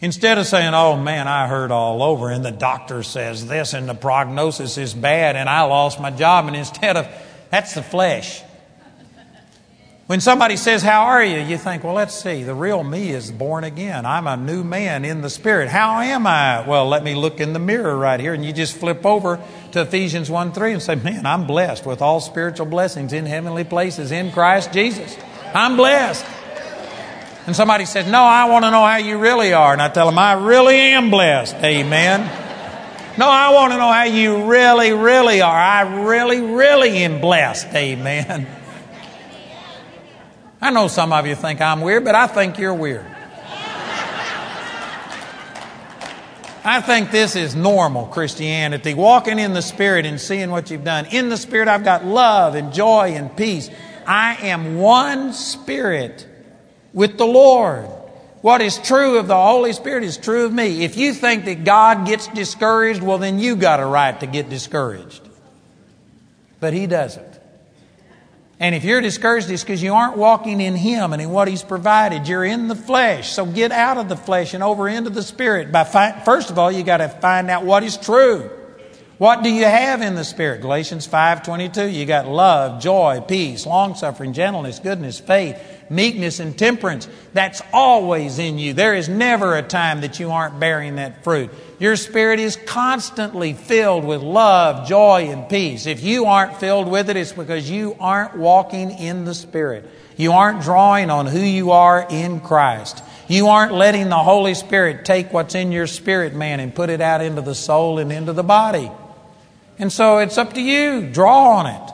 Instead 0.00 0.36
of 0.36 0.46
saying, 0.46 0.74
Oh 0.74 0.96
man, 0.96 1.26
I 1.26 1.46
hurt 1.46 1.70
all 1.70 2.02
over, 2.02 2.30
and 2.30 2.44
the 2.44 2.50
doctor 2.50 3.02
says 3.02 3.46
this, 3.46 3.72
and 3.72 3.88
the 3.88 3.94
prognosis 3.94 4.76
is 4.76 4.92
bad, 4.92 5.36
and 5.36 5.48
I 5.48 5.62
lost 5.62 6.00
my 6.00 6.10
job. 6.10 6.46
And 6.46 6.56
instead 6.56 6.96
of, 6.96 7.08
that's 7.50 7.74
the 7.74 7.82
flesh. 7.82 8.42
When 10.06 10.20
somebody 10.20 10.56
says, 10.56 10.82
How 10.82 11.06
are 11.06 11.24
you? 11.24 11.40
you 11.40 11.58
think, 11.58 11.82
Well, 11.82 11.94
let's 11.94 12.14
see. 12.14 12.44
The 12.44 12.54
real 12.54 12.84
me 12.84 13.10
is 13.10 13.32
born 13.32 13.64
again. 13.64 14.06
I'm 14.06 14.28
a 14.28 14.36
new 14.36 14.62
man 14.62 15.04
in 15.04 15.20
the 15.20 15.30
Spirit. 15.30 15.68
How 15.68 15.98
am 16.00 16.28
I? 16.28 16.66
Well, 16.66 16.88
let 16.88 17.02
me 17.02 17.16
look 17.16 17.40
in 17.40 17.52
the 17.52 17.58
mirror 17.58 17.96
right 17.96 18.20
here. 18.20 18.32
And 18.32 18.44
you 18.44 18.52
just 18.52 18.76
flip 18.76 19.04
over 19.04 19.40
to 19.72 19.82
Ephesians 19.82 20.30
1 20.30 20.52
3 20.52 20.74
and 20.74 20.82
say, 20.82 20.94
Man, 20.94 21.26
I'm 21.26 21.48
blessed 21.48 21.86
with 21.86 22.02
all 22.02 22.20
spiritual 22.20 22.66
blessings 22.66 23.12
in 23.12 23.26
heavenly 23.26 23.64
places 23.64 24.12
in 24.12 24.30
Christ 24.30 24.72
Jesus. 24.72 25.16
I'm 25.52 25.76
blessed. 25.76 26.24
And 27.48 27.56
somebody 27.56 27.84
says, 27.84 28.06
No, 28.06 28.22
I 28.22 28.44
want 28.44 28.64
to 28.64 28.70
know 28.70 28.84
how 28.84 28.98
you 28.98 29.18
really 29.18 29.54
are. 29.54 29.72
And 29.72 29.82
I 29.82 29.88
tell 29.88 30.06
them, 30.06 30.20
I 30.20 30.34
really 30.34 30.76
am 30.76 31.10
blessed. 31.10 31.56
Amen. 31.56 32.20
No, 33.18 33.28
I 33.28 33.52
want 33.52 33.72
to 33.72 33.78
know 33.78 33.90
how 33.90 34.04
you 34.04 34.44
really, 34.48 34.92
really 34.92 35.40
are. 35.40 35.58
I 35.58 36.04
really, 36.04 36.40
really 36.42 36.98
am 36.98 37.20
blessed. 37.20 37.66
Amen. 37.74 38.46
I 40.60 40.70
know 40.70 40.88
some 40.88 41.12
of 41.12 41.26
you 41.26 41.34
think 41.34 41.60
I'm 41.60 41.80
weird, 41.80 42.04
but 42.04 42.14
I 42.14 42.26
think 42.26 42.58
you're 42.58 42.74
weird. 42.74 43.06
I 46.64 46.80
think 46.80 47.12
this 47.12 47.36
is 47.36 47.54
normal 47.54 48.06
Christianity, 48.06 48.92
walking 48.92 49.38
in 49.38 49.52
the 49.52 49.62
Spirit 49.62 50.04
and 50.04 50.20
seeing 50.20 50.50
what 50.50 50.68
you've 50.68 50.82
done. 50.82 51.06
In 51.06 51.28
the 51.28 51.36
Spirit, 51.36 51.68
I've 51.68 51.84
got 51.84 52.04
love 52.04 52.56
and 52.56 52.72
joy 52.72 53.12
and 53.14 53.34
peace. 53.36 53.70
I 54.04 54.34
am 54.48 54.76
one 54.76 55.32
Spirit 55.32 56.26
with 56.92 57.18
the 57.18 57.26
Lord. 57.26 57.86
What 58.40 58.62
is 58.62 58.78
true 58.78 59.18
of 59.18 59.28
the 59.28 59.36
Holy 59.36 59.72
Spirit 59.74 60.02
is 60.02 60.16
true 60.16 60.44
of 60.44 60.52
me. 60.52 60.84
If 60.84 60.96
you 60.96 61.12
think 61.12 61.44
that 61.44 61.62
God 61.62 62.04
gets 62.04 62.26
discouraged, 62.28 63.00
well, 63.00 63.18
then 63.18 63.38
you 63.38 63.54
got 63.54 63.78
a 63.78 63.86
right 63.86 64.18
to 64.18 64.26
get 64.26 64.48
discouraged. 64.48 65.22
But 66.58 66.72
He 66.72 66.88
doesn't. 66.88 67.35
And 68.58 68.74
if 68.74 68.84
you're 68.84 69.02
discouraged, 69.02 69.50
it's 69.50 69.62
because 69.62 69.82
you 69.82 69.94
aren't 69.94 70.16
walking 70.16 70.60
in 70.62 70.76
Him 70.76 71.12
and 71.12 71.20
in 71.20 71.30
what 71.30 71.46
He's 71.46 71.62
provided. 71.62 72.26
You're 72.26 72.44
in 72.44 72.68
the 72.68 72.74
flesh. 72.74 73.32
So 73.32 73.44
get 73.44 73.70
out 73.70 73.98
of 73.98 74.08
the 74.08 74.16
flesh 74.16 74.54
and 74.54 74.64
over 74.64 74.88
into 74.88 75.10
the 75.10 75.22
Spirit. 75.22 75.70
By 75.70 75.84
fi- 75.84 76.20
first 76.24 76.50
of 76.50 76.58
all, 76.58 76.72
you 76.72 76.82
got 76.82 76.98
to 76.98 77.08
find 77.08 77.50
out 77.50 77.64
what 77.64 77.82
is 77.82 77.98
true. 77.98 78.50
What 79.18 79.42
do 79.42 79.48
you 79.48 79.64
have 79.64 80.02
in 80.02 80.14
the 80.14 80.24
Spirit? 80.24 80.60
Galatians 80.60 81.08
5.22, 81.08 81.90
you 81.90 82.04
got 82.04 82.28
love, 82.28 82.82
joy, 82.82 83.22
peace, 83.26 83.64
long-suffering, 83.64 84.34
gentleness, 84.34 84.78
goodness, 84.78 85.18
faith, 85.18 85.58
meekness, 85.88 86.38
and 86.38 86.58
temperance. 86.58 87.08
That's 87.32 87.62
always 87.72 88.38
in 88.38 88.58
you. 88.58 88.74
There 88.74 88.94
is 88.94 89.08
never 89.08 89.56
a 89.56 89.62
time 89.62 90.02
that 90.02 90.20
you 90.20 90.32
aren't 90.32 90.60
bearing 90.60 90.96
that 90.96 91.24
fruit. 91.24 91.50
Your 91.78 91.96
spirit 91.96 92.40
is 92.40 92.56
constantly 92.66 93.54
filled 93.54 94.04
with 94.04 94.20
love, 94.20 94.86
joy, 94.86 95.30
and 95.30 95.48
peace. 95.48 95.86
If 95.86 96.02
you 96.02 96.26
aren't 96.26 96.58
filled 96.58 96.86
with 96.86 97.08
it, 97.08 97.16
it's 97.16 97.32
because 97.32 97.70
you 97.70 97.96
aren't 97.98 98.36
walking 98.36 98.90
in 98.90 99.24
the 99.24 99.34
Spirit. 99.34 99.88
You 100.18 100.32
aren't 100.32 100.60
drawing 100.60 101.08
on 101.08 101.24
who 101.24 101.40
you 101.40 101.70
are 101.70 102.06
in 102.10 102.40
Christ. 102.40 103.02
You 103.28 103.48
aren't 103.48 103.72
letting 103.72 104.10
the 104.10 104.16
Holy 104.16 104.52
Spirit 104.52 105.06
take 105.06 105.32
what's 105.32 105.54
in 105.54 105.72
your 105.72 105.86
spirit, 105.86 106.34
man, 106.34 106.60
and 106.60 106.74
put 106.74 106.90
it 106.90 107.00
out 107.00 107.22
into 107.22 107.40
the 107.40 107.54
soul 107.54 107.98
and 107.98 108.12
into 108.12 108.34
the 108.34 108.44
body. 108.44 108.90
And 109.78 109.92
so 109.92 110.18
it's 110.18 110.38
up 110.38 110.54
to 110.54 110.60
you. 110.60 111.10
Draw 111.10 111.58
on 111.58 111.66
it. 111.66 111.92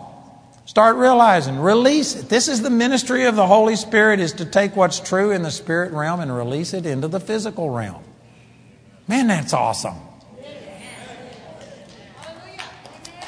Start 0.64 0.96
realizing, 0.96 1.58
release 1.58 2.16
it. 2.16 2.28
This 2.28 2.48
is 2.48 2.62
the 2.62 2.70
ministry 2.70 3.26
of 3.26 3.36
the 3.36 3.46
Holy 3.46 3.76
Spirit 3.76 4.20
is 4.20 4.32
to 4.34 4.46
take 4.46 4.74
what's 4.74 5.00
true 5.00 5.30
in 5.32 5.42
the 5.42 5.50
spirit 5.50 5.92
realm 5.92 6.20
and 6.20 6.34
release 6.34 6.72
it 6.72 6.86
into 6.86 7.08
the 7.08 7.20
physical 7.20 7.68
realm. 7.68 8.02
Man, 9.06 9.26
that's 9.26 9.52
awesome. 9.52 9.96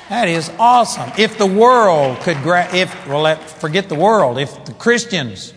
That 0.09 0.29
is 0.29 0.51
awesome. 0.59 1.11
If 1.19 1.39
the 1.39 1.47
world 1.47 2.21
could 2.21 2.37
grab, 2.43 2.75
if, 2.75 3.07
well, 3.07 3.23
let, 3.23 3.43
forget 3.51 3.89
the 3.89 3.95
world, 3.95 4.39
if 4.39 4.65
the 4.65 4.73
Christians 4.73 5.53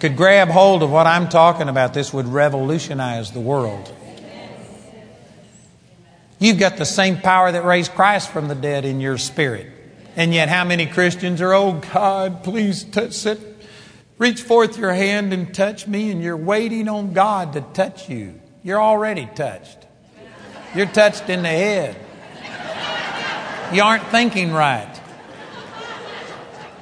could 0.00 0.16
grab 0.16 0.48
hold 0.48 0.82
of 0.82 0.90
what 0.90 1.06
I'm 1.06 1.28
talking 1.28 1.68
about, 1.68 1.94
this 1.94 2.12
would 2.12 2.26
revolutionize 2.26 3.30
the 3.30 3.40
world. 3.40 3.90
You've 6.42 6.58
got 6.58 6.76
the 6.76 6.84
same 6.84 7.18
power 7.20 7.52
that 7.52 7.64
raised 7.64 7.92
Christ 7.92 8.30
from 8.30 8.48
the 8.48 8.56
dead 8.56 8.84
in 8.84 9.00
your 9.00 9.16
spirit. 9.16 9.68
And 10.16 10.34
yet, 10.34 10.48
how 10.48 10.64
many 10.64 10.86
Christians 10.86 11.40
are, 11.40 11.54
oh 11.54 11.80
God, 11.92 12.42
please 12.42 12.82
touch, 12.82 13.12
sit, 13.12 13.38
reach 14.18 14.42
forth 14.42 14.76
your 14.76 14.92
hand 14.92 15.32
and 15.32 15.54
touch 15.54 15.86
me, 15.86 16.10
and 16.10 16.20
you're 16.20 16.36
waiting 16.36 16.88
on 16.88 17.12
God 17.12 17.52
to 17.52 17.60
touch 17.60 18.08
you. 18.08 18.40
You're 18.64 18.82
already 18.82 19.28
touched. 19.36 19.86
You're 20.74 20.86
touched 20.86 21.30
in 21.30 21.42
the 21.42 21.48
head. 21.48 21.96
You 23.72 23.82
aren't 23.82 24.08
thinking 24.08 24.50
right. 24.50 24.91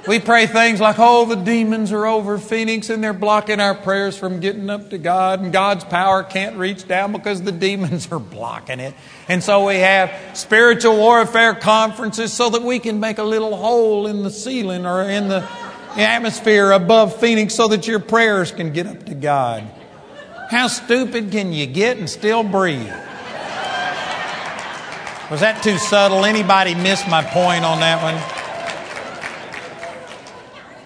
We 0.07 0.19
pray 0.19 0.47
things 0.47 0.81
like, 0.81 0.95
oh, 0.97 1.25
the 1.25 1.35
demons 1.35 1.91
are 1.91 2.07
over 2.07 2.39
Phoenix 2.39 2.89
and 2.89 3.03
they're 3.03 3.13
blocking 3.13 3.59
our 3.59 3.75
prayers 3.75 4.17
from 4.17 4.39
getting 4.39 4.67
up 4.69 4.89
to 4.89 4.97
God, 4.97 5.41
and 5.41 5.53
God's 5.53 5.83
power 5.83 6.23
can't 6.23 6.57
reach 6.57 6.87
down 6.87 7.11
because 7.11 7.43
the 7.43 7.51
demons 7.51 8.11
are 8.11 8.19
blocking 8.19 8.79
it. 8.79 8.95
And 9.27 9.43
so 9.43 9.67
we 9.67 9.75
have 9.75 10.11
spiritual 10.33 10.97
warfare 10.97 11.53
conferences 11.53 12.33
so 12.33 12.49
that 12.49 12.63
we 12.63 12.79
can 12.79 12.99
make 12.99 13.19
a 13.19 13.23
little 13.23 13.55
hole 13.55 14.07
in 14.07 14.23
the 14.23 14.31
ceiling 14.31 14.87
or 14.87 15.03
in 15.03 15.27
the 15.27 15.47
atmosphere 15.95 16.71
above 16.71 17.19
Phoenix 17.19 17.53
so 17.53 17.67
that 17.67 17.87
your 17.87 17.99
prayers 17.99 18.51
can 18.51 18.73
get 18.73 18.87
up 18.87 19.05
to 19.05 19.13
God. 19.13 19.63
How 20.49 20.67
stupid 20.67 21.31
can 21.31 21.53
you 21.53 21.67
get 21.67 21.97
and 21.97 22.09
still 22.09 22.43
breathe? 22.43 22.91
Was 25.29 25.41
that 25.41 25.61
too 25.63 25.77
subtle? 25.77 26.25
Anybody 26.25 26.73
miss 26.73 27.07
my 27.07 27.23
point 27.23 27.63
on 27.63 27.79
that 27.81 28.01
one? 28.01 28.40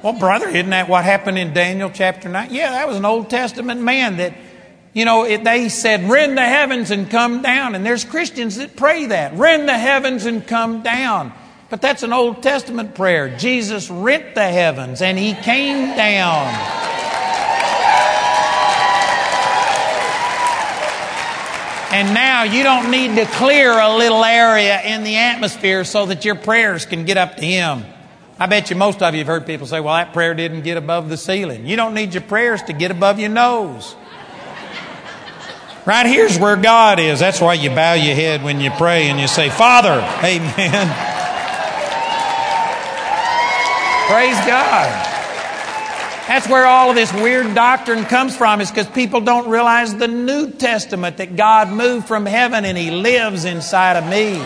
Well, 0.05 0.13
brother, 0.13 0.47
isn't 0.47 0.69
that 0.69 0.87
what 0.87 1.03
happened 1.03 1.39
in 1.39 1.51
Daniel 1.51 1.89
chapter 1.91 2.29
9? 2.29 2.53
Yeah, 2.53 2.73
that 2.73 2.87
was 2.87 2.95
an 2.95 3.05
Old 3.05 3.27
Testament 3.27 3.81
man 3.81 4.17
that 4.17 4.35
You 4.93 5.03
know, 5.03 5.25
it, 5.25 5.43
they 5.43 5.67
said, 5.67 6.07
rend 6.07 6.37
the 6.37 6.45
heavens 6.45 6.91
and 6.91 7.09
come 7.09 7.41
down. 7.41 7.73
And 7.73 7.83
there's 7.83 8.05
Christians 8.05 8.57
that 8.57 8.75
pray 8.75 9.07
that. 9.07 9.33
Rend 9.33 9.67
the 9.67 9.75
heavens 9.75 10.27
and 10.27 10.45
come 10.45 10.83
down. 10.83 11.33
But 11.71 11.81
that's 11.81 12.03
an 12.03 12.13
Old 12.13 12.43
Testament 12.43 12.93
prayer. 12.93 13.35
Jesus 13.35 13.89
rent 13.89 14.35
the 14.35 14.47
heavens 14.47 15.01
and 15.01 15.17
he 15.17 15.33
came 15.33 15.97
down. 15.97 16.53
And 21.91 22.13
now 22.13 22.43
you 22.43 22.61
don't 22.61 22.91
need 22.91 23.15
to 23.15 23.25
clear 23.25 23.71
a 23.71 23.97
little 23.97 24.23
area 24.23 24.83
in 24.83 25.03
the 25.03 25.15
atmosphere 25.15 25.83
so 25.83 26.05
that 26.05 26.23
your 26.23 26.35
prayers 26.35 26.85
can 26.85 27.05
get 27.05 27.17
up 27.17 27.37
to 27.37 27.45
him. 27.45 27.85
I 28.38 28.47
bet 28.47 28.69
you 28.69 28.75
most 28.75 29.01
of 29.01 29.13
you 29.13 29.19
have 29.19 29.27
heard 29.27 29.45
people 29.45 29.65
say, 29.65 29.79
well, 29.79 29.93
that 29.93 30.11
prayer 30.11 30.33
didn't 30.33 30.63
get 30.63 30.75
above 30.75 31.07
the 31.07 31.15
ceiling. 31.15 31.65
You 31.65 31.77
don't 31.77 31.93
need 31.93 32.13
your 32.13 32.23
prayers 32.23 32.61
to 32.63 32.73
get 32.73 32.91
above 32.91 33.17
your 33.17 33.29
nose. 33.29 33.95
Right 35.86 36.05
here's 36.05 36.38
where 36.39 36.57
God 36.57 36.99
is. 36.99 37.19
That's 37.19 37.39
why 37.39 37.53
you 37.53 37.69
bow 37.69 37.93
your 37.93 38.15
head 38.15 38.43
when 38.43 38.59
you 38.59 38.71
pray 38.71 39.07
and 39.07 39.19
you 39.19 39.27
say, 39.27 39.49
Father, 39.49 40.01
amen. 40.23 40.88
Praise 44.07 44.38
God. 44.45 45.11
That's 46.27 46.49
where 46.49 46.65
all 46.65 46.89
of 46.89 46.95
this 46.95 47.13
weird 47.13 47.53
doctrine 47.53 48.03
comes 48.03 48.36
from, 48.36 48.59
is 48.59 48.71
because 48.71 48.88
people 48.88 49.21
don't 49.21 49.47
realize 49.47 49.95
the 49.95 50.07
New 50.07 50.49
Testament 50.49 51.17
that 51.17 51.36
God 51.36 51.69
moved 51.69 52.07
from 52.07 52.25
heaven 52.25 52.65
and 52.65 52.75
He 52.75 52.89
lives 52.89 53.45
inside 53.45 53.95
of 53.95 54.09
me. 54.09 54.41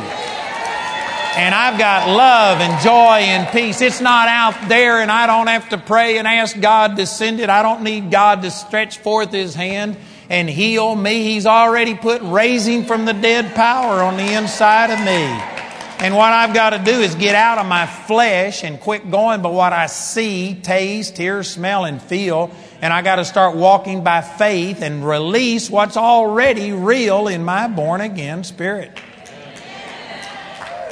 And 1.40 1.56
I've 1.56 1.80
got 1.80 2.10
love 2.10 2.60
and 2.60 2.84
joy 2.84 3.26
and 3.30 3.48
peace. 3.54 3.80
It's 3.80 4.02
not 4.02 4.28
out 4.28 4.68
there, 4.68 5.00
and 5.00 5.10
I 5.10 5.26
don't 5.26 5.48
have 5.48 5.70
to 5.70 5.78
pray 5.78 6.18
and 6.18 6.28
ask 6.28 6.60
God 6.60 6.98
to 6.98 7.06
send 7.06 7.40
it. 7.40 7.50
I 7.50 7.62
don't 7.62 7.82
need 7.82 8.12
God 8.12 8.42
to 8.42 8.52
stretch 8.52 8.98
forth 8.98 9.32
His 9.32 9.56
hand 9.56 9.96
and 10.30 10.50
heal 10.50 10.94
me. 10.94 11.24
He's 11.24 11.46
already 11.46 11.96
put 11.96 12.22
raising 12.24 12.84
from 12.84 13.06
the 13.06 13.14
dead 13.14 13.56
power 13.56 14.04
on 14.04 14.18
the 14.18 14.34
inside 14.34 14.92
of 14.92 15.00
me. 15.00 16.06
And 16.06 16.14
what 16.14 16.34
I've 16.34 16.54
got 16.54 16.72
to 16.72 16.80
do 16.80 17.00
is 17.00 17.16
get 17.16 17.36
out 17.36 17.58
of 17.58 17.66
my 17.66 17.86
flesh 17.86 18.66
and 18.66 18.78
quit 18.78 19.10
going 19.10 19.42
by 19.42 19.50
what 19.50 19.72
I 19.72 19.86
see, 19.86 20.56
taste, 20.56 21.18
hear, 21.18 21.44
smell, 21.44 21.86
and 21.86 22.02
feel. 22.02 22.52
And 22.82 22.92
I 22.92 23.02
got 23.02 23.16
to 23.16 23.24
start 23.24 23.56
walking 23.56 24.04
by 24.04 24.20
faith 24.20 24.82
and 24.82 25.08
release 25.08 25.70
what's 25.70 25.96
already 25.96 26.74
real 26.74 27.30
in 27.30 27.46
my 27.46 27.70
born 27.70 28.02
again 28.02 28.44
spirit. 28.44 28.92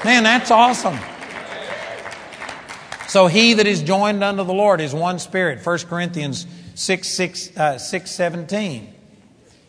Man, 0.08 0.24
that's 0.24 0.52
awesome. 0.52 0.98
So 3.10 3.28
he 3.28 3.56
that 3.56 3.68
is 3.68 3.84
joined 3.84 4.24
unto 4.24 4.46
the 4.46 4.54
Lord 4.54 4.80
is 4.80 4.94
one 4.94 5.20
spirit. 5.20 5.66
1 5.66 5.80
Corinthians 5.80 6.48
6, 6.76 7.08
6, 7.10 7.58
uh, 7.58 7.78
6 7.78 8.10
17. 8.10 8.94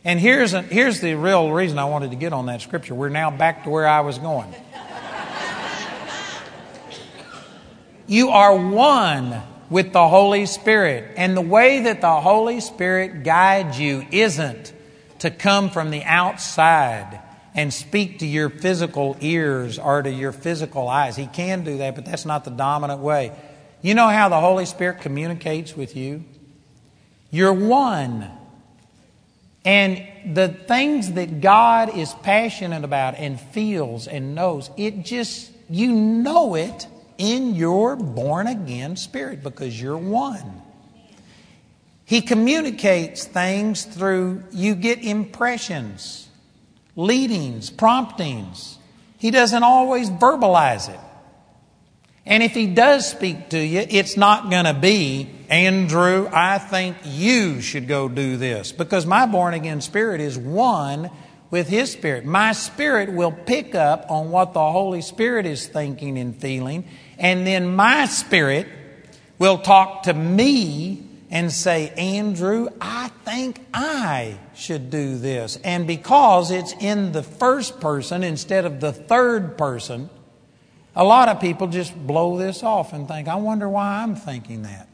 And 0.05 0.21
here's, 0.21 0.55
a, 0.55 0.63
here's 0.63 1.01
the 1.01 1.15
real 1.15 1.51
reason 1.51 1.77
I 1.77 1.87
wanted 1.87 2.13
to 2.13 2.17
get 2.17 2.33
on 2.33 2.47
that 2.47 2.61
scripture. 2.61 2.95
We're 2.95 3.09
now 3.09 3.33
back 3.33 3.65
to 3.65 3.71
where 3.71 3.89
I 3.89 4.03
was 4.03 4.21
going. 4.21 4.55
you 8.07 8.29
are 8.29 8.57
one 8.57 9.43
with 9.71 9.93
the 9.93 10.07
Holy 10.07 10.47
Spirit. 10.47 11.15
And 11.17 11.37
the 11.37 11.41
way 11.41 11.83
that 11.83 12.01
the 12.01 12.21
Holy 12.21 12.61
Spirit 12.61 13.25
guides 13.25 13.81
you 13.81 14.07
isn't 14.13 14.73
to 15.19 15.33
come 15.33 15.69
from 15.69 15.91
the 15.91 16.05
outside 16.05 17.23
and 17.59 17.75
speak 17.75 18.21
to 18.21 18.27
your 18.27 18.49
physical 18.49 19.17
ears 19.21 19.81
or 19.81 20.01
to 20.01 20.09
your 20.09 20.31
physical 20.31 20.89
eyes. 20.89 21.17
He 21.17 21.27
can 21.27 21.65
do 21.65 21.79
that, 21.79 21.97
but 21.97 22.05
that's 22.05 22.25
not 22.25 22.45
the 22.45 22.53
dominant 22.53 23.01
way. 23.01 23.33
You 23.83 23.95
know 23.95 24.07
how 24.07 24.29
the 24.29 24.39
Holy 24.41 24.65
Spirit 24.65 25.01
communicates 25.01 25.77
with 25.77 25.97
you? 25.97 26.23
You're 27.33 27.53
one. 27.53 28.31
And 29.65 30.07
the 30.25 30.47
things 30.47 31.15
that 31.15 31.41
God 31.41 31.97
is 31.97 32.15
passionate 32.23 32.85
about 32.85 33.17
and 33.17 33.41
feels 33.41 34.07
and 34.07 34.37
knows, 34.37 34.71
it 34.77 35.05
just, 35.05 35.51
you 35.69 35.93
know 35.93 36.55
it 36.55 36.87
in 37.19 37.57
your 37.57 37.97
born 37.97 38.47
again 38.47 38.95
spirit 38.95 39.43
because 39.43 39.83
you're 39.83 39.99
one. 39.99 40.63
He 42.05 42.21
communicates 42.21 43.25
things 43.25 43.85
through, 43.85 44.45
you 44.53 44.77
get 44.77 45.03
impressions, 45.03 46.28
leadings, 46.99 47.71
promptings. 47.71 48.77
He 49.19 49.31
doesn't 49.31 49.63
always 49.63 50.11
verbalize 50.11 50.93
it. 50.93 51.01
And 52.27 52.43
if 52.43 52.53
he 52.53 52.67
does 52.67 53.09
speak 53.09 53.51
to 53.51 53.59
you, 53.59 53.87
it's 53.89 54.17
not 54.17 54.51
going 54.51 54.65
to 54.65 54.75
be, 54.75 55.31
Andrew, 55.49 56.29
I 56.31 56.59
think 56.59 56.97
you 57.05 57.63
should 57.63 57.87
go 57.87 58.09
do 58.09 58.37
this. 58.37 58.73
Because 58.73 59.07
my 59.07 59.27
born 59.27 59.55
again 59.55 59.81
spirit 59.81 60.21
is 60.21 60.37
one 60.37 61.11
with 61.51 61.69
his 61.69 61.93
spirit. 61.93 62.25
My 62.27 62.53
spirit 62.53 63.13
will 63.13 63.33
pick 63.33 63.75
up 63.77 64.11
on 64.11 64.31
what 64.31 64.53
the 64.53 64.71
Holy 64.71 65.01
Spirit 65.01 65.47
is 65.47 65.67
thinking 65.67 66.19
and 66.19 66.37
feeling. 66.37 66.85
And 67.17 67.47
then 67.47 67.77
my 67.77 68.07
spirit 68.07 68.67
will 69.39 69.59
talk 69.59 70.03
to 70.03 70.13
me 70.13 71.08
and 71.31 71.53
say, 71.53 71.91
Andrew, 71.91 72.69
I 72.81 73.09
think 73.25 73.65
I 73.75 74.39
should 74.55 74.91
do 74.91 75.19
this. 75.19 75.59
And 75.63 75.87
because 75.87 76.51
it's 76.51 76.73
in 76.81 77.13
the 77.13 77.23
first 77.23 77.81
person 77.81 78.25
instead 78.25 78.65
of 78.65 78.81
the 78.81 78.93
third 78.93 79.59
person, 79.59 80.09
a 80.97 81.05
lot 81.05 81.29
of 81.29 81.41
people 81.41 81.67
just 81.67 81.95
blow 82.07 82.39
this 82.39 82.63
off 82.63 82.93
and 82.93 83.07
think, 83.07 83.29
I 83.29 83.37
wonder 83.37 83.69
why 83.69 84.03
I'm 84.03 84.17
thinking 84.17 84.63
that. 84.63 84.89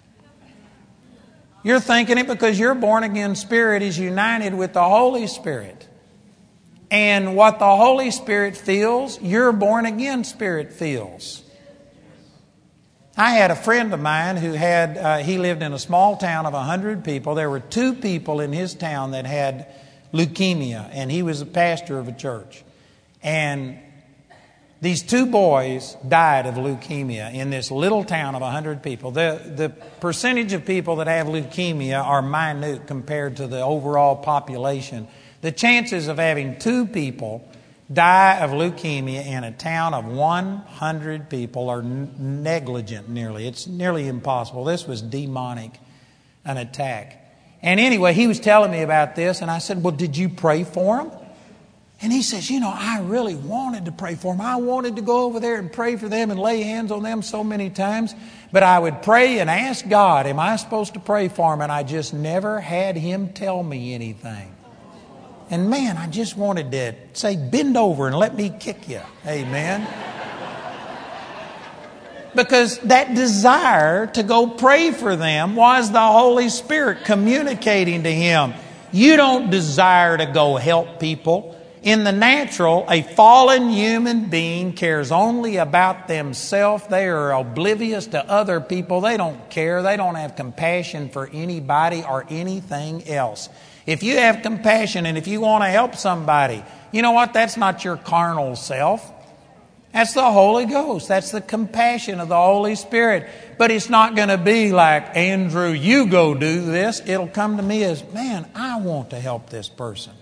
You're 1.62 1.80
thinking 1.80 2.18
it 2.18 2.26
because 2.26 2.58
your 2.58 2.74
born 2.74 3.04
again 3.04 3.36
spirit 3.36 3.80
is 3.80 3.98
united 3.98 4.54
with 4.54 4.74
the 4.74 4.82
Holy 4.82 5.26
Spirit. 5.26 5.88
And 6.90 7.36
what 7.36 7.58
the 7.58 7.76
Holy 7.76 8.10
Spirit 8.10 8.56
feels, 8.56 9.20
your 9.22 9.50
born 9.52 9.86
again 9.86 10.24
spirit 10.24 10.72
feels. 10.72 11.43
I 13.16 13.34
had 13.34 13.52
a 13.52 13.56
friend 13.56 13.94
of 13.94 14.00
mine 14.00 14.36
who 14.36 14.52
had, 14.52 14.98
uh, 14.98 15.18
he 15.18 15.38
lived 15.38 15.62
in 15.62 15.72
a 15.72 15.78
small 15.78 16.16
town 16.16 16.46
of 16.46 16.52
100 16.52 17.04
people. 17.04 17.36
There 17.36 17.48
were 17.48 17.60
two 17.60 17.94
people 17.94 18.40
in 18.40 18.52
his 18.52 18.74
town 18.74 19.12
that 19.12 19.24
had 19.24 19.72
leukemia, 20.12 20.90
and 20.92 21.12
he 21.12 21.22
was 21.22 21.40
a 21.40 21.46
pastor 21.46 22.00
of 22.00 22.08
a 22.08 22.12
church. 22.12 22.64
And 23.22 23.78
these 24.80 25.02
two 25.02 25.26
boys 25.26 25.96
died 26.06 26.46
of 26.46 26.56
leukemia 26.56 27.32
in 27.32 27.50
this 27.50 27.70
little 27.70 28.02
town 28.02 28.34
of 28.34 28.42
100 28.42 28.82
people. 28.82 29.12
The, 29.12 29.40
the 29.54 29.68
percentage 30.00 30.52
of 30.52 30.66
people 30.66 30.96
that 30.96 31.06
have 31.06 31.28
leukemia 31.28 32.04
are 32.04 32.20
minute 32.20 32.88
compared 32.88 33.36
to 33.36 33.46
the 33.46 33.60
overall 33.60 34.16
population. 34.16 35.06
The 35.40 35.52
chances 35.52 36.08
of 36.08 36.18
having 36.18 36.58
two 36.58 36.86
people 36.86 37.48
die 37.92 38.38
of 38.40 38.50
leukemia 38.50 39.26
in 39.26 39.44
a 39.44 39.52
town 39.52 39.94
of 39.94 40.06
100 40.06 41.28
people 41.28 41.68
are 41.68 41.82
negligent 41.82 43.08
nearly. 43.08 43.46
It's 43.46 43.66
nearly 43.66 44.08
impossible. 44.08 44.64
This 44.64 44.86
was 44.86 45.02
demonic, 45.02 45.78
an 46.44 46.56
attack. 46.56 47.20
And 47.62 47.80
anyway, 47.80 48.12
he 48.12 48.26
was 48.26 48.40
telling 48.40 48.70
me 48.70 48.82
about 48.82 49.16
this, 49.16 49.40
and 49.40 49.50
I 49.50 49.58
said, 49.58 49.82
Well, 49.82 49.94
did 49.94 50.16
you 50.16 50.28
pray 50.28 50.64
for 50.64 51.00
him? 51.00 51.10
And 52.00 52.12
he 52.12 52.22
says, 52.22 52.50
You 52.50 52.60
know, 52.60 52.72
I 52.74 53.00
really 53.00 53.34
wanted 53.34 53.86
to 53.86 53.92
pray 53.92 54.14
for 54.14 54.34
them. 54.34 54.40
I 54.40 54.56
wanted 54.56 54.96
to 54.96 55.02
go 55.02 55.24
over 55.24 55.40
there 55.40 55.56
and 55.56 55.72
pray 55.72 55.96
for 55.96 56.08
them 56.08 56.30
and 56.30 56.38
lay 56.38 56.62
hands 56.62 56.92
on 56.92 57.02
them 57.02 57.22
so 57.22 57.42
many 57.42 57.70
times. 57.70 58.14
But 58.52 58.62
I 58.62 58.78
would 58.78 59.02
pray 59.02 59.38
and 59.38 59.48
ask 59.48 59.88
God, 59.88 60.26
Am 60.26 60.38
I 60.38 60.56
supposed 60.56 60.94
to 60.94 61.00
pray 61.00 61.28
for 61.28 61.52
them? 61.52 61.62
And 61.62 61.72
I 61.72 61.82
just 61.82 62.12
never 62.12 62.60
had 62.60 62.96
him 62.96 63.32
tell 63.32 63.62
me 63.62 63.94
anything. 63.94 64.53
And 65.54 65.70
man, 65.70 65.96
I 65.96 66.08
just 66.08 66.36
wanted 66.36 66.72
to 66.72 66.96
say, 67.12 67.36
Bend 67.36 67.76
over 67.76 68.08
and 68.08 68.16
let 68.16 68.34
me 68.34 68.50
kick 68.58 68.88
you. 68.88 69.00
Amen. 69.24 69.86
because 72.34 72.80
that 72.80 73.14
desire 73.14 74.08
to 74.08 74.24
go 74.24 74.48
pray 74.48 74.90
for 74.90 75.14
them 75.14 75.54
was 75.54 75.92
the 75.92 76.00
Holy 76.00 76.48
Spirit 76.48 77.04
communicating 77.04 78.02
to 78.02 78.10
him. 78.10 78.52
You 78.90 79.16
don't 79.16 79.48
desire 79.48 80.18
to 80.18 80.26
go 80.26 80.56
help 80.56 80.98
people. 80.98 81.56
In 81.84 82.02
the 82.02 82.10
natural, 82.10 82.84
a 82.88 83.02
fallen 83.02 83.68
human 83.68 84.30
being 84.30 84.72
cares 84.72 85.12
only 85.12 85.58
about 85.58 86.08
themselves. 86.08 86.84
They 86.88 87.06
are 87.06 87.30
oblivious 87.30 88.08
to 88.08 88.28
other 88.28 88.60
people. 88.60 89.02
They 89.02 89.16
don't 89.16 89.50
care. 89.50 89.82
They 89.82 89.96
don't 89.96 90.16
have 90.16 90.34
compassion 90.34 91.10
for 91.10 91.30
anybody 91.32 92.02
or 92.02 92.26
anything 92.28 93.06
else. 93.08 93.48
If 93.86 94.02
you 94.02 94.16
have 94.16 94.42
compassion 94.42 95.06
and 95.06 95.18
if 95.18 95.26
you 95.26 95.40
want 95.40 95.64
to 95.64 95.68
help 95.68 95.94
somebody, 95.94 96.64
you 96.92 97.02
know 97.02 97.12
what? 97.12 97.32
That's 97.32 97.56
not 97.56 97.84
your 97.84 97.96
carnal 97.96 98.56
self. 98.56 99.10
That's 99.92 100.12
the 100.12 100.30
Holy 100.30 100.66
Ghost. 100.66 101.06
That's 101.06 101.30
the 101.30 101.40
compassion 101.40 102.18
of 102.18 102.28
the 102.28 102.36
Holy 102.36 102.74
Spirit. 102.74 103.28
But 103.58 103.70
it's 103.70 103.88
not 103.88 104.16
going 104.16 104.28
to 104.28 104.38
be 104.38 104.72
like, 104.72 105.16
Andrew, 105.16 105.70
you 105.70 106.06
go 106.06 106.34
do 106.34 106.62
this. 106.62 107.00
It'll 107.06 107.28
come 107.28 107.58
to 107.58 107.62
me 107.62 107.84
as, 107.84 108.02
man, 108.12 108.50
I 108.54 108.80
want 108.80 109.10
to 109.10 109.20
help 109.20 109.50
this 109.50 109.68
person. 109.68 110.12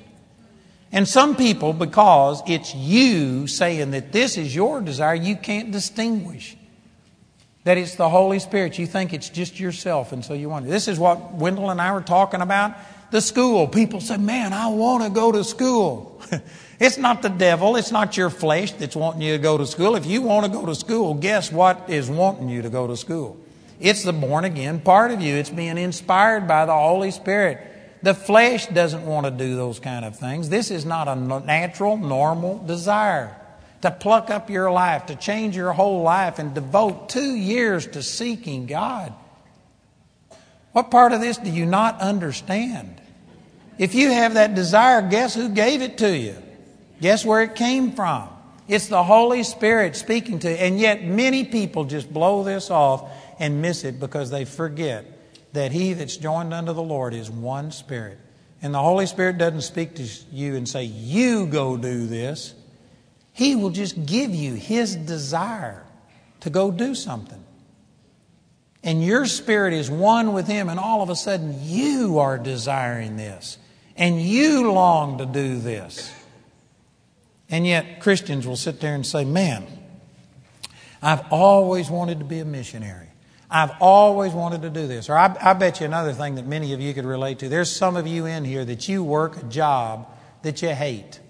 And 0.90 1.08
some 1.08 1.36
people, 1.36 1.72
because 1.72 2.42
it's 2.46 2.74
you 2.74 3.46
saying 3.46 3.92
that 3.92 4.12
this 4.12 4.36
is 4.36 4.54
your 4.54 4.82
desire, 4.82 5.14
you 5.14 5.36
can't 5.36 5.70
distinguish 5.70 6.54
that 7.64 7.78
it's 7.78 7.94
the 7.94 8.10
Holy 8.10 8.40
Spirit. 8.40 8.78
You 8.78 8.86
think 8.86 9.14
it's 9.14 9.30
just 9.30 9.58
yourself, 9.58 10.12
and 10.12 10.22
so 10.22 10.34
you 10.34 10.50
want 10.50 10.66
it. 10.66 10.68
This 10.68 10.88
is 10.88 10.98
what 10.98 11.32
Wendell 11.32 11.70
and 11.70 11.80
I 11.80 11.92
were 11.92 12.02
talking 12.02 12.42
about. 12.42 12.76
The 13.12 13.20
school. 13.20 13.68
People 13.68 14.00
say, 14.00 14.16
man, 14.16 14.54
I 14.54 14.68
want 14.68 15.04
to 15.04 15.10
go 15.10 15.30
to 15.32 15.44
school. 15.44 16.20
it's 16.80 16.96
not 16.96 17.20
the 17.20 17.28
devil. 17.28 17.76
It's 17.76 17.92
not 17.92 18.16
your 18.16 18.30
flesh 18.30 18.72
that's 18.72 18.96
wanting 18.96 19.20
you 19.20 19.36
to 19.36 19.38
go 19.38 19.58
to 19.58 19.66
school. 19.66 19.96
If 19.96 20.06
you 20.06 20.22
want 20.22 20.46
to 20.46 20.50
go 20.50 20.64
to 20.64 20.74
school, 20.74 21.12
guess 21.12 21.52
what 21.52 21.90
is 21.90 22.08
wanting 22.08 22.48
you 22.48 22.62
to 22.62 22.70
go 22.70 22.86
to 22.86 22.96
school? 22.96 23.38
It's 23.78 24.02
the 24.02 24.14
born 24.14 24.46
again 24.46 24.80
part 24.80 25.10
of 25.10 25.20
you. 25.20 25.34
It's 25.34 25.50
being 25.50 25.76
inspired 25.76 26.48
by 26.48 26.64
the 26.64 26.72
Holy 26.72 27.10
Spirit. 27.10 27.58
The 28.02 28.14
flesh 28.14 28.66
doesn't 28.68 29.04
want 29.04 29.26
to 29.26 29.30
do 29.30 29.56
those 29.56 29.78
kind 29.78 30.06
of 30.06 30.18
things. 30.18 30.48
This 30.48 30.70
is 30.70 30.86
not 30.86 31.06
a 31.06 31.14
natural, 31.14 31.98
normal 31.98 32.64
desire 32.64 33.36
to 33.82 33.90
pluck 33.90 34.30
up 34.30 34.48
your 34.48 34.70
life, 34.70 35.06
to 35.06 35.16
change 35.16 35.54
your 35.54 35.72
whole 35.72 36.00
life, 36.00 36.38
and 36.38 36.54
devote 36.54 37.10
two 37.10 37.34
years 37.34 37.86
to 37.88 38.02
seeking 38.02 38.64
God. 38.64 39.12
What 40.72 40.90
part 40.90 41.12
of 41.12 41.20
this 41.20 41.36
do 41.36 41.50
you 41.50 41.66
not 41.66 42.00
understand? 42.00 43.01
If 43.78 43.94
you 43.94 44.10
have 44.10 44.34
that 44.34 44.54
desire, 44.54 45.02
guess 45.02 45.34
who 45.34 45.48
gave 45.48 45.82
it 45.82 45.98
to 45.98 46.16
you? 46.16 46.36
Guess 47.00 47.24
where 47.24 47.42
it 47.42 47.54
came 47.54 47.92
from? 47.92 48.28
It's 48.68 48.86
the 48.86 49.02
Holy 49.02 49.42
Spirit 49.42 49.96
speaking 49.96 50.38
to 50.40 50.50
you. 50.50 50.56
And 50.56 50.78
yet, 50.78 51.04
many 51.04 51.44
people 51.44 51.84
just 51.84 52.12
blow 52.12 52.44
this 52.44 52.70
off 52.70 53.10
and 53.38 53.60
miss 53.60 53.84
it 53.84 53.98
because 53.98 54.30
they 54.30 54.44
forget 54.44 55.04
that 55.52 55.72
he 55.72 55.92
that's 55.92 56.16
joined 56.16 56.54
unto 56.54 56.72
the 56.72 56.82
Lord 56.82 57.12
is 57.12 57.30
one 57.30 57.72
Spirit. 57.72 58.18
And 58.62 58.72
the 58.72 58.80
Holy 58.80 59.06
Spirit 59.06 59.38
doesn't 59.38 59.62
speak 59.62 59.96
to 59.96 60.08
you 60.30 60.54
and 60.54 60.68
say, 60.68 60.84
You 60.84 61.46
go 61.46 61.76
do 61.76 62.06
this. 62.06 62.54
He 63.32 63.56
will 63.56 63.70
just 63.70 64.06
give 64.06 64.34
you 64.34 64.54
His 64.54 64.94
desire 64.94 65.84
to 66.40 66.50
go 66.50 66.70
do 66.70 66.94
something. 66.94 67.42
And 68.84 69.02
your 69.02 69.26
spirit 69.26 69.74
is 69.74 69.90
one 69.90 70.32
with 70.32 70.46
Him, 70.46 70.68
and 70.68 70.78
all 70.78 71.02
of 71.02 71.10
a 71.10 71.16
sudden 71.16 71.56
you 71.62 72.18
are 72.18 72.38
desiring 72.38 73.16
this. 73.16 73.58
And 73.96 74.20
you 74.20 74.72
long 74.72 75.18
to 75.18 75.26
do 75.26 75.58
this. 75.58 76.12
And 77.50 77.66
yet 77.66 78.00
Christians 78.00 78.46
will 78.46 78.56
sit 78.56 78.80
there 78.80 78.94
and 78.94 79.06
say, 79.06 79.24
Man, 79.24 79.66
I've 81.02 81.30
always 81.30 81.90
wanted 81.90 82.20
to 82.20 82.24
be 82.24 82.38
a 82.38 82.44
missionary. 82.44 83.08
I've 83.50 83.72
always 83.80 84.32
wanted 84.32 84.62
to 84.62 84.70
do 84.70 84.86
this. 84.86 85.10
Or 85.10 85.18
I, 85.18 85.36
I, 85.38 85.52
bet 85.52 85.80
you 85.80 85.86
another 85.86 86.14
thing 86.14 86.36
that 86.36 86.46
many 86.46 86.72
of 86.72 86.80
you 86.80 86.94
could 86.94 87.04
relate 87.04 87.40
to. 87.40 87.50
There's 87.50 87.70
some 87.70 87.96
of 87.96 88.06
you 88.06 88.24
in 88.24 88.46
here 88.46 88.64
that 88.64 88.88
you 88.88 89.04
work 89.04 89.36
a 89.36 89.42
job 89.42 90.08
that 90.40 90.62
you 90.62 90.70
hate. 90.70 91.20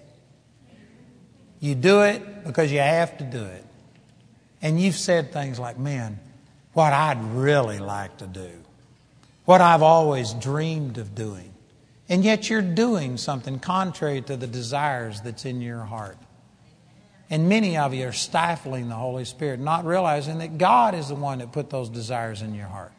You 1.59 1.75
do 1.75 2.03
it 2.03 2.45
because 2.45 2.71
you 2.71 2.79
have 2.79 3.17
to 3.17 3.25
do 3.25 3.43
it. 3.43 3.65
And 4.61 4.79
you've 4.79 4.95
said 4.95 5.33
things 5.33 5.59
like, 5.59 5.77
man, 5.77 6.17
what 6.71 6.93
I'd 6.93 7.21
really 7.33 7.79
like 7.79 8.17
to 8.19 8.27
do, 8.27 8.51
what 9.43 9.59
I've 9.59 9.83
always 9.83 10.31
dreamed 10.33 10.97
of 10.97 11.13
doing. 11.15 11.52
And 12.09 12.23
yet 12.23 12.49
you're 12.49 12.61
doing 12.61 13.17
something 13.17 13.59
contrary 13.59 14.21
to 14.21 14.35
the 14.35 14.47
desires 14.47 15.21
that's 15.21 15.45
in 15.45 15.61
your 15.61 15.83
heart. 15.83 16.17
And 17.29 17.49
many 17.49 17.77
of 17.77 17.93
you 17.93 18.07
are 18.07 18.11
stifling 18.11 18.89
the 18.89 18.95
Holy 18.95 19.25
Spirit, 19.25 19.59
not 19.59 19.85
realizing 19.85 20.39
that 20.39 20.57
God 20.57 20.93
is 20.93 21.07
the 21.07 21.15
one 21.15 21.39
that 21.39 21.51
put 21.51 21.69
those 21.69 21.89
desires 21.89 22.41
in 22.41 22.53
your 22.53 22.67
heart. 22.67 22.91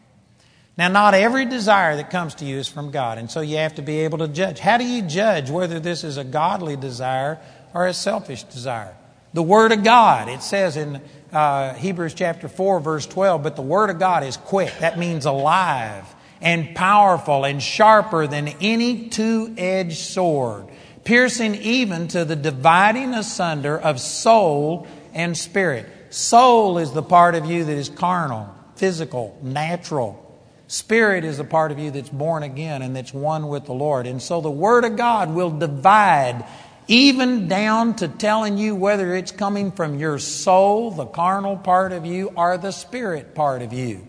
Now, 0.76 0.88
not 0.88 1.14
every 1.14 1.44
desire 1.44 1.96
that 1.96 2.10
comes 2.10 2.34
to 2.36 2.44
you 2.44 2.56
is 2.56 2.66
from 2.66 2.90
God, 2.90 3.18
and 3.18 3.30
so 3.30 3.42
you 3.42 3.58
have 3.58 3.76
to 3.76 3.82
be 3.82 4.00
able 4.00 4.18
to 4.18 4.28
judge. 4.28 4.58
How 4.58 4.76
do 4.76 4.84
you 4.84 5.02
judge 5.02 5.48
whether 5.48 5.78
this 5.78 6.02
is 6.02 6.16
a 6.16 6.24
godly 6.24 6.74
desire 6.76 7.38
or 7.74 7.86
a 7.86 7.92
selfish 7.92 8.44
desire. 8.44 8.96
The 9.34 9.42
Word 9.42 9.72
of 9.72 9.82
God, 9.82 10.28
it 10.28 10.42
says 10.42 10.76
in 10.76 11.02
uh, 11.32 11.74
Hebrews 11.74 12.14
chapter 12.14 12.48
4, 12.48 12.78
verse 12.80 13.04
12, 13.06 13.42
but 13.42 13.56
the 13.56 13.62
Word 13.62 13.90
of 13.90 13.98
God 13.98 14.22
is 14.22 14.36
quick. 14.36 14.72
That 14.78 14.96
means 14.96 15.26
alive 15.26 16.13
and 16.40 16.74
powerful 16.74 17.44
and 17.44 17.62
sharper 17.62 18.26
than 18.26 18.48
any 18.60 19.08
two 19.08 19.54
edged 19.56 19.98
sword, 19.98 20.66
piercing 21.04 21.54
even 21.56 22.08
to 22.08 22.24
the 22.24 22.36
dividing 22.36 23.14
asunder 23.14 23.78
of 23.78 24.00
soul 24.00 24.86
and 25.12 25.36
spirit. 25.36 25.88
Soul 26.10 26.78
is 26.78 26.92
the 26.92 27.02
part 27.02 27.34
of 27.34 27.46
you 27.46 27.64
that 27.64 27.76
is 27.76 27.88
carnal, 27.88 28.54
physical, 28.76 29.38
natural. 29.42 30.20
Spirit 30.66 31.24
is 31.24 31.38
the 31.38 31.44
part 31.44 31.72
of 31.72 31.78
you 31.78 31.90
that's 31.90 32.08
born 32.08 32.42
again 32.42 32.82
and 32.82 32.96
that's 32.96 33.12
one 33.12 33.48
with 33.48 33.66
the 33.66 33.74
Lord. 33.74 34.06
And 34.06 34.22
so 34.22 34.40
the 34.40 34.50
Word 34.50 34.84
of 34.84 34.96
God 34.96 35.34
will 35.34 35.50
divide 35.50 36.44
even 36.86 37.48
down 37.48 37.96
to 37.96 38.08
telling 38.08 38.58
you 38.58 38.74
whether 38.74 39.14
it's 39.14 39.32
coming 39.32 39.72
from 39.72 39.98
your 39.98 40.18
soul, 40.18 40.90
the 40.90 41.06
carnal 41.06 41.56
part 41.56 41.92
of 41.92 42.04
you, 42.04 42.30
or 42.36 42.58
the 42.58 42.72
spirit 42.72 43.34
part 43.34 43.62
of 43.62 43.72
you. 43.72 44.06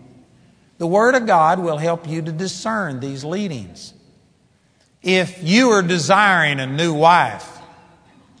The 0.78 0.86
Word 0.86 1.14
of 1.14 1.26
God 1.26 1.58
will 1.58 1.78
help 1.78 2.06
you 2.06 2.22
to 2.22 2.32
discern 2.32 3.00
these 3.00 3.24
leadings. 3.24 3.94
If 5.02 5.42
you 5.42 5.70
are 5.70 5.82
desiring 5.82 6.60
a 6.60 6.66
new 6.66 6.92
wife, 6.92 7.56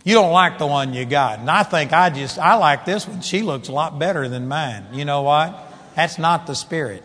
you 0.04 0.14
don't 0.14 0.32
like 0.32 0.58
the 0.58 0.66
one 0.66 0.94
you 0.94 1.04
got. 1.04 1.38
And 1.38 1.50
I 1.50 1.62
think 1.62 1.92
I 1.92 2.10
just, 2.10 2.38
I 2.38 2.54
like 2.54 2.84
this 2.84 3.08
one. 3.08 3.22
She 3.22 3.42
looks 3.42 3.68
a 3.68 3.72
lot 3.72 3.98
better 3.98 4.28
than 4.28 4.48
mine. 4.48 4.86
You 4.92 5.04
know 5.04 5.22
what? 5.22 5.72
That's 5.94 6.18
not 6.18 6.46
the 6.46 6.54
Spirit. 6.54 7.02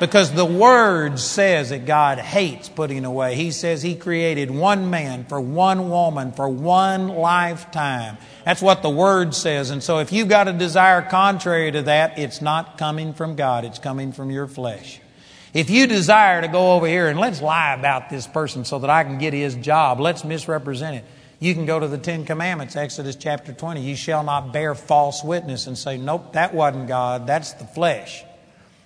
Because 0.00 0.32
the 0.32 0.44
Word 0.44 1.18
says 1.18 1.70
that 1.70 1.84
God 1.84 2.18
hates 2.18 2.68
putting 2.68 3.04
away. 3.04 3.34
He 3.34 3.50
says 3.50 3.82
He 3.82 3.96
created 3.96 4.48
one 4.48 4.90
man 4.90 5.24
for 5.24 5.40
one 5.40 5.90
woman 5.90 6.30
for 6.30 6.48
one 6.48 7.08
lifetime. 7.08 8.16
That's 8.44 8.62
what 8.62 8.82
the 8.82 8.90
Word 8.90 9.34
says. 9.34 9.70
And 9.70 9.82
so 9.82 9.98
if 9.98 10.12
you've 10.12 10.28
got 10.28 10.46
a 10.46 10.52
desire 10.52 11.02
contrary 11.02 11.72
to 11.72 11.82
that, 11.82 12.16
it's 12.16 12.40
not 12.40 12.78
coming 12.78 13.12
from 13.12 13.34
God, 13.34 13.64
it's 13.64 13.80
coming 13.80 14.12
from 14.12 14.30
your 14.30 14.46
flesh. 14.46 15.00
If 15.52 15.68
you 15.68 15.88
desire 15.88 16.42
to 16.42 16.48
go 16.48 16.74
over 16.74 16.86
here 16.86 17.08
and 17.08 17.18
let's 17.18 17.42
lie 17.42 17.74
about 17.74 18.08
this 18.08 18.26
person 18.26 18.64
so 18.64 18.78
that 18.78 18.90
I 18.90 19.02
can 19.02 19.18
get 19.18 19.32
his 19.32 19.56
job, 19.56 19.98
let's 19.98 20.22
misrepresent 20.22 20.96
it. 20.96 21.04
You 21.40 21.54
can 21.54 21.66
go 21.66 21.80
to 21.80 21.88
the 21.88 21.98
Ten 21.98 22.24
Commandments, 22.24 22.76
Exodus 22.76 23.16
chapter 23.16 23.52
20. 23.52 23.80
You 23.80 23.96
shall 23.96 24.22
not 24.22 24.52
bear 24.52 24.74
false 24.74 25.24
witness 25.24 25.66
and 25.66 25.76
say, 25.76 25.96
Nope, 25.96 26.34
that 26.34 26.54
wasn't 26.54 26.86
God, 26.86 27.26
that's 27.26 27.54
the 27.54 27.64
flesh. 27.64 28.24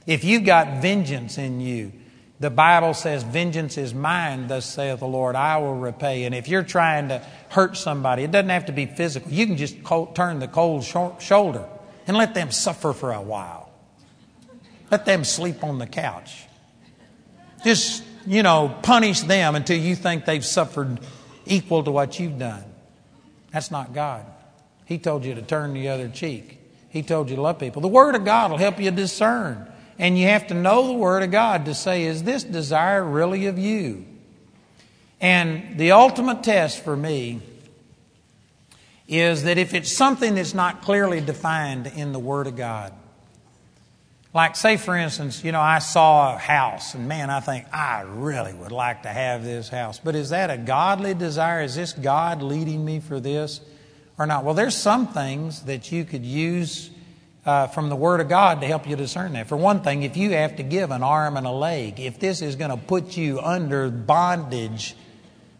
If 0.07 0.25
you've 0.25 0.45
got 0.45 0.83
vengeance 0.83 1.39
in 1.39 1.61
you, 1.61 1.93
the 2.41 2.51
Bible 2.51 2.93
says, 2.93 3.23
Vengeance 3.23 3.79
is 3.79 3.95
mine, 3.95 4.49
thus 4.49 4.67
saith 4.67 4.99
the 4.99 5.07
Lord, 5.07 5.37
I 5.37 5.59
will 5.59 5.77
repay. 5.77 6.25
And 6.25 6.35
if 6.35 6.49
you're 6.49 6.65
trying 6.65 7.09
to 7.09 7.25
hurt 7.51 7.77
somebody, 7.77 8.25
it 8.25 8.33
doesn't 8.33 8.51
have 8.51 8.67
to 8.67 8.73
be 8.73 8.87
physical. 8.87 9.31
You 9.31 9.47
can 9.47 9.57
just 9.57 9.85
cold, 9.85 10.17
turn 10.17 10.41
the 10.41 10.49
cold 10.49 10.85
shoulder 10.85 11.69
and 12.09 12.17
let 12.17 12.35
them 12.35 12.51
suffer 12.51 12.93
for 12.93 13.13
a 13.13 13.23
while. 13.23 13.71
Let 14.91 15.05
them 15.05 15.23
sleep 15.23 15.63
on 15.63 15.79
the 15.79 15.87
couch. 15.87 16.45
Just, 17.65 18.03
you 18.27 18.43
know, 18.43 18.77
punish 18.83 19.21
them 19.21 19.55
until 19.55 19.79
you 19.79 19.95
think 19.95 20.25
they've 20.25 20.45
suffered 20.45 20.99
equal 21.47 21.85
to 21.85 21.93
what 21.93 22.19
you've 22.19 22.41
done. 22.41 22.65
That's 23.53 23.71
not 23.71 23.95
God. 23.95 24.27
He 24.85 24.99
told 24.99 25.25
you 25.25 25.35
to 25.37 25.43
turn 25.43 25.75
the 25.75 25.89
other 25.89 26.09
cheek. 26.09 26.59
He 26.89 27.03
told 27.03 27.31
you 27.31 27.37
to 27.37 27.43
love 27.43 27.59
people. 27.59 27.81
The 27.83 27.89
Word 27.89 28.17
of 28.17 28.25
God 28.25 28.51
will 28.51 28.59
help 28.59 28.81
you 28.81 28.91
discern. 28.91 29.72
And 29.99 30.19
you 30.19 30.27
have 30.29 30.47
to 30.49 30.55
know 30.55 30.87
the 30.87 30.95
Word 30.95 31.23
of 31.23 31.31
God 31.31 31.67
to 31.67 31.75
say, 31.75 32.05
is 32.05 32.23
this 32.23 32.45
desire 32.45 33.05
really 33.05 33.47
of 33.47 33.59
you? 33.59 34.07
And 35.21 35.79
the 35.79 35.93
ultimate 35.93 36.43
test 36.43 36.83
for 36.83 36.97
me 36.97 37.41
is 39.07 39.45
that 39.45 39.59
if 39.59 39.75
it's 39.75 39.93
something 39.93 40.35
that's 40.35 40.55
not 40.55 40.83
clearly 40.83 41.21
defined 41.21 41.87
in 41.87 42.13
the 42.13 42.19
Word 42.19 42.47
of 42.47 42.57
God, 42.57 42.93
like, 44.35 44.57
say, 44.57 44.79
for 44.79 44.97
instance, 44.97 45.45
you 45.45 45.53
know, 45.53 45.61
I 45.61 45.79
saw 45.79 46.35
a 46.35 46.39
house, 46.39 46.95
and 46.95 47.07
man, 47.07 47.29
I 47.29 47.41
think, 47.41 47.67
I 47.71 48.01
really 48.01 48.55
would 48.55 48.73
like 48.73 49.03
to 49.03 49.11
have 49.11 49.45
this 49.45 49.69
house. 49.69 49.99
But 49.99 50.15
is 50.15 50.31
that 50.31 50.49
a 50.49 50.57
godly 50.57 51.13
desire? 51.13 51.61
Is 51.61 51.75
this 51.75 51.93
God 51.93 52.43
leading 52.43 52.83
me 52.83 53.01
for 53.01 53.21
this 53.21 53.61
or 54.19 54.27
not? 54.27 54.43
Well, 54.45 54.55
there's 54.55 54.75
some 54.75 55.07
things 55.07 55.65
that 55.65 55.93
you 55.93 56.07
could 56.07 56.25
use 56.25 56.91
uh, 57.45 57.67
from 57.69 57.89
the 57.89 57.97
Word 57.97 58.21
of 58.21 58.29
God 58.29 58.61
to 58.61 58.67
help 58.67 58.89
you 58.89 58.97
discern 58.97 59.33
that. 59.33 59.49
For 59.49 59.57
one 59.57 59.83
thing, 59.83 60.03
if 60.03 60.17
you 60.17 60.31
have 60.33 60.57
to 60.57 60.63
give 60.63 60.91
an 60.91 61.03
arm 61.03 61.37
and 61.37 61.47
a 61.47 61.51
leg, 61.51 61.99
if 61.99 62.21
this 62.21 62.43
is 62.43 62.57
going 62.57 62.71
to 62.71 62.77
put 62.77 63.17
you 63.17 63.41
under 63.41 63.91
bondage, 63.91 64.95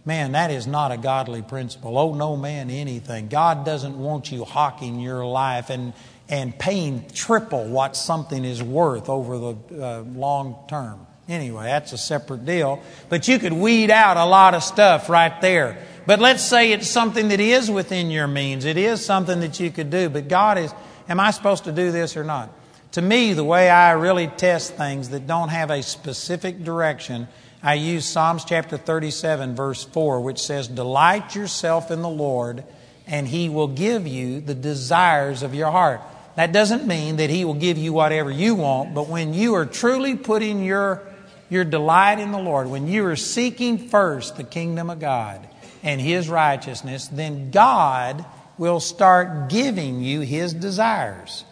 man, 0.05 0.33
that 0.33 0.51
is 0.51 0.67
not 0.67 0.93
a 0.93 0.97
godly 0.97 1.43
principle. 1.43 1.99
Oh, 1.99 2.15
no 2.15 2.37
man 2.37 2.71
anything. 2.71 3.29
God 3.29 3.65
doesn't 3.65 3.99
want 3.99 4.31
you 4.31 4.45
hawking 4.45 5.01
your 5.01 5.27
life 5.27 5.71
and, 5.71 5.93
and 6.29 6.57
paying 6.57 7.09
triple 7.15 7.65
what 7.65 7.97
something 7.97 8.45
is 8.45 8.63
worth 8.63 9.09
over 9.09 9.39
the 9.39 9.85
uh, 9.85 10.01
long 10.03 10.57
term. 10.69 11.07
Anyway, 11.29 11.65
that's 11.65 11.93
a 11.93 11.99
separate 11.99 12.45
deal. 12.45 12.83
But 13.09 13.27
you 13.27 13.39
could 13.39 13.53
weed 13.53 13.91
out 13.91 14.17
a 14.17 14.25
lot 14.25 14.55
of 14.55 14.63
stuff 14.63 15.09
right 15.09 15.41
there. 15.41 15.79
But 16.05 16.19
let's 16.19 16.43
say 16.43 16.73
it's 16.73 16.89
something 16.89 17.29
that 17.29 17.41
is 17.41 17.71
within 17.71 18.11
your 18.11 18.27
means. 18.27 18.65
It 18.65 18.77
is 18.77 19.05
something 19.05 19.41
that 19.41 19.61
you 19.61 19.71
could 19.71 19.89
do. 19.91 20.09
But 20.09 20.29
God 20.29 20.59
is 20.59 20.73
Am 21.09 21.21
I 21.21 21.31
supposed 21.31 21.65
to 21.65 21.73
do 21.73 21.91
this 21.91 22.17
or 22.17 22.25
not? 22.25 22.51
To 22.93 23.03
me, 23.03 23.33
the 23.33 23.45
way 23.45 23.71
I 23.71 23.93
really 23.93 24.27
test 24.27 24.75
things 24.75 25.09
that 25.11 25.27
don't 25.27 25.49
have 25.49 25.71
a 25.71 25.83
specific 25.83 26.63
direction, 26.63 27.27
I 27.63 27.75
use 27.75 28.05
Psalms 28.05 28.45
chapter 28.45 28.77
37, 28.77 29.55
verse 29.55 29.83
4, 29.83 30.21
which 30.21 30.39
says, 30.39 30.69
Delight 30.69 31.35
yourself 31.35 31.91
in 31.91 32.03
the 32.03 32.09
Lord, 32.09 32.65
and 33.07 33.27
He 33.27 33.49
will 33.49 33.69
give 33.69 34.07
you 34.07 34.41
the 34.41 34.55
desires 34.55 35.43
of 35.43 35.55
your 35.55 35.71
heart. 35.71 36.03
That 36.37 36.53
doesn't 36.53 36.87
mean 36.87 37.17
that 37.17 37.31
He 37.31 37.45
will 37.45 37.55
give 37.55 37.79
you 37.79 37.95
whatever 37.95 38.31
you 38.31 38.55
want, 38.57 38.95
but 38.95 39.09
when 39.09 39.33
you 39.33 39.55
are 39.55 39.65
truly 39.65 40.17
putting 40.17 40.63
your, 40.63 41.03
your 41.49 41.65
delight 41.65 42.19
in 42.19 42.31
the 42.31 42.39
Lord, 42.39 42.69
when 42.69 42.89
you 42.89 43.07
are 43.07 43.17
seeking 43.17 43.79
first 43.89 44.37
the 44.37 44.45
kingdom 44.45 44.91
of 44.91 45.01
God 45.01 45.41
and 45.83 46.01
His 46.01 46.29
righteousness, 46.29 47.09
then 47.09 47.51
God 47.51 48.25
will 48.63 48.79
start 48.79 49.49
giving 49.49 50.03
you 50.03 50.21
His 50.21 50.55
desires. 50.55 51.43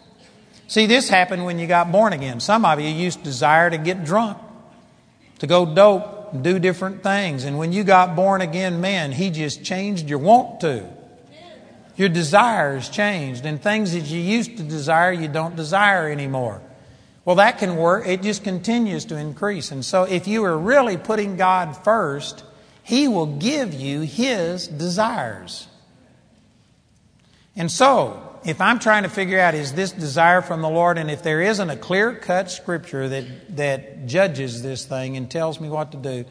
See, 0.69 0.85
this 0.85 1.09
happened 1.09 1.43
when 1.43 1.59
you 1.59 1.67
got 1.67 1.91
born 1.91 2.13
again. 2.13 2.39
Some 2.39 2.63
of 2.63 2.79
you 2.79 2.87
used 2.87 3.17
to 3.19 3.25
desire 3.25 3.69
to 3.69 3.77
get 3.77 4.05
drunk, 4.05 4.37
to 5.39 5.45
go 5.45 5.75
dope, 5.75 6.41
do 6.41 6.57
different 6.57 7.03
things. 7.03 7.43
And 7.43 7.57
when 7.57 7.73
you 7.73 7.83
got 7.83 8.15
born 8.15 8.39
again, 8.39 8.79
man, 8.79 9.11
He 9.11 9.29
just 9.29 9.61
changed 9.61 10.07
your 10.07 10.19
want 10.19 10.61
to. 10.61 10.85
Your 11.97 12.07
desires 12.07 12.87
changed, 12.87 13.45
and 13.45 13.61
things 13.61 13.91
that 13.91 14.05
you 14.05 14.21
used 14.21 14.55
to 14.55 14.63
desire, 14.63 15.11
you 15.11 15.27
don't 15.27 15.57
desire 15.57 16.09
anymore. 16.09 16.61
Well, 17.25 17.35
that 17.35 17.57
can 17.57 17.75
work. 17.75 18.07
It 18.07 18.21
just 18.21 18.45
continues 18.45 19.03
to 19.05 19.17
increase. 19.17 19.71
And 19.71 19.83
so, 19.83 20.03
if 20.03 20.29
you 20.29 20.45
are 20.45 20.57
really 20.57 20.95
putting 20.95 21.35
God 21.35 21.75
first, 21.83 22.45
He 22.83 23.09
will 23.09 23.37
give 23.37 23.73
you 23.73 23.99
His 23.99 24.65
desires. 24.69 25.67
And 27.55 27.69
so, 27.69 28.39
if 28.43 28.59
I'm 28.59 28.79
trying 28.79 29.03
to 29.03 29.09
figure 29.09 29.39
out 29.39 29.53
is 29.53 29.73
this 29.73 29.91
desire 29.91 30.41
from 30.41 30.61
the 30.61 30.69
Lord, 30.69 30.97
and 30.97 31.11
if 31.11 31.21
there 31.21 31.41
isn't 31.41 31.69
a 31.69 31.77
clear 31.77 32.15
cut 32.15 32.49
scripture 32.49 33.07
that, 33.09 33.55
that 33.57 34.07
judges 34.07 34.63
this 34.63 34.85
thing 34.85 35.17
and 35.17 35.29
tells 35.29 35.59
me 35.59 35.69
what 35.69 35.91
to 35.91 35.97
do, 35.97 36.25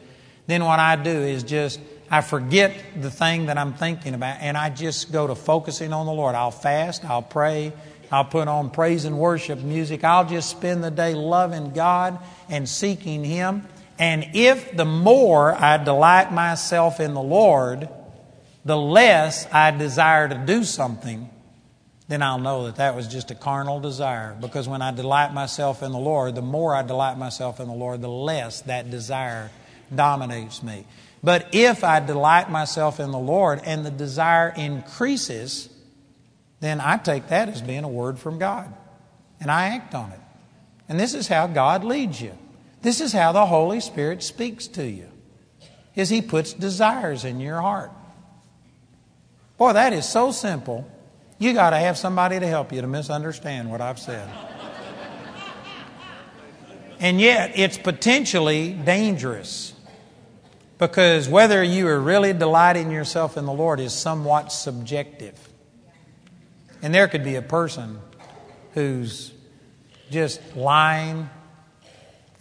then 0.47 0.65
what 0.65 0.79
I 0.79 0.95
do 0.95 1.11
is 1.11 1.43
just 1.43 1.79
I 2.09 2.19
forget 2.19 2.75
the 2.99 3.09
thing 3.09 3.45
that 3.45 3.57
I'm 3.57 3.73
thinking 3.73 4.13
about 4.13 4.41
and 4.41 4.57
I 4.57 4.69
just 4.69 5.13
go 5.13 5.27
to 5.27 5.35
focusing 5.35 5.93
on 5.93 6.05
the 6.05 6.11
Lord. 6.11 6.35
I'll 6.35 6.51
fast, 6.51 7.05
I'll 7.05 7.21
pray, 7.21 7.71
I'll 8.11 8.25
put 8.25 8.49
on 8.49 8.69
praise 8.71 9.05
and 9.05 9.17
worship 9.17 9.59
music. 9.59 10.03
I'll 10.03 10.27
just 10.27 10.49
spend 10.49 10.83
the 10.83 10.91
day 10.91 11.13
loving 11.13 11.71
God 11.71 12.19
and 12.49 12.67
seeking 12.67 13.23
Him. 13.23 13.65
And 13.97 14.31
if 14.33 14.75
the 14.75 14.83
more 14.83 15.53
I 15.53 15.81
delight 15.81 16.33
myself 16.33 16.99
in 16.99 17.13
the 17.13 17.21
Lord, 17.21 17.87
the 18.63 18.77
less 18.77 19.47
I 19.51 19.71
desire 19.71 20.27
to 20.29 20.35
do 20.35 20.63
something, 20.63 21.29
then 22.07 22.21
I'll 22.21 22.39
know 22.39 22.65
that 22.65 22.75
that 22.75 22.95
was 22.95 23.07
just 23.07 23.31
a 23.31 23.35
carnal 23.35 23.79
desire. 23.79 24.35
Because 24.39 24.67
when 24.67 24.81
I 24.81 24.91
delight 24.91 25.33
myself 25.33 25.81
in 25.81 25.91
the 25.91 25.97
Lord, 25.97 26.35
the 26.35 26.41
more 26.41 26.75
I 26.75 26.81
delight 26.83 27.17
myself 27.17 27.59
in 27.59 27.67
the 27.67 27.73
Lord, 27.73 28.01
the 28.01 28.09
less 28.09 28.61
that 28.61 28.91
desire 28.91 29.49
dominates 29.93 30.61
me. 30.61 30.85
But 31.23 31.49
if 31.53 31.83
I 31.83 31.99
delight 31.99 32.49
myself 32.49 32.99
in 32.99 33.11
the 33.11 33.19
Lord 33.19 33.61
and 33.63 33.85
the 33.85 33.91
desire 33.91 34.49
increases, 34.49 35.69
then 36.59 36.81
I 36.81 36.97
take 36.97 37.27
that 37.27 37.49
as 37.49 37.61
being 37.61 37.83
a 37.83 37.89
word 37.89 38.19
from 38.19 38.39
God 38.39 38.73
and 39.39 39.49
I 39.49 39.67
act 39.67 39.95
on 39.95 40.11
it. 40.11 40.19
And 40.87 40.99
this 40.99 41.13
is 41.13 41.27
how 41.27 41.47
God 41.47 41.83
leads 41.83 42.21
you. 42.21 42.37
This 42.81 43.01
is 43.01 43.13
how 43.13 43.31
the 43.31 43.45
Holy 43.45 43.79
Spirit 43.79 44.23
speaks 44.23 44.67
to 44.67 44.85
you. 44.85 45.07
Is 45.95 46.09
he 46.09 46.21
puts 46.21 46.53
desires 46.53 47.25
in 47.25 47.39
your 47.39 47.61
heart. 47.61 47.91
Boy, 49.61 49.73
that 49.73 49.93
is 49.93 50.09
so 50.09 50.31
simple. 50.31 50.89
You 51.37 51.53
got 51.53 51.69
to 51.69 51.77
have 51.77 51.95
somebody 51.95 52.39
to 52.39 52.47
help 52.47 52.73
you 52.73 52.81
to 52.81 52.87
misunderstand 52.87 53.69
what 53.69 53.79
I've 53.79 53.99
said. 53.99 54.27
and 56.99 57.21
yet, 57.21 57.51
it's 57.53 57.77
potentially 57.77 58.73
dangerous. 58.73 59.75
Because 60.79 61.29
whether 61.29 61.63
you 61.63 61.87
are 61.89 61.99
really 61.99 62.33
delighting 62.33 62.89
yourself 62.89 63.37
in 63.37 63.45
the 63.45 63.53
Lord 63.53 63.79
is 63.79 63.93
somewhat 63.93 64.51
subjective. 64.51 65.37
And 66.81 66.91
there 66.91 67.07
could 67.07 67.23
be 67.23 67.35
a 67.35 67.43
person 67.43 67.99
who's 68.73 69.31
just 70.09 70.41
lying 70.55 71.29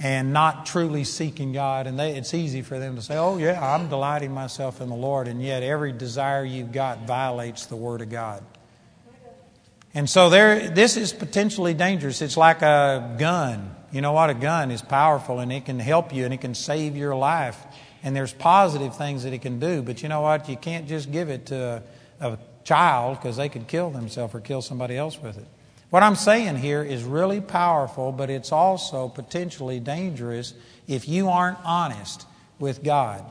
and 0.03 0.33
not 0.33 0.65
truly 0.65 1.05
seeking 1.05 1.53
God, 1.53 1.87
and 1.87 1.99
they, 1.99 2.17
it's 2.17 2.33
easy 2.33 2.63
for 2.63 2.79
them 2.79 2.97
to 2.97 3.03
say, 3.03 3.17
Oh, 3.17 3.37
yeah, 3.37 3.63
I'm 3.63 3.89
delighting 3.89 4.33
myself 4.33 4.81
in 4.81 4.89
the 4.89 4.95
Lord, 4.95 5.29
and 5.29 5.43
yet 5.43 5.63
every 5.63 5.93
desire 5.93 6.45
you've 6.45 6.73
got 6.73 7.07
violates 7.07 7.67
the 7.67 7.77
Word 7.77 8.01
of 8.01 8.09
God. 8.09 8.43
And 9.93 10.09
so 10.09 10.31
there, 10.31 10.71
this 10.71 10.97
is 10.97 11.13
potentially 11.13 11.75
dangerous. 11.75 12.23
It's 12.23 12.37
like 12.37 12.63
a 12.63 13.17
gun. 13.19 13.75
You 13.93 14.01
know 14.01 14.13
what? 14.13 14.31
A 14.31 14.35
gun 14.35 14.71
is 14.71 14.83
powerful 14.83 15.41
and 15.41 15.53
it 15.53 15.65
can 15.65 15.81
help 15.81 16.15
you 16.15 16.25
and 16.25 16.33
it 16.33 16.41
can 16.41 16.55
save 16.55 16.97
your 16.97 17.15
life 17.17 17.61
and 18.03 18.15
there's 18.15 18.33
positive 18.33 18.97
things 18.97 19.25
that 19.25 19.33
it 19.33 19.43
can 19.43 19.59
do. 19.59 19.83
But 19.83 20.03
you 20.03 20.09
know 20.09 20.21
what? 20.21 20.49
You 20.49 20.57
can't 20.57 20.87
just 20.87 21.11
give 21.11 21.29
it 21.29 21.47
to 21.47 21.83
a, 22.21 22.31
a 22.33 22.39
child 22.63 23.19
because 23.19 23.37
they 23.37 23.49
could 23.49 23.67
kill 23.67 23.91
themselves 23.91 24.35
or 24.35 24.41
kill 24.41 24.63
somebody 24.63 24.97
else 24.97 25.21
with 25.21 25.37
it. 25.39 25.47
What 25.91 26.05
I'm 26.05 26.15
saying 26.15 26.57
here 26.57 26.83
is 26.83 27.03
really 27.03 27.41
powerful, 27.41 28.13
but 28.13 28.31
it's 28.31 28.53
also 28.53 29.09
potentially 29.09 29.81
dangerous 29.81 30.55
if 30.87 31.09
you 31.09 31.29
aren't 31.29 31.59
honest 31.65 32.27
with 32.61 32.85
God. 32.85 33.25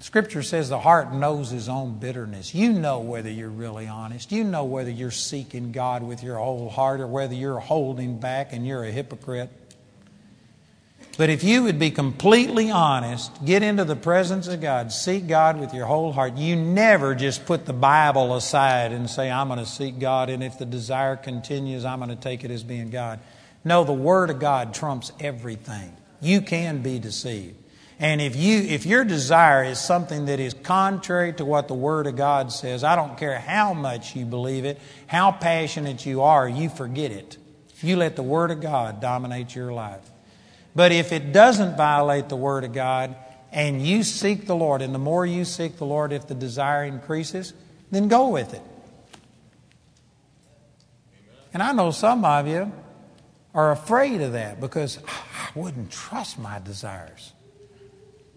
Scripture 0.00 0.42
says 0.42 0.68
the 0.68 0.78
heart 0.78 1.14
knows 1.14 1.50
his 1.50 1.70
own 1.70 1.98
bitterness. 1.98 2.54
You 2.54 2.70
know 2.70 3.00
whether 3.00 3.30
you're 3.30 3.48
really 3.48 3.86
honest. 3.86 4.30
You 4.30 4.44
know 4.44 4.64
whether 4.64 4.90
you're 4.90 5.10
seeking 5.10 5.72
God 5.72 6.02
with 6.02 6.22
your 6.22 6.36
whole 6.36 6.68
heart 6.68 7.00
or 7.00 7.06
whether 7.06 7.34
you're 7.34 7.60
holding 7.60 8.18
back 8.18 8.52
and 8.52 8.66
you're 8.66 8.84
a 8.84 8.90
hypocrite. 8.90 9.50
But 11.16 11.30
if 11.30 11.42
you 11.42 11.62
would 11.62 11.78
be 11.78 11.90
completely 11.90 12.70
honest, 12.70 13.42
get 13.44 13.62
into 13.62 13.84
the 13.84 13.96
presence 13.96 14.48
of 14.48 14.60
God, 14.60 14.92
seek 14.92 15.26
God 15.26 15.58
with 15.58 15.72
your 15.72 15.86
whole 15.86 16.12
heart, 16.12 16.36
you 16.36 16.56
never 16.56 17.14
just 17.14 17.46
put 17.46 17.64
the 17.64 17.72
Bible 17.72 18.36
aside 18.36 18.92
and 18.92 19.08
say, 19.08 19.30
I'm 19.30 19.48
going 19.48 19.58
to 19.58 19.66
seek 19.66 19.98
God, 19.98 20.28
and 20.28 20.44
if 20.44 20.58
the 20.58 20.66
desire 20.66 21.16
continues, 21.16 21.86
I'm 21.86 22.00
going 22.00 22.10
to 22.10 22.16
take 22.16 22.44
it 22.44 22.50
as 22.50 22.62
being 22.62 22.90
God. 22.90 23.20
No, 23.64 23.82
the 23.82 23.94
Word 23.94 24.28
of 24.28 24.38
God 24.38 24.74
trumps 24.74 25.10
everything. 25.18 25.96
You 26.20 26.42
can 26.42 26.82
be 26.82 26.98
deceived. 26.98 27.56
And 27.98 28.20
if 28.20 28.36
you 28.36 28.58
if 28.58 28.84
your 28.84 29.04
desire 29.04 29.64
is 29.64 29.78
something 29.78 30.26
that 30.26 30.38
is 30.38 30.52
contrary 30.52 31.32
to 31.34 31.46
what 31.46 31.66
the 31.66 31.74
Word 31.74 32.06
of 32.06 32.14
God 32.14 32.52
says, 32.52 32.84
I 32.84 32.94
don't 32.94 33.16
care 33.16 33.38
how 33.38 33.72
much 33.72 34.14
you 34.14 34.26
believe 34.26 34.66
it, 34.66 34.78
how 35.06 35.32
passionate 35.32 36.04
you 36.04 36.20
are, 36.20 36.46
you 36.46 36.68
forget 36.68 37.10
it. 37.10 37.38
You 37.80 37.96
let 37.96 38.16
the 38.16 38.22
Word 38.22 38.50
of 38.50 38.60
God 38.60 39.00
dominate 39.00 39.54
your 39.54 39.72
life. 39.72 40.10
But 40.76 40.92
if 40.92 41.10
it 41.10 41.32
doesn't 41.32 41.78
violate 41.78 42.28
the 42.28 42.36
Word 42.36 42.62
of 42.62 42.74
God 42.74 43.16
and 43.50 43.84
you 43.84 44.02
seek 44.02 44.46
the 44.46 44.54
Lord, 44.54 44.82
and 44.82 44.94
the 44.94 44.98
more 44.98 45.24
you 45.24 45.46
seek 45.46 45.78
the 45.78 45.86
Lord, 45.86 46.12
if 46.12 46.28
the 46.28 46.34
desire 46.34 46.84
increases, 46.84 47.54
then 47.90 48.08
go 48.08 48.28
with 48.28 48.52
it. 48.52 48.60
And 51.54 51.62
I 51.62 51.72
know 51.72 51.90
some 51.92 52.22
of 52.26 52.46
you 52.46 52.70
are 53.54 53.72
afraid 53.72 54.20
of 54.20 54.32
that 54.32 54.60
because 54.60 54.98
ah, 55.08 55.50
I 55.54 55.58
wouldn't 55.58 55.90
trust 55.90 56.38
my 56.38 56.58
desires. 56.58 57.32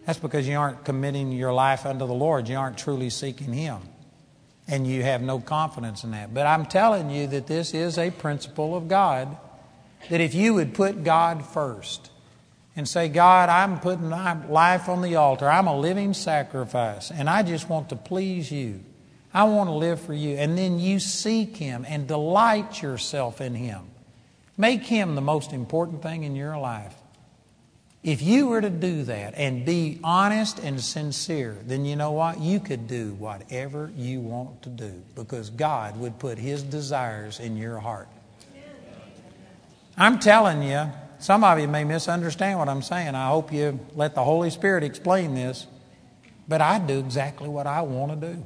That's 0.05 0.17
because 0.17 0.47
you 0.47 0.57
aren't 0.57 0.85
committing 0.85 1.33
your 1.33 1.51
life 1.51 1.85
unto 1.85 2.07
the 2.07 2.13
Lord. 2.13 2.47
You 2.47 2.55
aren't 2.55 2.77
truly 2.77 3.09
seeking 3.09 3.51
Him. 3.51 3.79
And 4.65 4.87
you 4.87 5.03
have 5.03 5.21
no 5.21 5.41
confidence 5.41 6.05
in 6.05 6.11
that. 6.11 6.33
But 6.33 6.47
I'm 6.47 6.65
telling 6.65 7.09
you 7.09 7.27
that 7.27 7.47
this 7.47 7.73
is 7.73 7.97
a 7.97 8.11
principle 8.11 8.77
of 8.77 8.87
God 8.87 9.35
that 10.09 10.21
if 10.21 10.33
you 10.33 10.53
would 10.53 10.73
put 10.73 11.03
God 11.03 11.45
first, 11.45 12.11
and 12.79 12.87
say, 12.87 13.09
God, 13.09 13.49
I'm 13.49 13.81
putting 13.81 14.07
my 14.07 14.41
life 14.47 14.87
on 14.87 15.01
the 15.01 15.17
altar. 15.17 15.49
I'm 15.49 15.67
a 15.67 15.77
living 15.77 16.13
sacrifice, 16.13 17.11
and 17.11 17.29
I 17.29 17.43
just 17.43 17.67
want 17.67 17.89
to 17.89 17.97
please 17.97 18.49
you. 18.49 18.79
I 19.33 19.43
want 19.43 19.67
to 19.67 19.73
live 19.73 19.99
for 19.99 20.13
you. 20.13 20.37
And 20.37 20.57
then 20.57 20.79
you 20.79 20.99
seek 20.99 21.57
Him 21.57 21.85
and 21.85 22.07
delight 22.07 22.81
yourself 22.81 23.41
in 23.41 23.53
Him. 23.53 23.81
Make 24.57 24.83
Him 24.83 25.15
the 25.15 25.21
most 25.21 25.51
important 25.51 26.01
thing 26.01 26.23
in 26.23 26.37
your 26.37 26.57
life. 26.57 26.95
If 28.01 28.21
you 28.21 28.47
were 28.47 28.61
to 28.61 28.69
do 28.69 29.03
that 29.03 29.33
and 29.35 29.65
be 29.65 29.99
honest 30.01 30.59
and 30.59 30.79
sincere, 30.79 31.57
then 31.65 31.83
you 31.83 31.97
know 31.97 32.11
what? 32.11 32.39
You 32.39 32.61
could 32.61 32.87
do 32.87 33.13
whatever 33.15 33.91
you 33.93 34.21
want 34.21 34.61
to 34.61 34.69
do 34.69 35.03
because 35.15 35.49
God 35.49 35.99
would 35.99 36.17
put 36.17 36.37
His 36.37 36.63
desires 36.63 37.41
in 37.41 37.57
your 37.57 37.79
heart. 37.79 38.07
I'm 39.97 40.17
telling 40.19 40.63
you, 40.63 40.89
some 41.19 41.43
of 41.43 41.59
you 41.59 41.67
may 41.67 41.83
misunderstand 41.83 42.59
what 42.59 42.69
I'm 42.69 42.81
saying. 42.81 43.13
I 43.13 43.27
hope 43.27 43.51
you 43.51 43.79
let 43.93 44.15
the 44.15 44.23
Holy 44.23 44.49
Spirit 44.49 44.83
explain 44.83 45.35
this. 45.35 45.67
But 46.47 46.61
I 46.61 46.79
do 46.79 46.97
exactly 46.99 47.47
what 47.47 47.67
I 47.67 47.81
want 47.81 48.19
to 48.19 48.33
do 48.33 48.43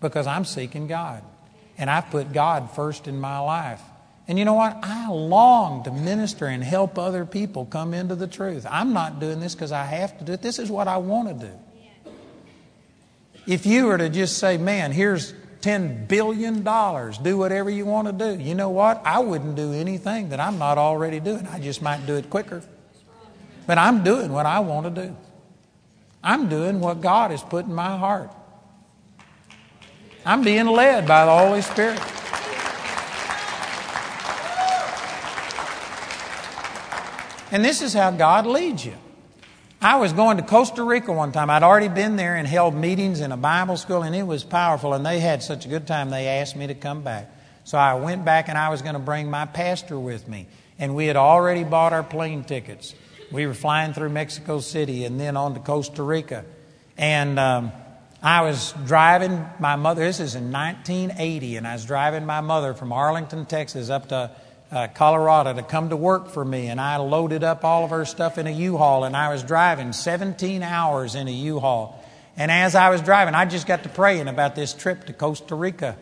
because 0.00 0.28
I'm 0.28 0.44
seeking 0.44 0.86
God. 0.86 1.24
And 1.76 1.90
I've 1.90 2.08
put 2.10 2.32
God 2.32 2.70
first 2.70 3.08
in 3.08 3.20
my 3.20 3.40
life. 3.40 3.82
And 4.28 4.38
you 4.38 4.44
know 4.44 4.54
what? 4.54 4.78
I 4.82 5.10
long 5.10 5.82
to 5.84 5.90
minister 5.90 6.46
and 6.46 6.62
help 6.62 6.98
other 6.98 7.26
people 7.26 7.66
come 7.66 7.92
into 7.92 8.14
the 8.14 8.28
truth. 8.28 8.64
I'm 8.70 8.92
not 8.92 9.18
doing 9.18 9.40
this 9.40 9.54
because 9.54 9.72
I 9.72 9.84
have 9.84 10.16
to 10.18 10.24
do 10.24 10.32
it. 10.32 10.40
This 10.40 10.58
is 10.60 10.70
what 10.70 10.86
I 10.86 10.98
want 10.98 11.40
to 11.40 11.46
do. 11.46 11.52
If 13.46 13.66
you 13.66 13.86
were 13.86 13.98
to 13.98 14.08
just 14.08 14.38
say, 14.38 14.56
man, 14.56 14.92
here's 14.92 15.34
$10 15.64 16.06
billion. 16.08 16.62
Do 17.22 17.38
whatever 17.38 17.70
you 17.70 17.86
want 17.86 18.06
to 18.06 18.12
do. 18.12 18.42
You 18.42 18.54
know 18.54 18.68
what? 18.68 19.00
I 19.04 19.18
wouldn't 19.18 19.56
do 19.56 19.72
anything 19.72 20.28
that 20.28 20.38
I'm 20.38 20.58
not 20.58 20.76
already 20.76 21.20
doing. 21.20 21.46
I 21.46 21.58
just 21.58 21.80
might 21.80 22.06
do 22.06 22.16
it 22.16 22.28
quicker. 22.28 22.62
But 23.66 23.78
I'm 23.78 24.04
doing 24.04 24.30
what 24.30 24.44
I 24.44 24.60
want 24.60 24.94
to 24.94 25.06
do. 25.06 25.16
I'm 26.22 26.50
doing 26.50 26.80
what 26.80 27.00
God 27.00 27.30
has 27.30 27.42
put 27.42 27.64
in 27.64 27.74
my 27.74 27.96
heart. 27.96 28.30
I'm 30.26 30.42
being 30.42 30.66
led 30.66 31.06
by 31.08 31.24
the 31.24 31.36
Holy 31.36 31.62
Spirit. 31.62 32.00
And 37.50 37.64
this 37.64 37.80
is 37.80 37.94
how 37.94 38.10
God 38.10 38.46
leads 38.46 38.84
you. 38.84 38.96
I 39.84 39.96
was 39.96 40.14
going 40.14 40.38
to 40.38 40.42
Costa 40.42 40.82
Rica 40.82 41.12
one 41.12 41.30
time. 41.30 41.50
I'd 41.50 41.62
already 41.62 41.88
been 41.88 42.16
there 42.16 42.36
and 42.36 42.48
held 42.48 42.74
meetings 42.74 43.20
in 43.20 43.32
a 43.32 43.36
Bible 43.36 43.76
school, 43.76 44.02
and 44.02 44.16
it 44.16 44.22
was 44.22 44.42
powerful. 44.42 44.94
And 44.94 45.04
they 45.04 45.20
had 45.20 45.42
such 45.42 45.66
a 45.66 45.68
good 45.68 45.86
time, 45.86 46.08
they 46.08 46.26
asked 46.26 46.56
me 46.56 46.66
to 46.68 46.74
come 46.74 47.02
back. 47.02 47.30
So 47.64 47.76
I 47.76 47.92
went 47.92 48.24
back, 48.24 48.48
and 48.48 48.56
I 48.56 48.70
was 48.70 48.80
going 48.80 48.94
to 48.94 48.98
bring 48.98 49.28
my 49.28 49.44
pastor 49.44 49.98
with 49.98 50.26
me. 50.26 50.46
And 50.78 50.96
we 50.96 51.04
had 51.04 51.16
already 51.16 51.64
bought 51.64 51.92
our 51.92 52.02
plane 52.02 52.44
tickets. 52.44 52.94
We 53.30 53.46
were 53.46 53.52
flying 53.52 53.92
through 53.92 54.08
Mexico 54.08 54.60
City 54.60 55.04
and 55.04 55.20
then 55.20 55.36
on 55.36 55.52
to 55.52 55.60
Costa 55.60 56.02
Rica. 56.02 56.46
And 56.96 57.38
um, 57.38 57.70
I 58.22 58.40
was 58.40 58.72
driving 58.86 59.44
my 59.60 59.76
mother, 59.76 60.02
this 60.02 60.18
is 60.18 60.34
in 60.34 60.50
1980, 60.50 61.58
and 61.58 61.66
I 61.66 61.74
was 61.74 61.84
driving 61.84 62.24
my 62.24 62.40
mother 62.40 62.72
from 62.72 62.90
Arlington, 62.90 63.44
Texas 63.44 63.90
up 63.90 64.08
to 64.08 64.30
uh, 64.74 64.88
Colorado 64.88 65.54
to 65.54 65.62
come 65.62 65.90
to 65.90 65.96
work 65.96 66.28
for 66.30 66.44
me, 66.44 66.66
and 66.66 66.80
I 66.80 66.96
loaded 66.96 67.44
up 67.44 67.64
all 67.64 67.84
of 67.84 67.90
her 67.90 68.04
stuff 68.04 68.38
in 68.38 68.48
a 68.48 68.50
U-Haul, 68.50 69.04
and 69.04 69.16
I 69.16 69.32
was 69.32 69.44
driving 69.44 69.92
17 69.92 70.64
hours 70.64 71.14
in 71.14 71.28
a 71.28 71.32
U-Haul. 71.32 72.04
And 72.36 72.50
as 72.50 72.74
I 72.74 72.90
was 72.90 73.00
driving, 73.00 73.36
I 73.36 73.44
just 73.44 73.68
got 73.68 73.84
to 73.84 73.88
praying 73.88 74.26
about 74.26 74.56
this 74.56 74.74
trip 74.74 75.04
to 75.04 75.12
Costa 75.12 75.54
Rica. 75.54 75.96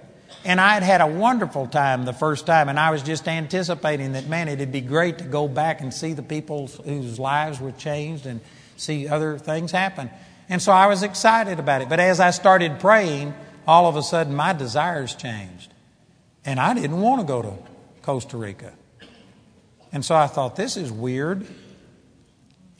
And 0.46 0.58
I 0.58 0.72
had 0.72 0.82
had 0.82 1.00
a 1.02 1.06
wonderful 1.06 1.66
time 1.66 2.06
the 2.06 2.14
first 2.14 2.46
time, 2.46 2.70
and 2.70 2.80
I 2.80 2.90
was 2.90 3.02
just 3.02 3.28
anticipating 3.28 4.12
that, 4.12 4.26
man, 4.26 4.48
it'd 4.48 4.72
be 4.72 4.80
great 4.80 5.18
to 5.18 5.24
go 5.24 5.48
back 5.48 5.82
and 5.82 5.92
see 5.92 6.14
the 6.14 6.22
people 6.22 6.68
whose 6.68 7.18
lives 7.18 7.60
were 7.60 7.72
changed 7.72 8.24
and 8.24 8.40
see 8.78 9.06
other 9.06 9.36
things 9.38 9.70
happen. 9.70 10.08
And 10.48 10.62
so 10.62 10.72
I 10.72 10.86
was 10.86 11.02
excited 11.02 11.58
about 11.58 11.82
it. 11.82 11.90
But 11.90 12.00
as 12.00 12.20
I 12.20 12.30
started 12.30 12.80
praying, 12.80 13.34
all 13.66 13.86
of 13.86 13.96
a 13.96 14.02
sudden 14.02 14.34
my 14.34 14.54
desires 14.54 15.14
changed. 15.14 15.70
And 16.46 16.58
I 16.58 16.72
didn't 16.72 17.02
want 17.02 17.20
to 17.20 17.26
go 17.26 17.42
to 17.42 17.71
Costa 18.02 18.36
Rica. 18.36 18.72
And 19.92 20.04
so 20.04 20.14
I 20.14 20.26
thought, 20.26 20.56
this 20.56 20.76
is 20.76 20.90
weird. 20.90 21.46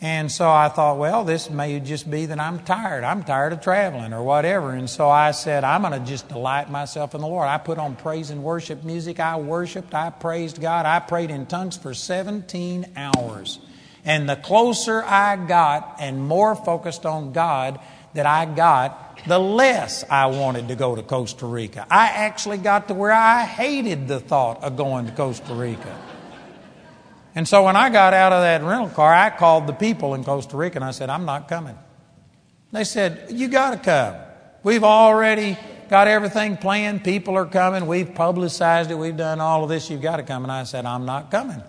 And 0.01 0.33
so 0.33 0.51
I 0.51 0.69
thought, 0.69 0.99
well, 0.99 1.23
this 1.23 1.49
may 1.49 1.79
just 1.79 2.11
be 2.11 2.27
that 2.27 2.41
I'm 2.41 2.59
tired. 2.65 3.05
I'm 3.05 3.23
tired 3.23 3.53
of 3.53 3.61
traveling 3.61 4.13
or 4.13 4.25
whatever. 4.25 4.73
And 4.73 4.91
so 4.91 5.09
I 5.09 5.31
said, 5.31 5.63
I'm 5.63 5.83
going 5.83 5.93
to 5.93 6.05
just 6.05 6.29
delight 6.29 6.69
myself 6.69 7.15
in 7.15 7.21
the 7.21 7.29
Lord. 7.29 7.47
I 7.47 7.59
put 7.59 7.79
on 7.79 7.95
praise 7.95 8.31
and 8.31 8.43
worship 8.43 8.83
music. 8.83 9.21
I 9.21 9.37
worshiped. 9.37 9.95
I 9.95 10.11
praised 10.11 10.61
God. 10.61 10.87
I 10.87 10.99
prayed 10.99 11.31
in 11.31 11.47
tongues 11.47 11.77
for 11.77 11.95
17 11.95 12.95
hours. 12.97 13.61
And 14.05 14.29
the 14.29 14.35
closer 14.35 15.05
I 15.05 15.37
got 15.37 15.99
and 16.01 16.27
more 16.27 16.57
focused 16.57 17.07
on 17.07 17.33
God 17.33 17.79
that 18.15 18.27
I 18.27 18.47
got, 18.47 19.12
the 19.27 19.39
less 19.39 20.05
I 20.11 20.27
wanted 20.27 20.69
to 20.69 20.75
go 20.75 20.95
to 20.97 21.03
Costa 21.03 21.47
Rica. 21.47 21.87
I 21.91 22.09
actually 22.09 22.59
got 22.59 22.89
to 22.89 22.95
where 22.95 23.13
I 23.13 23.45
hated 23.45 24.09
the 24.09 24.21
thought 24.21 24.63
of 24.63 24.77
going 24.77 25.07
to 25.07 25.13
Costa 25.13 25.55
Rica. 25.55 25.99
And 27.35 27.49
so 27.49 27.65
when 27.65 27.77
I 27.77 27.89
got 27.89 28.13
out 28.13 28.33
of 28.33 28.43
that 28.43 28.63
rental 28.63 28.91
car, 28.91 29.13
I 29.13 29.31
called 29.31 29.67
the 29.67 29.73
people 29.73 30.15
in 30.15 30.25
Costa 30.25 30.57
Rica 30.57 30.77
and 30.77 30.85
I 30.85 30.91
said, 30.91 31.09
I'm 31.09 31.25
not 31.25 31.49
coming. 31.49 31.79
They 32.73 32.85
said, 32.85 33.29
You 33.31 33.49
got 33.49 33.71
to 33.71 33.77
come. 33.79 34.17
We've 34.63 34.85
already 34.85 35.57
got 35.89 36.09
everything 36.09 36.57
planned. 36.57 37.05
People 37.05 37.37
are 37.37 37.47
coming. 37.47 37.87
We've 37.87 38.15
publicized 38.15 38.91
it. 38.91 38.95
We've 38.95 39.17
done 39.17 39.41
all 39.41 39.63
of 39.63 39.69
this. 39.69 39.91
You've 39.91 40.03
got 40.03 40.17
to 40.17 40.23
come. 40.23 40.43
And 40.43 40.53
I 40.53 40.65
said, 40.65 40.85
I'm 40.85 41.05
not 41.05 41.31
coming. 41.31 41.63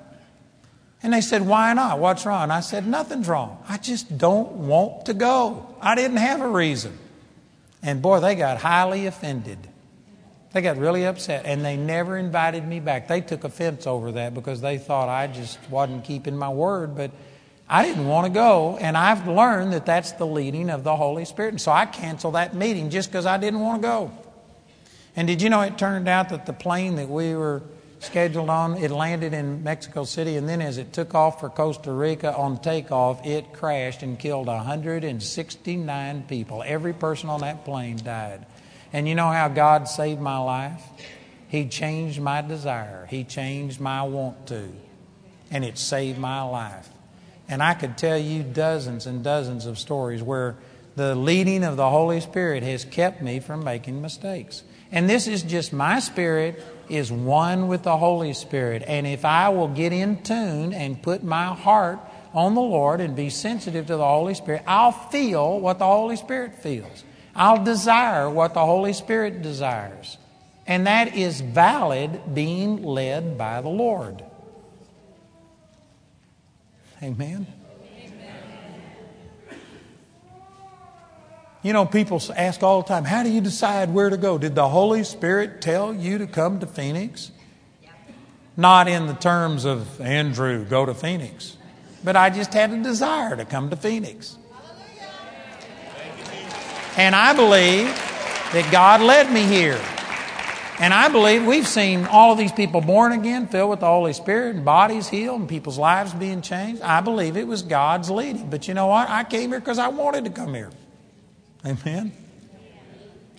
And 1.02 1.14
they 1.14 1.22
said, 1.22 1.46
Why 1.46 1.74
not? 1.74 2.00
What's 2.00 2.26
wrong? 2.26 2.52
I 2.52 2.62
said, 2.62 2.88
Nothing's 2.88 3.28
wrong. 3.28 3.64
I 3.68 3.78
just 3.78 4.18
don't 4.18 4.52
want 4.52 5.06
to 5.06 5.14
go. 5.14 5.76
I 5.82 5.96
didn't 5.96 6.18
have 6.18 6.42
a 6.42 6.48
reason. 6.48 6.98
And 7.84 8.02
boy, 8.02 8.22
they 8.22 8.36
got 8.36 8.58
highly 8.58 9.06
offended. 9.06 9.60
They 10.54 10.62
got 10.62 10.78
really 10.78 11.06
upset 11.06 11.46
and 11.46 11.66
they 11.66 11.76
never 11.76 12.18
invited 12.18 12.66
me 12.66 12.80
back. 12.80 13.08
They 13.08 13.22
took 13.22 13.44
offense 13.44 13.86
over 13.86 14.14
that 14.14 14.34
because 14.34 14.62
they 14.62 14.78
thought 14.78 15.10
I 15.10 15.28
just 15.28 15.60
wasn't 15.70 16.06
keeping 16.06 16.38
my 16.38 16.50
word, 16.50 16.96
but 16.96 17.12
I 17.68 17.86
didn't 17.86 18.08
want 18.08 18.28
to 18.28 18.32
go. 18.32 18.78
And 18.78 18.96
I've 18.96 19.28
learned 19.28 19.74
that 19.74 19.86
that's 19.86 20.14
the 20.14 20.28
leading 20.28 20.70
of 20.70 20.84
the 20.84 20.96
Holy 20.96 21.26
Spirit. 21.26 21.50
And 21.50 21.62
so 21.62 21.72
I 21.72 21.86
canceled 21.86 22.36
that 22.36 22.54
meeting 22.54 22.90
just 22.90 23.10
because 23.10 23.26
I 23.26 23.38
didn't 23.38 23.60
want 23.62 23.82
to 23.82 23.88
go. 23.88 24.12
And 25.16 25.28
did 25.28 25.42
you 25.42 25.50
know 25.50 25.62
it 25.62 25.78
turned 25.78 26.08
out 26.08 26.30
that 26.30 26.46
the 26.46 26.54
plane 26.54 26.96
that 26.96 27.10
we 27.10 27.36
were 27.36 27.64
scheduled 28.04 28.50
on, 28.50 28.78
it 28.78 28.92
landed 28.92 29.34
in 29.34 29.64
Mexico 29.64 30.04
City, 30.04 30.38
and 30.38 30.48
then 30.48 30.62
as 30.62 30.78
it 30.78 30.94
took 30.94 31.16
off 31.16 31.40
for 31.40 31.50
Costa 31.50 31.92
Rica 31.92 32.36
on 32.36 32.60
takeoff, 32.60 33.26
it 33.26 33.54
crashed 33.54 34.04
and 34.04 34.18
killed 34.20 34.48
169 34.48 36.24
people. 36.24 36.64
Every 36.66 36.94
person 36.94 37.30
on 37.30 37.42
that 37.42 37.66
plane 37.66 37.98
died. 37.98 38.46
And 38.92 39.08
you 39.08 39.16
know 39.16 39.30
how 39.30 39.48
God 39.48 39.88
saved 39.88 40.22
my 40.22 40.38
life? 40.38 40.84
He 41.48 41.68
changed 41.68 42.20
my 42.20 42.42
desire, 42.42 43.08
He 43.10 43.24
changed 43.24 43.80
my 43.80 44.04
want 44.04 44.48
to, 44.48 44.70
and 45.52 45.64
it 45.64 45.78
saved 45.78 46.20
my 46.20 46.42
life. 46.42 46.90
And 47.48 47.62
I 47.62 47.74
could 47.74 47.98
tell 47.98 48.18
you 48.18 48.44
dozens 48.44 49.06
and 49.06 49.24
dozens 49.24 49.66
of 49.66 49.78
stories 49.78 50.24
where 50.24 50.56
the 50.96 51.16
leading 51.16 51.64
of 51.64 51.78
the 51.78 51.90
Holy 51.90 52.22
Spirit 52.22 52.64
has 52.64 52.86
kept 52.86 53.22
me 53.22 53.40
from 53.40 53.64
making 53.64 54.02
mistakes. 54.02 54.64
And 54.92 55.10
this 55.10 55.28
is 55.28 55.42
just 55.44 55.74
my 55.74 56.00
spirit 56.00 56.64
is 56.90 57.12
one 57.12 57.68
with 57.68 57.84
the 57.84 57.98
Holy 57.98 58.34
Spirit. 58.34 58.84
And 58.86 59.08
if 59.08 59.26
I 59.26 59.50
will 59.50 59.68
get 59.68 59.94
in 59.94 60.24
tune 60.24 60.74
and 60.74 61.02
put 61.02 61.24
my 61.24 61.48
heart 61.48 62.00
on 62.34 62.56
the 62.56 62.62
Lord 62.62 63.02
and 63.02 63.16
be 63.16 63.30
sensitive 63.30 63.88
to 63.88 63.98
the 63.98 64.06
Holy 64.06 64.34
Spirit, 64.34 64.64
I'll 64.68 64.92
feel 64.92 65.60
what 65.60 65.80
the 65.80 65.86
Holy 65.86 66.16
Spirit 66.16 66.56
feels. 66.56 67.04
I'll 67.36 67.64
desire 67.64 68.30
what 68.30 68.54
the 68.54 68.66
Holy 68.66 68.94
Spirit 68.94 69.42
desires. 69.42 70.18
And 70.66 70.88
that 70.88 71.16
is 71.16 71.42
valid 71.42 72.34
being 72.34 72.84
led 72.84 73.38
by 73.38 73.62
the 73.62 73.70
Lord. 73.70 74.24
Amen. 77.02 77.48
You 81.64 81.72
know, 81.72 81.86
people 81.86 82.22
ask 82.36 82.62
all 82.62 82.82
the 82.82 82.90
time, 82.90 83.06
how 83.06 83.24
do 83.24 83.32
you 83.32 83.40
decide 83.40 83.94
where 83.94 84.10
to 84.10 84.18
go? 84.18 84.38
Did 84.38 84.54
the 84.54 84.68
Holy 84.68 85.06
Spirit 85.06 85.62
tell 85.62 85.94
you 85.96 86.18
to 86.18 86.28
come 86.28 86.60
to 86.60 86.68
Phoenix? 86.68 87.32
Not 88.58 88.90
in 88.90 89.08
the 89.08 89.14
terms 89.14 89.64
of 89.64 90.02
Andrew, 90.02 90.66
go 90.66 90.86
to 90.86 90.94
Phoenix. 90.94 91.58
But 92.04 92.18
I 92.18 92.30
just 92.30 92.54
had 92.54 92.72
a 92.72 92.84
desire 92.84 93.38
to 93.38 93.46
come 93.46 93.70
to 93.70 93.78
Phoenix. 93.78 94.38
And 96.98 97.16
I 97.16 97.34
believe 97.34 97.86
that 97.86 98.68
God 98.70 99.00
led 99.02 99.32
me 99.32 99.44
here. 99.44 99.82
And 100.80 100.94
I 100.94 101.08
believe 101.08 101.46
we've 101.46 101.68
seen 101.68 102.06
all 102.06 102.34
of 102.34 102.38
these 102.38 102.52
people 102.52 102.82
born 102.82 103.14
again, 103.14 103.48
filled 103.48 103.70
with 103.70 103.80
the 103.80 103.86
Holy 103.86 104.12
Spirit, 104.12 104.58
and 104.58 104.66
bodies 104.66 105.08
healed, 105.08 105.40
and 105.40 105.48
people's 105.48 105.78
lives 105.78 106.14
being 106.14 106.42
changed. 106.42 106.82
I 106.82 107.00
believe 107.00 107.38
it 107.38 107.48
was 107.48 107.62
God's 107.62 108.12
leading. 108.12 108.50
But 108.50 108.68
you 108.68 108.74
know 108.74 108.88
what? 108.88 109.10
I 109.10 109.24
came 109.24 109.52
here 109.52 109.62
because 109.62 109.80
I 109.80 109.88
wanted 109.88 110.26
to 110.26 110.30
come 110.30 110.54
here. 110.54 110.72
Amen? 111.66 112.12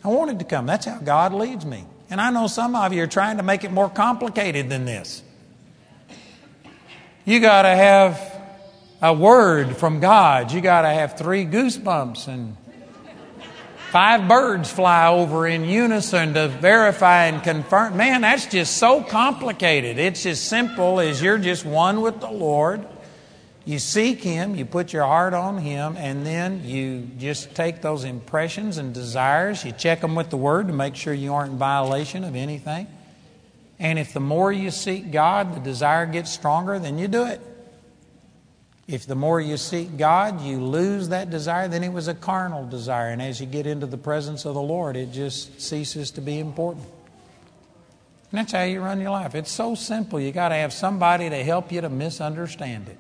I 0.03 0.09
wanted 0.09 0.39
to 0.39 0.45
come. 0.45 0.67
That's 0.67 0.87
how 0.87 0.99
God 0.99 1.35
leads 1.35 1.65
me. 1.65 1.85
And 2.11 2.21
I 2.21 2.31
know 2.31 2.47
some 2.47 2.75
of 2.75 2.93
you 2.93 3.03
are 3.03 3.09
trying 3.09 3.39
to 3.39 3.43
make 3.43 3.65
it 3.65 3.73
more 3.73 3.91
complicated 3.91 4.69
than 4.69 4.85
this. 4.85 5.23
You 7.25 7.41
got 7.41 7.63
to 7.63 7.71
have 7.71 8.35
a 9.01 9.13
word 9.13 9.77
from 9.77 10.01
God. 10.01 10.53
You 10.53 10.61
got 10.61 10.83
to 10.83 10.89
have 10.89 11.19
three 11.19 11.45
goosebumps 11.45 12.29
and 12.29 12.57
five 13.91 14.29
birds 14.29 14.71
fly 14.71 15.09
over 15.09 15.47
in 15.47 15.65
unison 15.65 16.35
to 16.35 16.49
verify 16.49 17.27
and 17.27 17.43
confirm. 17.43 17.97
Man, 17.97 18.23
that's 18.23 18.47
just 18.47 18.77
so 18.77 19.03
complicated. 19.03 19.99
It's 19.99 20.27
as 20.27 20.41
simple 20.41 21.01
as 21.01 21.23
you're 21.23 21.39
just 21.39 21.65
one 21.65 22.01
with 22.01 22.21
the 22.21 22.31
Lord 22.31 22.87
you 23.65 23.79
seek 23.79 24.23
Him, 24.23 24.55
you 24.55 24.65
put 24.65 24.93
your 24.93 25.05
heart 25.05 25.33
on 25.33 25.59
Him, 25.59 25.97
and 25.97 26.27
then 26.27 26.65
you 26.65 27.09
just 27.19 27.55
take 27.55 27.81
those 27.81 28.05
impressions 28.05 28.79
and 28.79 28.93
desires, 28.93 29.65
you 29.65 29.73
check 29.73 30.01
them 30.01 30.15
with 30.15 30.31
the 30.31 30.37
Word 30.37 30.67
to 30.67 30.73
make 30.73 30.97
sure 30.97 31.15
you 31.15 31.33
aren't 31.33 31.53
in 31.53 31.59
violation 31.59 32.25
of 32.25 32.37
anything. 32.37 32.87
And 33.79 33.99
if 33.99 34.13
the 34.13 34.21
more 34.21 34.53
you 34.53 34.71
seek 34.71 35.11
God, 35.11 35.55
the 35.55 35.61
desire 35.61 36.07
gets 36.07 36.31
stronger, 36.31 36.79
then 36.79 36.99
you 36.99 37.09
do 37.09 37.25
it. 37.25 37.41
If 38.87 39.07
the 39.07 39.15
more 39.15 39.41
you 39.41 39.57
seek 39.57 39.97
God, 39.97 40.43
you 40.43 40.61
lose 40.61 41.09
that 41.09 41.31
desire, 41.31 41.69
then 41.69 41.83
it 41.83 41.93
was 41.93 42.07
a 42.07 42.15
carnal 42.15 42.67
desire. 42.67 43.09
And 43.09 43.23
as 43.23 43.41
you 43.41 43.47
get 43.47 43.67
into 43.67 43.87
the 43.87 43.97
presence 43.97 44.45
of 44.45 44.53
the 44.53 44.61
Lord, 44.61 44.97
it 44.97 45.11
just 45.11 45.61
ceases 45.61 46.11
to 46.13 46.21
be 46.21 46.39
important. 46.39 46.87
And 48.31 48.39
that's 48.41 48.53
how 48.53 48.65
you 48.65 48.81
run 48.81 49.01
your 49.01 49.11
life. 49.11 49.35
It's 49.35 49.51
so 49.51 49.75
simple. 49.75 50.21
You 50.21 50.33
got 50.33 50.51
to 50.51 50.57
have 50.57 50.73
somebody 50.73 51.31
to 51.31 51.43
help 51.43 51.73
you 51.73 51.81
to 51.81 51.89
misunderstand 51.89 52.89
it. 52.89 52.99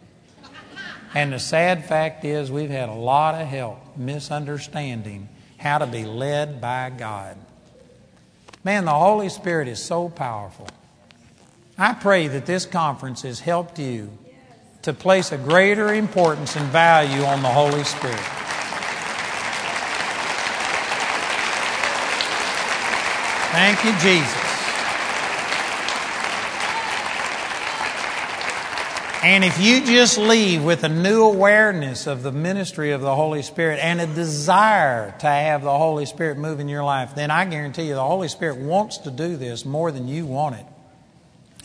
And 1.15 1.33
the 1.33 1.39
sad 1.39 1.85
fact 1.85 2.25
is, 2.25 2.51
we've 2.51 2.71
had 2.71 2.89
a 2.89 2.95
lot 2.95 3.41
of 3.41 3.47
help 3.47 3.97
misunderstanding 3.97 5.29
how 5.59 5.79
to 5.79 5.87
be 5.87 6.05
led 6.05 6.61
by 6.61 6.91
God. 6.91 7.37
Man, 8.65 8.85
the 8.85 8.93
Holy 8.93 9.29
Spirit 9.29 9.69
is 9.69 9.81
so 9.81 10.09
powerful. 10.09 10.67
I 11.79 11.95
pray 11.95 12.29
that 12.29 12.47
this 12.47 12.67
conference 12.67 13.23
has 13.23 13.41
helped 13.41 13.79
you 13.79 14.11
to 14.83 14.93
place 14.93 15.33
a 15.33 15.39
greater 15.39 15.95
importance 15.95 16.57
and 16.57 16.67
value 16.67 17.23
on 17.23 17.43
the 17.43 17.49
Holy 17.49 17.85
Spirit. 17.85 18.19
Thank 23.53 23.85
you, 23.85 23.93
Jesus. 24.01 24.43
And 29.25 29.43
if 29.43 29.59
you 29.59 29.87
just 29.87 30.18
leave 30.18 30.62
with 30.62 30.85
a 30.85 30.89
new 30.91 31.22
awareness 31.22 32.07
of 32.07 32.22
the 32.22 32.31
ministry 32.31 32.91
of 32.91 33.01
the 33.01 33.14
Holy 33.14 33.41
Spirit 33.41 33.79
and 33.83 33.99
a 33.99 34.07
desire 34.07 35.14
to 35.20 35.27
have 35.27 35.62
the 35.62 35.79
Holy 35.79 36.05
Spirit 36.05 36.37
move 36.37 36.61
in 36.61 36.68
your 36.68 36.85
life, 36.85 37.14
then 37.14 37.31
I 37.31 37.47
guarantee 37.47 37.85
you 37.85 37.95
the 37.95 38.05
Holy 38.05 38.29
Spirit 38.29 38.59
wants 38.59 38.99
to 38.99 39.11
do 39.11 39.39
this 39.39 39.64
more 39.64 39.91
than 39.91 40.09
you 40.09 40.27
want 40.27 40.57
it. 40.57 40.66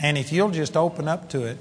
And 0.02 0.18
if 0.18 0.32
you'll 0.32 0.52
just 0.52 0.78
open 0.78 1.10
up 1.10 1.32
to 1.32 1.44
it, 1.44 1.58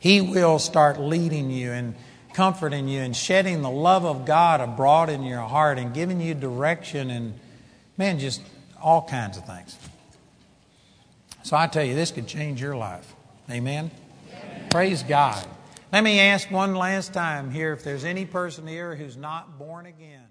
He 0.00 0.22
will 0.22 0.58
start 0.58 0.98
leading 0.98 1.50
you 1.50 1.70
and 1.70 1.94
comforting 2.32 2.88
you 2.88 3.02
and 3.02 3.14
shedding 3.14 3.60
the 3.60 3.68
love 3.68 4.06
of 4.06 4.24
God 4.24 4.62
abroad 4.62 5.10
in 5.10 5.24
your 5.24 5.42
heart 5.42 5.76
and 5.76 5.92
giving 5.92 6.22
you 6.22 6.32
direction 6.32 7.10
and, 7.10 7.38
man, 7.98 8.18
just 8.18 8.40
all 8.80 9.02
kinds 9.02 9.36
of 9.36 9.44
things. 9.44 9.78
So 11.42 11.54
I 11.54 11.66
tell 11.66 11.84
you, 11.84 11.94
this 11.94 12.10
could 12.10 12.26
change 12.26 12.62
your 12.62 12.78
life. 12.78 13.14
Amen. 13.50 13.90
Praise 14.74 15.04
God. 15.04 15.46
Let 15.92 16.02
me 16.02 16.18
ask 16.18 16.50
one 16.50 16.74
last 16.74 17.14
time 17.14 17.52
here 17.52 17.72
if 17.72 17.84
there's 17.84 18.04
any 18.04 18.26
person 18.26 18.66
here 18.66 18.96
who's 18.96 19.16
not 19.16 19.56
born 19.56 19.86
again. 19.86 20.23